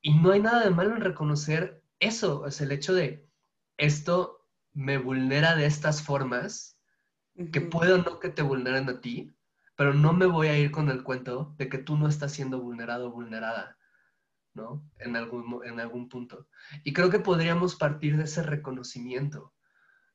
Y 0.00 0.14
no 0.14 0.32
hay 0.32 0.40
nada 0.40 0.64
de 0.64 0.70
malo 0.70 0.94
en 0.94 1.00
reconocer 1.00 1.82
eso, 1.98 2.46
es 2.46 2.60
el 2.60 2.70
hecho 2.70 2.94
de, 2.94 3.28
esto 3.78 4.46
me 4.72 4.98
vulnera 4.98 5.56
de 5.56 5.66
estas 5.66 6.02
formas, 6.02 6.73
que 7.52 7.60
puedo 7.60 7.98
no 7.98 8.20
que 8.20 8.28
te 8.28 8.42
vulneren 8.42 8.88
a 8.88 9.00
ti, 9.00 9.34
pero 9.76 9.92
no 9.92 10.12
me 10.12 10.26
voy 10.26 10.48
a 10.48 10.58
ir 10.58 10.70
con 10.70 10.88
el 10.90 11.02
cuento 11.02 11.54
de 11.58 11.68
que 11.68 11.78
tú 11.78 11.96
no 11.96 12.08
estás 12.08 12.32
siendo 12.32 12.60
vulnerado 12.60 13.08
o 13.08 13.12
vulnerada, 13.12 13.76
¿no? 14.54 14.88
En 14.98 15.16
algún, 15.16 15.60
en 15.64 15.80
algún 15.80 16.08
punto. 16.08 16.46
Y 16.84 16.92
creo 16.92 17.10
que 17.10 17.18
podríamos 17.18 17.74
partir 17.74 18.16
de 18.16 18.24
ese 18.24 18.42
reconocimiento, 18.42 19.52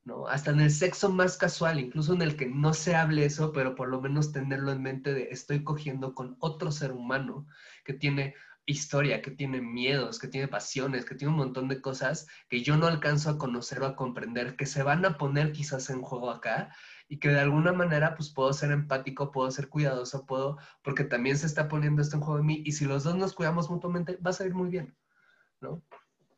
¿no? 0.05 0.27
Hasta 0.27 0.51
en 0.51 0.61
el 0.61 0.71
sexo 0.71 1.11
más 1.11 1.35
casual, 1.35 1.79
incluso 1.79 2.13
en 2.13 2.21
el 2.21 2.37
que 2.37 2.47
no 2.47 2.73
se 2.73 2.95
hable 2.95 3.25
eso, 3.25 3.51
pero 3.51 3.75
por 3.75 3.89
lo 3.89 3.99
menos 3.99 4.31
tenerlo 4.31 4.71
en 4.71 4.81
mente 4.81 5.13
de 5.13 5.27
estoy 5.31 5.63
cogiendo 5.63 6.15
con 6.15 6.37
otro 6.39 6.71
ser 6.71 6.93
humano 6.93 7.45
que 7.83 7.93
tiene 7.93 8.35
historia, 8.65 9.21
que 9.21 9.31
tiene 9.31 9.61
miedos, 9.61 10.19
que 10.19 10.27
tiene 10.27 10.47
pasiones, 10.47 11.03
que 11.03 11.15
tiene 11.15 11.33
un 11.33 11.39
montón 11.39 11.67
de 11.67 11.81
cosas 11.81 12.27
que 12.47 12.61
yo 12.61 12.77
no 12.77 12.87
alcanzo 12.87 13.31
a 13.31 13.37
conocer 13.37 13.81
o 13.81 13.85
a 13.87 13.95
comprender, 13.95 14.55
que 14.55 14.65
se 14.67 14.83
van 14.83 15.05
a 15.05 15.17
poner 15.17 15.51
quizás 15.51 15.89
en 15.89 16.01
juego 16.01 16.29
acá 16.29 16.73
y 17.09 17.17
que 17.17 17.29
de 17.29 17.39
alguna 17.39 17.73
manera 17.73 18.15
pues 18.15 18.29
puedo 18.29 18.53
ser 18.53 18.71
empático, 18.71 19.31
puedo 19.31 19.49
ser 19.49 19.67
cuidadoso, 19.67 20.25
puedo, 20.25 20.57
porque 20.83 21.03
también 21.03 21.37
se 21.37 21.47
está 21.47 21.67
poniendo 21.67 22.01
esto 22.01 22.15
en 22.15 22.21
juego 22.21 22.39
en 22.39 22.45
mí 22.45 22.61
y 22.63 22.71
si 22.73 22.85
los 22.85 23.03
dos 23.03 23.15
nos 23.15 23.33
cuidamos 23.33 23.69
mutuamente 23.69 24.17
va 24.25 24.29
a 24.29 24.33
salir 24.33 24.53
muy 24.53 24.69
bien, 24.69 24.95
¿no? 25.59 25.81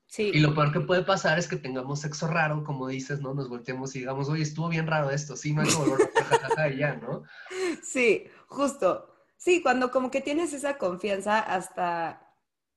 Sí. 0.07 0.31
Y 0.33 0.39
lo 0.39 0.53
peor 0.53 0.73
que 0.73 0.79
puede 0.81 1.03
pasar 1.03 1.37
es 1.39 1.47
que 1.47 1.57
tengamos 1.57 2.01
sexo 2.01 2.27
raro, 2.27 2.63
como 2.63 2.87
dices, 2.87 3.21
¿no? 3.21 3.33
Nos 3.33 3.47
volteemos 3.49 3.95
y 3.95 3.99
digamos, 3.99 4.29
oye, 4.29 4.43
estuvo 4.43 4.69
bien 4.69 4.87
raro 4.87 5.09
esto, 5.09 5.37
sí, 5.37 5.53
no 5.53 5.61
hay 5.61 5.67
que 5.67 6.75
y 6.75 6.77
ya, 6.77 6.95
¿no? 6.95 7.23
Sí, 7.83 8.25
justo. 8.47 9.07
Sí, 9.37 9.61
cuando 9.61 9.91
como 9.91 10.11
que 10.11 10.21
tienes 10.21 10.53
esa 10.53 10.77
confianza 10.77 11.39
hasta 11.39 12.30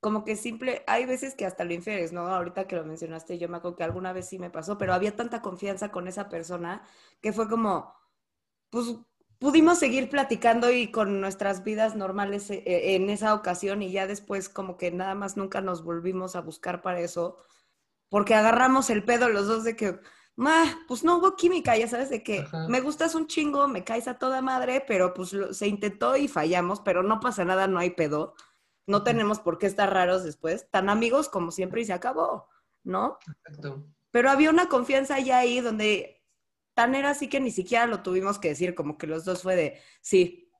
como 0.04 0.22
que 0.22 0.36
simple, 0.36 0.84
hay 0.86 1.06
veces 1.06 1.34
que 1.34 1.46
hasta 1.46 1.64
lo 1.64 1.72
infieres, 1.72 2.12
¿no? 2.12 2.28
Ahorita 2.28 2.66
que 2.66 2.76
lo 2.76 2.84
mencionaste, 2.84 3.38
yo 3.38 3.48
me 3.48 3.56
acuerdo 3.56 3.78
que 3.78 3.84
alguna 3.84 4.12
vez 4.12 4.28
sí 4.28 4.38
me 4.38 4.50
pasó, 4.50 4.76
pero 4.76 4.92
había 4.92 5.16
tanta 5.16 5.40
confianza 5.40 5.90
con 5.90 6.08
esa 6.08 6.28
persona 6.28 6.82
que 7.22 7.32
fue 7.32 7.48
como, 7.48 7.94
pues 8.68 8.96
pudimos 9.38 9.78
seguir 9.78 10.10
platicando 10.10 10.70
y 10.70 10.90
con 10.90 11.22
nuestras 11.22 11.64
vidas 11.64 11.96
normales 11.96 12.50
eh, 12.50 12.62
eh, 12.66 12.96
en 12.96 13.08
esa 13.08 13.32
ocasión 13.32 13.80
y 13.80 13.92
ya 13.92 14.06
después 14.06 14.50
como 14.50 14.76
que 14.76 14.90
nada 14.90 15.14
más 15.14 15.38
nunca 15.38 15.62
nos 15.62 15.82
volvimos 15.82 16.36
a 16.36 16.42
buscar 16.42 16.82
para 16.82 17.00
eso, 17.00 17.38
porque 18.10 18.34
agarramos 18.34 18.90
el 18.90 19.04
pedo 19.04 19.30
los 19.30 19.46
dos 19.46 19.64
de 19.64 19.74
que, 19.74 20.00
pues 20.86 21.02
no 21.02 21.16
hubo 21.16 21.34
química, 21.34 21.78
ya 21.78 21.88
sabes, 21.88 22.10
de 22.10 22.22
que 22.22 22.46
me 22.68 22.82
gustas 22.82 23.14
un 23.14 23.26
chingo, 23.26 23.68
me 23.68 23.84
caes 23.84 24.06
a 24.06 24.18
toda 24.18 24.42
madre, 24.42 24.84
pero 24.86 25.14
pues 25.14 25.34
se 25.52 25.66
intentó 25.66 26.14
y 26.14 26.28
fallamos, 26.28 26.80
pero 26.80 27.02
no 27.02 27.20
pasa 27.20 27.46
nada, 27.46 27.68
no 27.68 27.78
hay 27.78 27.88
pedo. 27.88 28.34
No 28.86 29.02
tenemos 29.02 29.40
por 29.40 29.58
qué 29.58 29.66
estar 29.66 29.92
raros 29.92 30.24
después, 30.24 30.68
tan 30.70 30.88
amigos 30.88 31.28
como 31.28 31.50
siempre 31.50 31.80
y 31.80 31.84
se 31.84 31.92
acabó, 31.92 32.48
¿no? 32.82 33.18
Exacto. 33.26 33.86
Pero 34.10 34.30
había 34.30 34.50
una 34.50 34.68
confianza 34.68 35.18
ya 35.18 35.38
ahí 35.38 35.60
donde 35.60 36.22
tan 36.74 36.94
era 36.94 37.10
así 37.10 37.28
que 37.28 37.40
ni 37.40 37.50
siquiera 37.50 37.86
lo 37.86 38.02
tuvimos 38.02 38.38
que 38.38 38.48
decir, 38.48 38.74
como 38.74 38.98
que 38.98 39.06
los 39.06 39.24
dos 39.24 39.42
fue 39.42 39.56
de, 39.56 39.80
sí, 40.02 40.50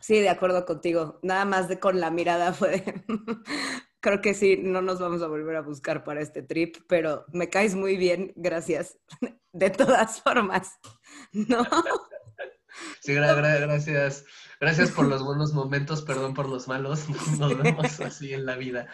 sí, 0.00 0.20
de 0.20 0.28
acuerdo 0.28 0.64
contigo, 0.66 1.18
nada 1.22 1.44
más 1.44 1.68
de 1.68 1.80
con 1.80 2.00
la 2.00 2.10
mirada 2.10 2.52
fue 2.52 2.70
de, 2.80 3.04
creo 4.04 4.20
que 4.20 4.34
sí, 4.34 4.58
no 4.62 4.82
nos 4.82 5.00
vamos 5.00 5.22
a 5.22 5.28
volver 5.28 5.56
a 5.56 5.62
buscar 5.62 6.04
para 6.04 6.20
este 6.20 6.42
trip, 6.42 6.76
pero 6.86 7.24
me 7.32 7.48
caes 7.48 7.74
muy 7.74 7.96
bien, 7.96 8.32
gracias. 8.36 8.98
De 9.54 9.70
todas 9.70 10.20
formas, 10.20 10.78
¿no? 11.32 11.64
Sí, 13.00 13.14
gracias. 13.14 14.24
Gracias 14.60 14.92
por 14.92 15.06
los 15.06 15.22
buenos 15.22 15.52
momentos, 15.52 16.02
perdón 16.02 16.32
por 16.32 16.48
los 16.48 16.68
malos. 16.68 17.08
Nos 17.38 17.58
vemos 17.58 18.00
así 18.00 18.32
en 18.32 18.46
la 18.46 18.56
vida. 18.56 18.86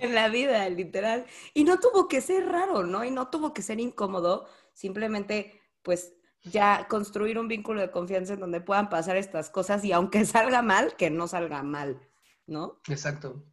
En 0.00 0.14
la 0.14 0.28
vida, 0.28 0.68
literal. 0.68 1.26
Y 1.54 1.64
no 1.64 1.78
tuvo 1.78 2.08
que 2.08 2.20
ser 2.20 2.46
raro, 2.46 2.84
¿no? 2.84 3.04
Y 3.04 3.10
no 3.10 3.28
tuvo 3.28 3.52
que 3.52 3.62
ser 3.62 3.80
incómodo. 3.80 4.46
Simplemente, 4.72 5.60
pues, 5.82 6.14
ya 6.44 6.86
construir 6.88 7.38
un 7.38 7.48
vínculo 7.48 7.80
de 7.80 7.90
confianza 7.90 8.34
en 8.34 8.40
donde 8.40 8.60
puedan 8.60 8.88
pasar 8.88 9.16
estas 9.16 9.50
cosas 9.50 9.84
y 9.84 9.92
aunque 9.92 10.24
salga 10.24 10.62
mal, 10.62 10.96
que 10.96 11.10
no 11.10 11.28
salga 11.28 11.62
mal, 11.62 12.00
¿no? 12.46 12.80
Exacto. 12.88 13.44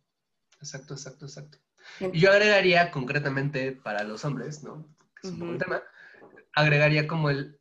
Exacto, 0.61 0.93
exacto, 0.93 1.26
exacto. 1.26 1.57
Y 1.99 2.20
yo 2.20 2.32
agregaría 2.32 2.91
concretamente 2.91 3.72
para 3.72 4.03
los 4.03 4.24
hombres, 4.26 4.63
¿no? 4.63 4.88
es 5.24 5.32
un 5.32 5.57
tema, 5.57 5.82
agregaría 6.53 7.07
como 7.07 7.30
el, 7.30 7.59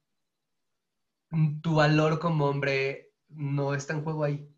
tu 1.62 1.74
valor 1.74 2.18
como 2.18 2.46
hombre 2.46 3.12
no 3.28 3.74
está 3.74 3.92
en 3.92 4.02
juego 4.02 4.24
ahí. 4.24 4.48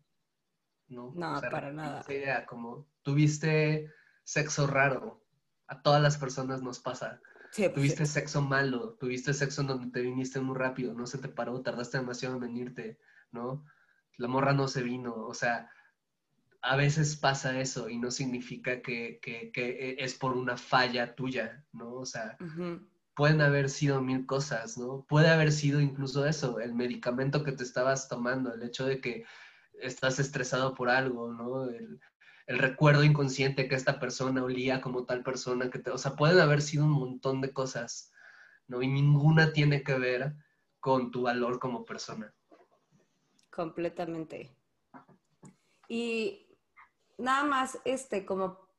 No, 0.87 1.13
no 1.15 1.41
para 1.49 1.71
nada. 1.71 2.01
Esa 2.01 2.13
idea, 2.13 2.45
como 2.45 2.87
tuviste 3.01 3.91
sexo 4.23 4.67
raro, 4.67 5.23
a 5.67 5.81
todas 5.81 6.01
las 6.01 6.17
personas 6.17 6.61
nos 6.61 6.79
pasa. 6.79 7.21
Pues 7.55 7.73
tuviste 7.73 8.05
sexo 8.05 8.41
malo, 8.41 8.93
tuviste 8.99 9.33
sexo 9.33 9.63
donde 9.63 9.91
te 9.91 10.01
viniste 10.01 10.39
muy 10.39 10.55
rápido, 10.55 10.93
no 10.93 11.05
se 11.05 11.17
te 11.17 11.27
paró, 11.27 11.61
tardaste 11.61 11.97
demasiado 11.97 12.35
en 12.35 12.41
venirte, 12.41 12.99
¿no? 13.31 13.65
La 14.17 14.29
morra 14.29 14.53
no 14.53 14.69
se 14.69 14.83
vino, 14.83 15.13
o 15.13 15.33
sea, 15.33 15.69
a 16.61 16.75
veces 16.77 17.17
pasa 17.17 17.59
eso 17.59 17.89
y 17.89 17.97
no 17.97 18.09
significa 18.09 18.81
que, 18.81 19.19
es 19.99 20.13
por 20.13 20.37
una 20.37 20.55
falla 20.55 21.13
tuya, 21.13 21.65
¿no? 21.73 21.93
O 21.95 22.05
sea, 22.05 22.37
pueden 23.15 23.41
haber 23.41 23.69
sido 23.69 24.01
mil 24.01 24.25
cosas, 24.25 24.77
¿no? 24.77 25.05
Puede 25.07 25.29
haber 25.29 25.51
sido 25.51 25.79
incluso 25.81 26.25
eso, 26.25 26.59
el 26.59 26.73
medicamento 26.73 27.43
que 27.43 27.51
te 27.51 27.63
estabas 27.63 28.07
tomando, 28.07 28.53
el 28.53 28.63
hecho 28.63 28.85
de 28.85 29.01
que 29.01 29.25
estás 29.73 30.19
estresado 30.19 30.73
por 30.73 30.89
algo, 30.89 31.33
¿no? 31.33 31.65
El, 31.65 31.99
recuerdo 32.47 33.05
inconsciente 33.05 33.69
que 33.69 33.75
esta 33.75 33.97
persona 33.97 34.43
olía 34.43 34.81
como 34.81 35.05
tal 35.05 35.23
persona, 35.23 35.69
que 35.69 35.79
te, 35.79 35.89
o 35.89 35.97
sea, 35.97 36.17
pueden 36.17 36.39
haber 36.39 36.61
sido 36.61 36.83
un 36.83 36.91
montón 36.91 37.39
de 37.39 37.53
cosas, 37.53 38.11
¿no? 38.67 38.81
Y 38.81 38.87
ninguna 38.87 39.53
tiene 39.53 39.83
que 39.83 39.97
ver 39.97 40.35
con 40.81 41.11
tu 41.11 41.21
valor 41.21 41.59
como 41.59 41.85
persona. 41.85 42.33
Completamente. 43.49 44.53
Y 45.87 46.45
nada 47.17 47.45
más, 47.45 47.79
este, 47.85 48.25
como 48.25 48.70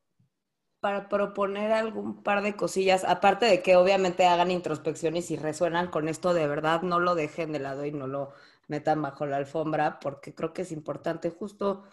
para 0.83 1.09
proponer 1.09 1.71
algún 1.71 2.25
par 2.25 2.43
de 2.43 2.57
cosillas, 2.57 3.05
aparte 3.05 3.47
de 3.47 3.63
que 3.63 3.77
obviamente 3.77 4.27
hagan 4.27 4.51
introspección 4.51 5.17
y 5.17 5.23
si 5.23 5.37
resuenan 5.37 5.87
con 5.93 6.09
esto 6.09 6.35
de 6.35 6.49
verdad, 6.49 6.83
no 6.83 6.99
lo 6.99 7.15
dejen 7.15 7.53
de 7.53 7.61
lado 7.61 7.85
y 7.87 7.93
no 7.93 8.09
lo 8.09 8.33
metan 8.67 9.01
bajo 9.01 9.25
la 9.25 9.37
alfombra, 9.37 10.01
porque 10.01 10.35
creo 10.35 10.53
que 10.53 10.63
es 10.63 10.73
importante. 10.73 11.31
Justo 11.31 11.85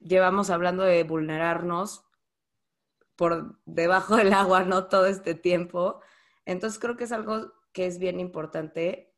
llevamos 0.00 0.50
hablando 0.50 0.82
de 0.82 1.02
vulnerarnos 1.02 2.04
por 3.16 3.58
debajo 3.64 4.16
del 4.16 4.34
agua, 4.34 4.64
¿no? 4.64 4.88
Todo 4.88 5.06
este 5.06 5.34
tiempo. 5.34 6.02
Entonces 6.44 6.78
creo 6.78 6.98
que 6.98 7.04
es 7.04 7.12
algo 7.12 7.54
que 7.72 7.86
es 7.86 7.98
bien 7.98 8.20
importante, 8.20 9.14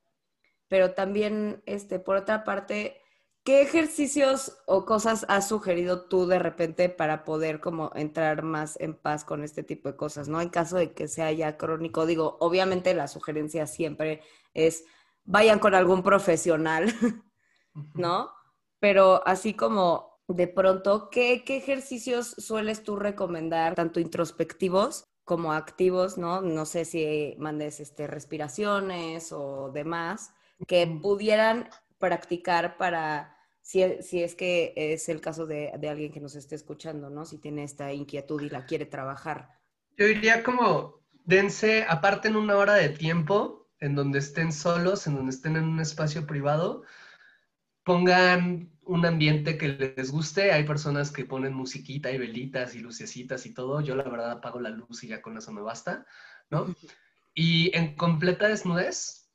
pero 0.68 0.94
también, 0.94 1.64
este, 1.66 1.98
por 1.98 2.14
otra 2.14 2.44
parte, 2.44 3.01
¿Qué 3.44 3.60
ejercicios 3.60 4.58
o 4.66 4.84
cosas 4.84 5.26
has 5.28 5.48
sugerido 5.48 6.04
tú 6.04 6.26
de 6.26 6.38
repente 6.38 6.88
para 6.88 7.24
poder 7.24 7.60
como 7.60 7.90
entrar 7.96 8.42
más 8.44 8.78
en 8.80 8.94
paz 8.94 9.24
con 9.24 9.42
este 9.42 9.64
tipo 9.64 9.88
de 9.88 9.96
cosas, 9.96 10.28
¿no? 10.28 10.40
En 10.40 10.48
caso 10.48 10.76
de 10.76 10.92
que 10.92 11.08
sea 11.08 11.32
ya 11.32 11.56
crónico, 11.56 12.06
digo, 12.06 12.36
obviamente 12.38 12.94
la 12.94 13.08
sugerencia 13.08 13.66
siempre 13.66 14.22
es 14.54 14.84
vayan 15.24 15.58
con 15.58 15.74
algún 15.74 16.04
profesional, 16.04 16.86
¿no? 17.94 18.30
Pero 18.78 19.26
así 19.26 19.54
como 19.54 20.20
de 20.28 20.46
pronto, 20.46 21.10
¿qué, 21.10 21.42
¿qué, 21.44 21.56
ejercicios 21.56 22.28
sueles 22.38 22.84
tú 22.84 22.96
recomendar, 22.96 23.74
tanto 23.74 23.98
introspectivos 23.98 25.04
como 25.24 25.52
activos, 25.52 26.16
¿no? 26.16 26.42
No 26.42 26.64
sé 26.64 26.84
si 26.84 27.34
mandes 27.38 27.80
este, 27.80 28.06
respiraciones 28.06 29.32
o 29.32 29.70
demás, 29.72 30.32
que 30.66 30.86
pudieran 30.86 31.68
practicar 32.02 32.76
para, 32.76 33.38
si, 33.60 34.02
si 34.02 34.24
es 34.24 34.34
que 34.34 34.72
es 34.76 35.08
el 35.08 35.20
caso 35.20 35.46
de, 35.46 35.72
de, 35.78 35.88
alguien 35.88 36.10
que 36.10 36.20
nos 36.20 36.34
esté 36.34 36.56
escuchando, 36.56 37.10
¿no? 37.10 37.24
Si 37.24 37.38
tiene 37.38 37.62
esta 37.62 37.92
inquietud 37.92 38.42
y 38.42 38.50
la 38.50 38.66
quiere 38.66 38.86
trabajar. 38.86 39.50
Yo 39.96 40.06
diría 40.06 40.42
como, 40.42 41.00
dense, 41.24 41.86
aparte 41.88 42.26
en 42.26 42.34
una 42.34 42.56
hora 42.56 42.74
de 42.74 42.88
tiempo, 42.88 43.70
en 43.78 43.94
donde 43.94 44.18
estén 44.18 44.52
solos, 44.52 45.06
en 45.06 45.14
donde 45.14 45.30
estén 45.30 45.54
en 45.54 45.64
un 45.64 45.78
espacio 45.78 46.26
privado, 46.26 46.82
pongan 47.84 48.72
un 48.82 49.06
ambiente 49.06 49.56
que 49.56 49.68
les 49.68 50.10
guste. 50.10 50.50
Hay 50.50 50.64
personas 50.64 51.12
que 51.12 51.24
ponen 51.24 51.54
musiquita 51.54 52.10
y 52.10 52.18
velitas 52.18 52.74
y 52.74 52.80
lucecitas 52.80 53.46
y 53.46 53.54
todo. 53.54 53.80
Yo 53.80 53.94
la 53.94 54.02
verdad 54.02 54.32
apago 54.32 54.58
la 54.58 54.70
luz 54.70 55.04
y 55.04 55.08
ya 55.08 55.22
con 55.22 55.38
eso 55.38 55.52
me 55.52 55.62
basta, 55.62 56.04
¿no? 56.50 56.74
Y 57.32 57.76
en 57.76 57.94
completa 57.94 58.48
desnudez, 58.48 59.30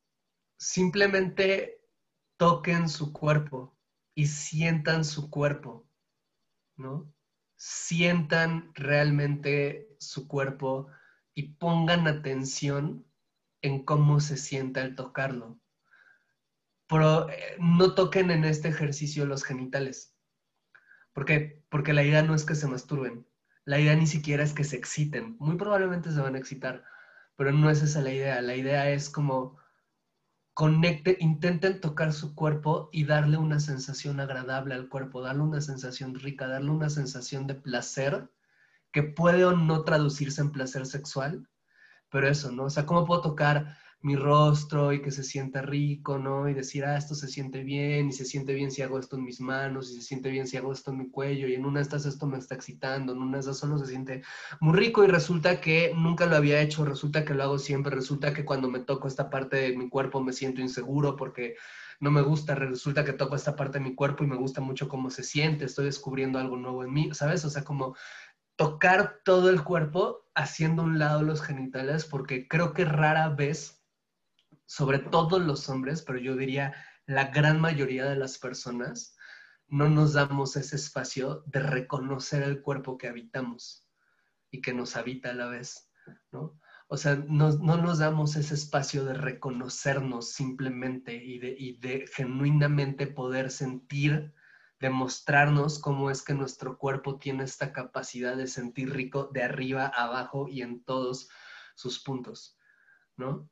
simplemente 0.58 1.77
toquen 2.38 2.88
su 2.88 3.14
cuerpo 3.14 3.76
y 4.16 4.28
sientan 4.28 5.04
su 5.04 5.30
cuerpo, 5.30 5.88
¿no? 6.76 7.14
Sientan 7.56 8.72
realmente 8.74 9.96
su 10.00 10.28
cuerpo 10.28 10.88
y 11.34 11.54
pongan 11.54 12.08
atención 12.08 13.06
en 13.62 13.84
cómo 13.84 14.20
se 14.20 14.38
sienta 14.38 14.82
al 14.82 14.96
tocarlo. 14.96 15.60
Pero 16.88 17.30
eh, 17.30 17.58
no 17.60 17.96
toquen 17.96 18.32
en 18.32 18.46
este 18.46 18.70
ejercicio 18.70 19.26
los 19.26 19.44
genitales. 19.44 20.16
¿Por 21.14 21.26
qué? 21.26 21.64
Porque 21.70 21.94
la 21.94 22.04
idea 22.04 22.22
no 22.22 22.36
es 22.36 22.46
que 22.46 22.56
se 22.56 22.68
masturben. 22.68 23.28
La 23.66 23.80
idea 23.80 23.96
ni 23.96 24.08
siquiera 24.08 24.44
es 24.44 24.54
que 24.54 24.64
se 24.64 24.78
exciten. 24.78 25.36
Muy 25.40 25.58
probablemente 25.58 26.12
se 26.12 26.22
van 26.22 26.36
a 26.36 26.38
excitar, 26.38 26.86
pero 27.36 27.52
no 27.52 27.70
es 27.70 27.82
esa 27.82 28.02
la 28.02 28.14
idea. 28.14 28.42
La 28.42 28.56
idea 28.56 28.90
es 28.92 29.10
como 29.10 29.58
conecte, 30.58 31.18
intenten 31.20 31.80
tocar 31.80 32.12
su 32.12 32.34
cuerpo 32.34 32.90
y 32.92 33.06
darle 33.06 33.38
una 33.38 33.60
sensación 33.60 34.20
agradable 34.20 34.74
al 34.74 34.90
cuerpo, 34.90 35.22
darle 35.22 35.44
una 35.44 35.62
sensación 35.62 36.16
rica, 36.16 36.48
darle 36.48 36.72
una 36.72 36.90
sensación 36.90 37.46
de 37.46 37.54
placer 37.54 38.32
que 38.92 39.04
puede 39.04 39.46
o 39.46 39.56
no 39.56 39.84
traducirse 39.84 40.42
en 40.42 40.52
placer 40.52 40.88
sexual, 40.88 41.48
pero 42.10 42.28
eso, 42.28 42.52
¿no? 42.52 42.64
O 42.64 42.70
sea, 42.72 42.88
¿cómo 42.88 43.06
puedo 43.06 43.22
tocar 43.22 43.78
mi 44.02 44.16
rostro 44.16 44.94
y 44.94 45.02
que 45.02 45.12
se 45.12 45.24
sienta 45.24 45.62
rico, 45.62 46.20
¿no? 46.20 46.48
Y 46.48 46.54
decir, 46.54 46.86
ah, 46.86 46.98
esto 46.98 47.16
se 47.16 47.28
siente 47.28 47.64
bien, 47.64 48.10
y 48.10 48.14
se 48.14 48.26
siente 48.26 48.54
bien 48.54 48.72
si 48.72 48.82
hago 48.82 49.00
esto 49.00 49.16
en 49.16 49.24
mis 49.24 49.42
manos, 49.42 49.92
y 49.92 49.96
se 49.96 50.02
siente 50.02 50.30
bien 50.30 50.48
si 50.48 50.56
hago 50.58 50.72
esto 50.72 50.92
en 50.92 51.00
mi 51.00 51.10
cuello, 51.10 51.48
y 51.48 51.56
en 51.56 51.66
una 51.66 51.80
de 51.80 51.84
estas 51.84 52.06
esto 52.06 52.28
me 52.28 52.38
está 52.38 52.56
excitando, 52.56 53.14
en 53.14 53.20
una 53.20 53.38
de 53.38 53.40
estas 53.42 53.58
solo 53.58 53.78
se 53.78 53.88
siente 53.88 54.22
muy 54.60 54.78
rico 54.78 55.04
y 55.04 55.08
resulta 55.08 55.60
que 55.60 55.94
nunca 55.96 56.26
lo 56.26 56.36
había 56.36 56.62
hecho, 56.62 56.86
resulta 56.86 57.26
que 57.26 57.34
lo 57.34 57.44
hago 57.44 57.60
siempre, 57.60 57.96
resulta 57.96 58.34
que 58.34 58.46
cuando 58.46 58.70
me 58.70 58.80
toco 58.80 59.08
esta 59.08 59.30
parte 59.30 59.58
de 59.58 59.78
mi 59.78 59.90
cuerpo 59.90 60.22
me 60.22 60.34
siento 60.34 60.62
inseguro 60.62 61.16
porque 61.16 61.56
no 62.00 62.12
me 62.12 62.22
gusta, 62.22 62.54
resulta 62.54 63.04
que 63.04 63.14
toco 63.14 63.36
esta 63.36 63.56
parte 63.56 63.80
de 63.80 63.86
mi 63.86 63.96
cuerpo 63.96 64.24
y 64.24 64.28
me 64.28 64.36
gusta 64.36 64.62
mucho 64.62 64.88
cómo 64.88 65.10
se 65.10 65.24
siente, 65.24 65.66
estoy 65.66 65.86
descubriendo 65.86 66.38
algo 66.38 66.56
nuevo 66.56 66.84
en 66.84 66.94
mí, 66.94 67.10
¿sabes? 67.14 67.44
O 67.46 67.50
sea, 67.50 67.64
como 67.64 67.96
tocar 68.56 69.22
todo 69.24 69.50
el 69.50 69.64
cuerpo 69.64 70.28
haciendo 70.36 70.84
un 70.84 71.00
lado 71.00 71.24
los 71.24 71.42
genitales, 71.42 72.06
porque 72.06 72.48
creo 72.48 72.74
que 72.74 72.86
rara 72.86 73.30
vez 73.30 73.77
sobre 74.68 75.00
todo 75.00 75.40
los 75.40 75.70
hombres, 75.70 76.04
pero 76.04 76.20
yo 76.20 76.36
diría 76.36 76.76
la 77.08 77.30
gran 77.30 77.60
mayoría 77.60 78.06
de 78.06 78.18
las 78.18 78.38
personas, 78.38 79.16
no 79.68 79.90
nos 79.90 80.14
damos 80.14 80.56
ese 80.58 80.76
espacio 80.76 81.44
de 81.48 81.62
reconocer 81.62 82.44
el 82.44 82.62
cuerpo 82.62 82.98
que 82.98 83.08
habitamos 83.08 83.88
y 84.52 84.62
que 84.62 84.74
nos 84.74 84.96
habita 84.96 85.32
a 85.32 85.34
la 85.34 85.48
vez, 85.48 85.90
¿no? 86.32 86.60
O 86.90 86.98
sea, 86.98 87.16
no, 87.16 87.52
nos 87.52 88.00
damos 88.00 88.36
ese 88.36 88.54
espacio 88.54 89.04
de 89.04 89.14
reconocernos 89.14 90.32
simplemente 90.32 91.16
y 91.16 91.40
de, 91.40 91.56
y 91.58 91.78
de 91.80 92.06
genuinamente 92.14 93.08
poder 93.08 93.52
sentir, 93.52 94.34
demostrarnos 94.80 95.80
cómo 95.80 96.12
es 96.12 96.22
que 96.22 96.34
nuestro 96.34 96.78
cuerpo 96.78 97.18
tiene 97.20 97.44
esta 97.44 97.74
capacidad 97.74 98.38
de 98.38 98.48
sentir 98.48 98.94
rico 98.94 99.30
de 99.34 99.44
arriba, 99.44 99.88
abajo 99.88 100.48
y 100.48 100.62
en 100.62 100.84
todos 100.84 101.30
sus 101.76 102.02
puntos, 102.04 102.58
¿no? 103.18 103.50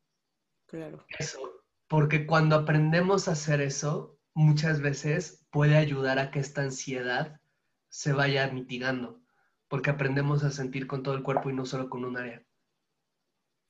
Claro. 0.66 1.04
Eso, 1.18 1.64
porque 1.88 2.26
cuando 2.26 2.56
aprendemos 2.56 3.28
a 3.28 3.32
hacer 3.32 3.60
eso, 3.60 4.18
muchas 4.34 4.80
veces 4.80 5.46
puede 5.50 5.76
ayudar 5.76 6.18
a 6.18 6.30
que 6.30 6.40
esta 6.40 6.62
ansiedad 6.62 7.40
se 7.88 8.12
vaya 8.12 8.46
mitigando, 8.48 9.20
porque 9.68 9.90
aprendemos 9.90 10.44
a 10.44 10.50
sentir 10.50 10.86
con 10.86 11.02
todo 11.02 11.14
el 11.14 11.22
cuerpo 11.22 11.50
y 11.50 11.54
no 11.54 11.64
solo 11.64 11.88
con 11.88 12.04
un 12.04 12.16
área. 12.16 12.44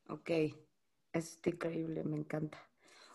Ok, 0.08 0.30
es 1.12 1.40
increíble, 1.44 2.04
me 2.04 2.16
encanta. 2.16 2.58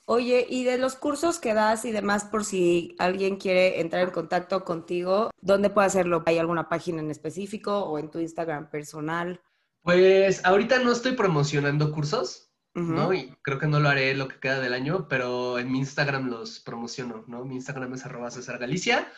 Oye, 0.05 0.45
y 0.49 0.63
de 0.63 0.77
los 0.77 0.95
cursos 0.95 1.39
que 1.39 1.53
das 1.53 1.85
y 1.85 1.91
demás, 1.91 2.25
por 2.25 2.43
si 2.43 2.95
alguien 2.99 3.37
quiere 3.37 3.79
entrar 3.79 4.03
en 4.03 4.11
contacto 4.11 4.65
contigo, 4.65 5.29
¿dónde 5.41 5.69
puede 5.69 5.87
hacerlo? 5.87 6.23
¿Hay 6.25 6.37
alguna 6.37 6.69
página 6.69 7.01
en 7.01 7.11
específico 7.11 7.85
o 7.85 7.99
en 7.99 8.09
tu 8.09 8.19
Instagram 8.19 8.69
personal? 8.69 9.41
Pues 9.83 10.43
ahorita 10.43 10.79
no 10.79 10.91
estoy 10.91 11.13
promocionando 11.13 11.91
cursos, 11.91 12.50
¿no? 12.73 13.13
Y 13.13 13.35
creo 13.41 13.59
que 13.59 13.67
no 13.67 13.79
lo 13.79 13.89
haré 13.89 14.15
lo 14.15 14.27
que 14.27 14.39
queda 14.39 14.59
del 14.59 14.73
año, 14.73 15.07
pero 15.09 15.59
en 15.59 15.71
mi 15.71 15.79
Instagram 15.79 16.29
los 16.29 16.59
promociono, 16.59 17.25
¿no? 17.27 17.43
Mi 17.43 17.55
Instagram 17.55 17.93
es 17.93 18.05
arroba 18.05 18.31
César 18.31 18.59
Galicia, 18.59 19.11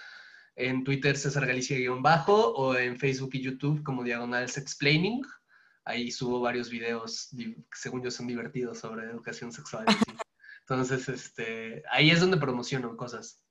en 0.55 0.83
Twitter 0.83 1.17
César 1.17 1.45
Galicia-bajo 1.45 2.53
o 2.53 2.75
en 2.75 2.97
Facebook 2.97 3.31
y 3.33 3.41
YouTube 3.41 3.83
como 3.83 4.03
Diagonales 4.03 4.57
Explaining. 4.57 5.21
Ahí 5.85 6.11
subo 6.11 6.39
varios 6.39 6.69
videos, 6.69 7.29
según 7.73 8.01
yo 8.01 8.09
son 8.09 8.27
divertidos, 8.27 8.79
sobre 8.79 9.05
educación 9.05 9.51
sexual. 9.51 9.85
Entonces, 10.61 11.09
este, 11.09 11.83
ahí 11.91 12.09
es 12.09 12.21
donde 12.21 12.37
promociono 12.37 12.95
cosas. 12.95 13.43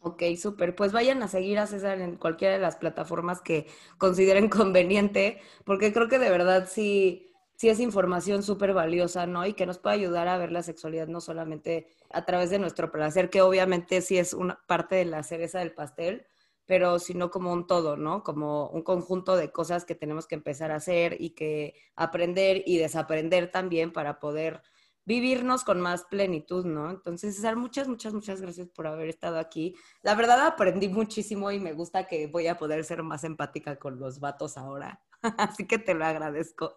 Ok, 0.00 0.22
súper. 0.38 0.76
Pues 0.76 0.92
vayan 0.92 1.22
a 1.22 1.28
seguir 1.28 1.58
a 1.58 1.66
César 1.66 1.98
en 2.02 2.16
cualquiera 2.16 2.52
de 2.52 2.60
las 2.60 2.76
plataformas 2.76 3.40
que 3.40 3.66
consideren 3.96 4.48
conveniente, 4.50 5.40
porque 5.64 5.92
creo 5.92 6.08
que 6.08 6.18
de 6.18 6.28
verdad 6.28 6.68
sí 6.70 7.33
sí 7.64 7.70
es 7.70 7.80
información 7.80 8.42
súper 8.42 8.74
valiosa, 8.74 9.26
¿no? 9.26 9.46
Y 9.46 9.54
que 9.54 9.64
nos 9.64 9.78
puede 9.78 9.96
ayudar 9.96 10.28
a 10.28 10.36
ver 10.36 10.52
la 10.52 10.62
sexualidad 10.62 11.08
no 11.08 11.22
solamente 11.22 11.88
a 12.10 12.26
través 12.26 12.50
de 12.50 12.58
nuestro 12.58 12.92
placer, 12.92 13.30
que 13.30 13.40
obviamente 13.40 14.02
sí 14.02 14.18
es 14.18 14.34
una 14.34 14.60
parte 14.66 14.96
de 14.96 15.06
la 15.06 15.22
cereza 15.22 15.60
del 15.60 15.72
pastel, 15.72 16.26
pero 16.66 16.98
sino 16.98 17.30
como 17.30 17.54
un 17.54 17.66
todo, 17.66 17.96
¿no? 17.96 18.22
Como 18.22 18.68
un 18.68 18.82
conjunto 18.82 19.34
de 19.34 19.50
cosas 19.50 19.86
que 19.86 19.94
tenemos 19.94 20.26
que 20.26 20.34
empezar 20.34 20.72
a 20.72 20.74
hacer 20.74 21.16
y 21.18 21.30
que 21.30 21.74
aprender 21.96 22.62
y 22.66 22.76
desaprender 22.76 23.50
también 23.50 23.94
para 23.94 24.20
poder 24.20 24.60
vivirnos 25.06 25.64
con 25.64 25.80
más 25.80 26.04
plenitud, 26.04 26.66
¿no? 26.66 26.90
Entonces, 26.90 27.34
César, 27.34 27.56
muchas, 27.56 27.88
muchas, 27.88 28.12
muchas 28.12 28.42
gracias 28.42 28.68
por 28.68 28.86
haber 28.86 29.08
estado 29.08 29.38
aquí. 29.38 29.74
La 30.02 30.14
verdad 30.14 30.46
aprendí 30.46 30.90
muchísimo 30.90 31.50
y 31.50 31.60
me 31.60 31.72
gusta 31.72 32.06
que 32.08 32.26
voy 32.26 32.46
a 32.46 32.58
poder 32.58 32.84
ser 32.84 33.02
más 33.02 33.24
empática 33.24 33.76
con 33.76 33.98
los 33.98 34.20
vatos 34.20 34.58
ahora. 34.58 35.00
Así 35.38 35.66
que 35.66 35.78
te 35.78 35.94
lo 35.94 36.04
agradezco. 36.04 36.76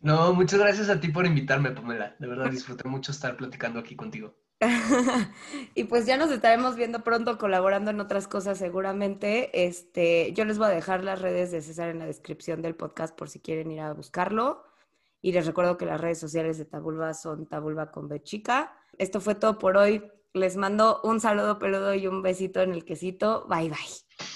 No, 0.00 0.32
muchas 0.34 0.60
gracias 0.60 0.88
a 0.88 1.00
ti 1.00 1.08
por 1.08 1.26
invitarme, 1.26 1.70
Pamela. 1.70 2.14
De 2.18 2.26
verdad 2.26 2.50
disfruté 2.50 2.88
mucho 2.88 3.12
estar 3.12 3.36
platicando 3.36 3.80
aquí 3.80 3.96
contigo. 3.96 4.34
y 5.74 5.84
pues 5.84 6.06
ya 6.06 6.16
nos 6.16 6.30
estaremos 6.30 6.76
viendo 6.76 7.04
pronto, 7.04 7.36
colaborando 7.38 7.90
en 7.90 8.00
otras 8.00 8.28
cosas 8.28 8.58
seguramente. 8.58 9.66
Este, 9.66 10.32
yo 10.32 10.44
les 10.44 10.58
voy 10.58 10.68
a 10.68 10.70
dejar 10.70 11.04
las 11.04 11.20
redes 11.20 11.50
de 11.50 11.60
César 11.60 11.88
en 11.88 11.98
la 11.98 12.06
descripción 12.06 12.62
del 12.62 12.74
podcast 12.74 13.16
por 13.16 13.28
si 13.28 13.40
quieren 13.40 13.70
ir 13.70 13.80
a 13.80 13.92
buscarlo. 13.92 14.64
Y 15.20 15.32
les 15.32 15.46
recuerdo 15.46 15.76
que 15.76 15.86
las 15.86 16.00
redes 16.00 16.18
sociales 16.18 16.58
de 16.58 16.66
Tabulba 16.66 17.12
son 17.14 17.46
Tabulba 17.46 17.90
con 17.90 18.08
B. 18.08 18.22
Esto 18.98 19.20
fue 19.20 19.34
todo 19.34 19.58
por 19.58 19.76
hoy. 19.76 20.02
Les 20.32 20.56
mando 20.56 21.00
un 21.02 21.20
saludo 21.20 21.58
peludo 21.58 21.94
y 21.94 22.06
un 22.06 22.22
besito 22.22 22.60
en 22.60 22.72
el 22.72 22.84
quesito. 22.84 23.46
Bye 23.48 23.70
bye. 23.70 24.35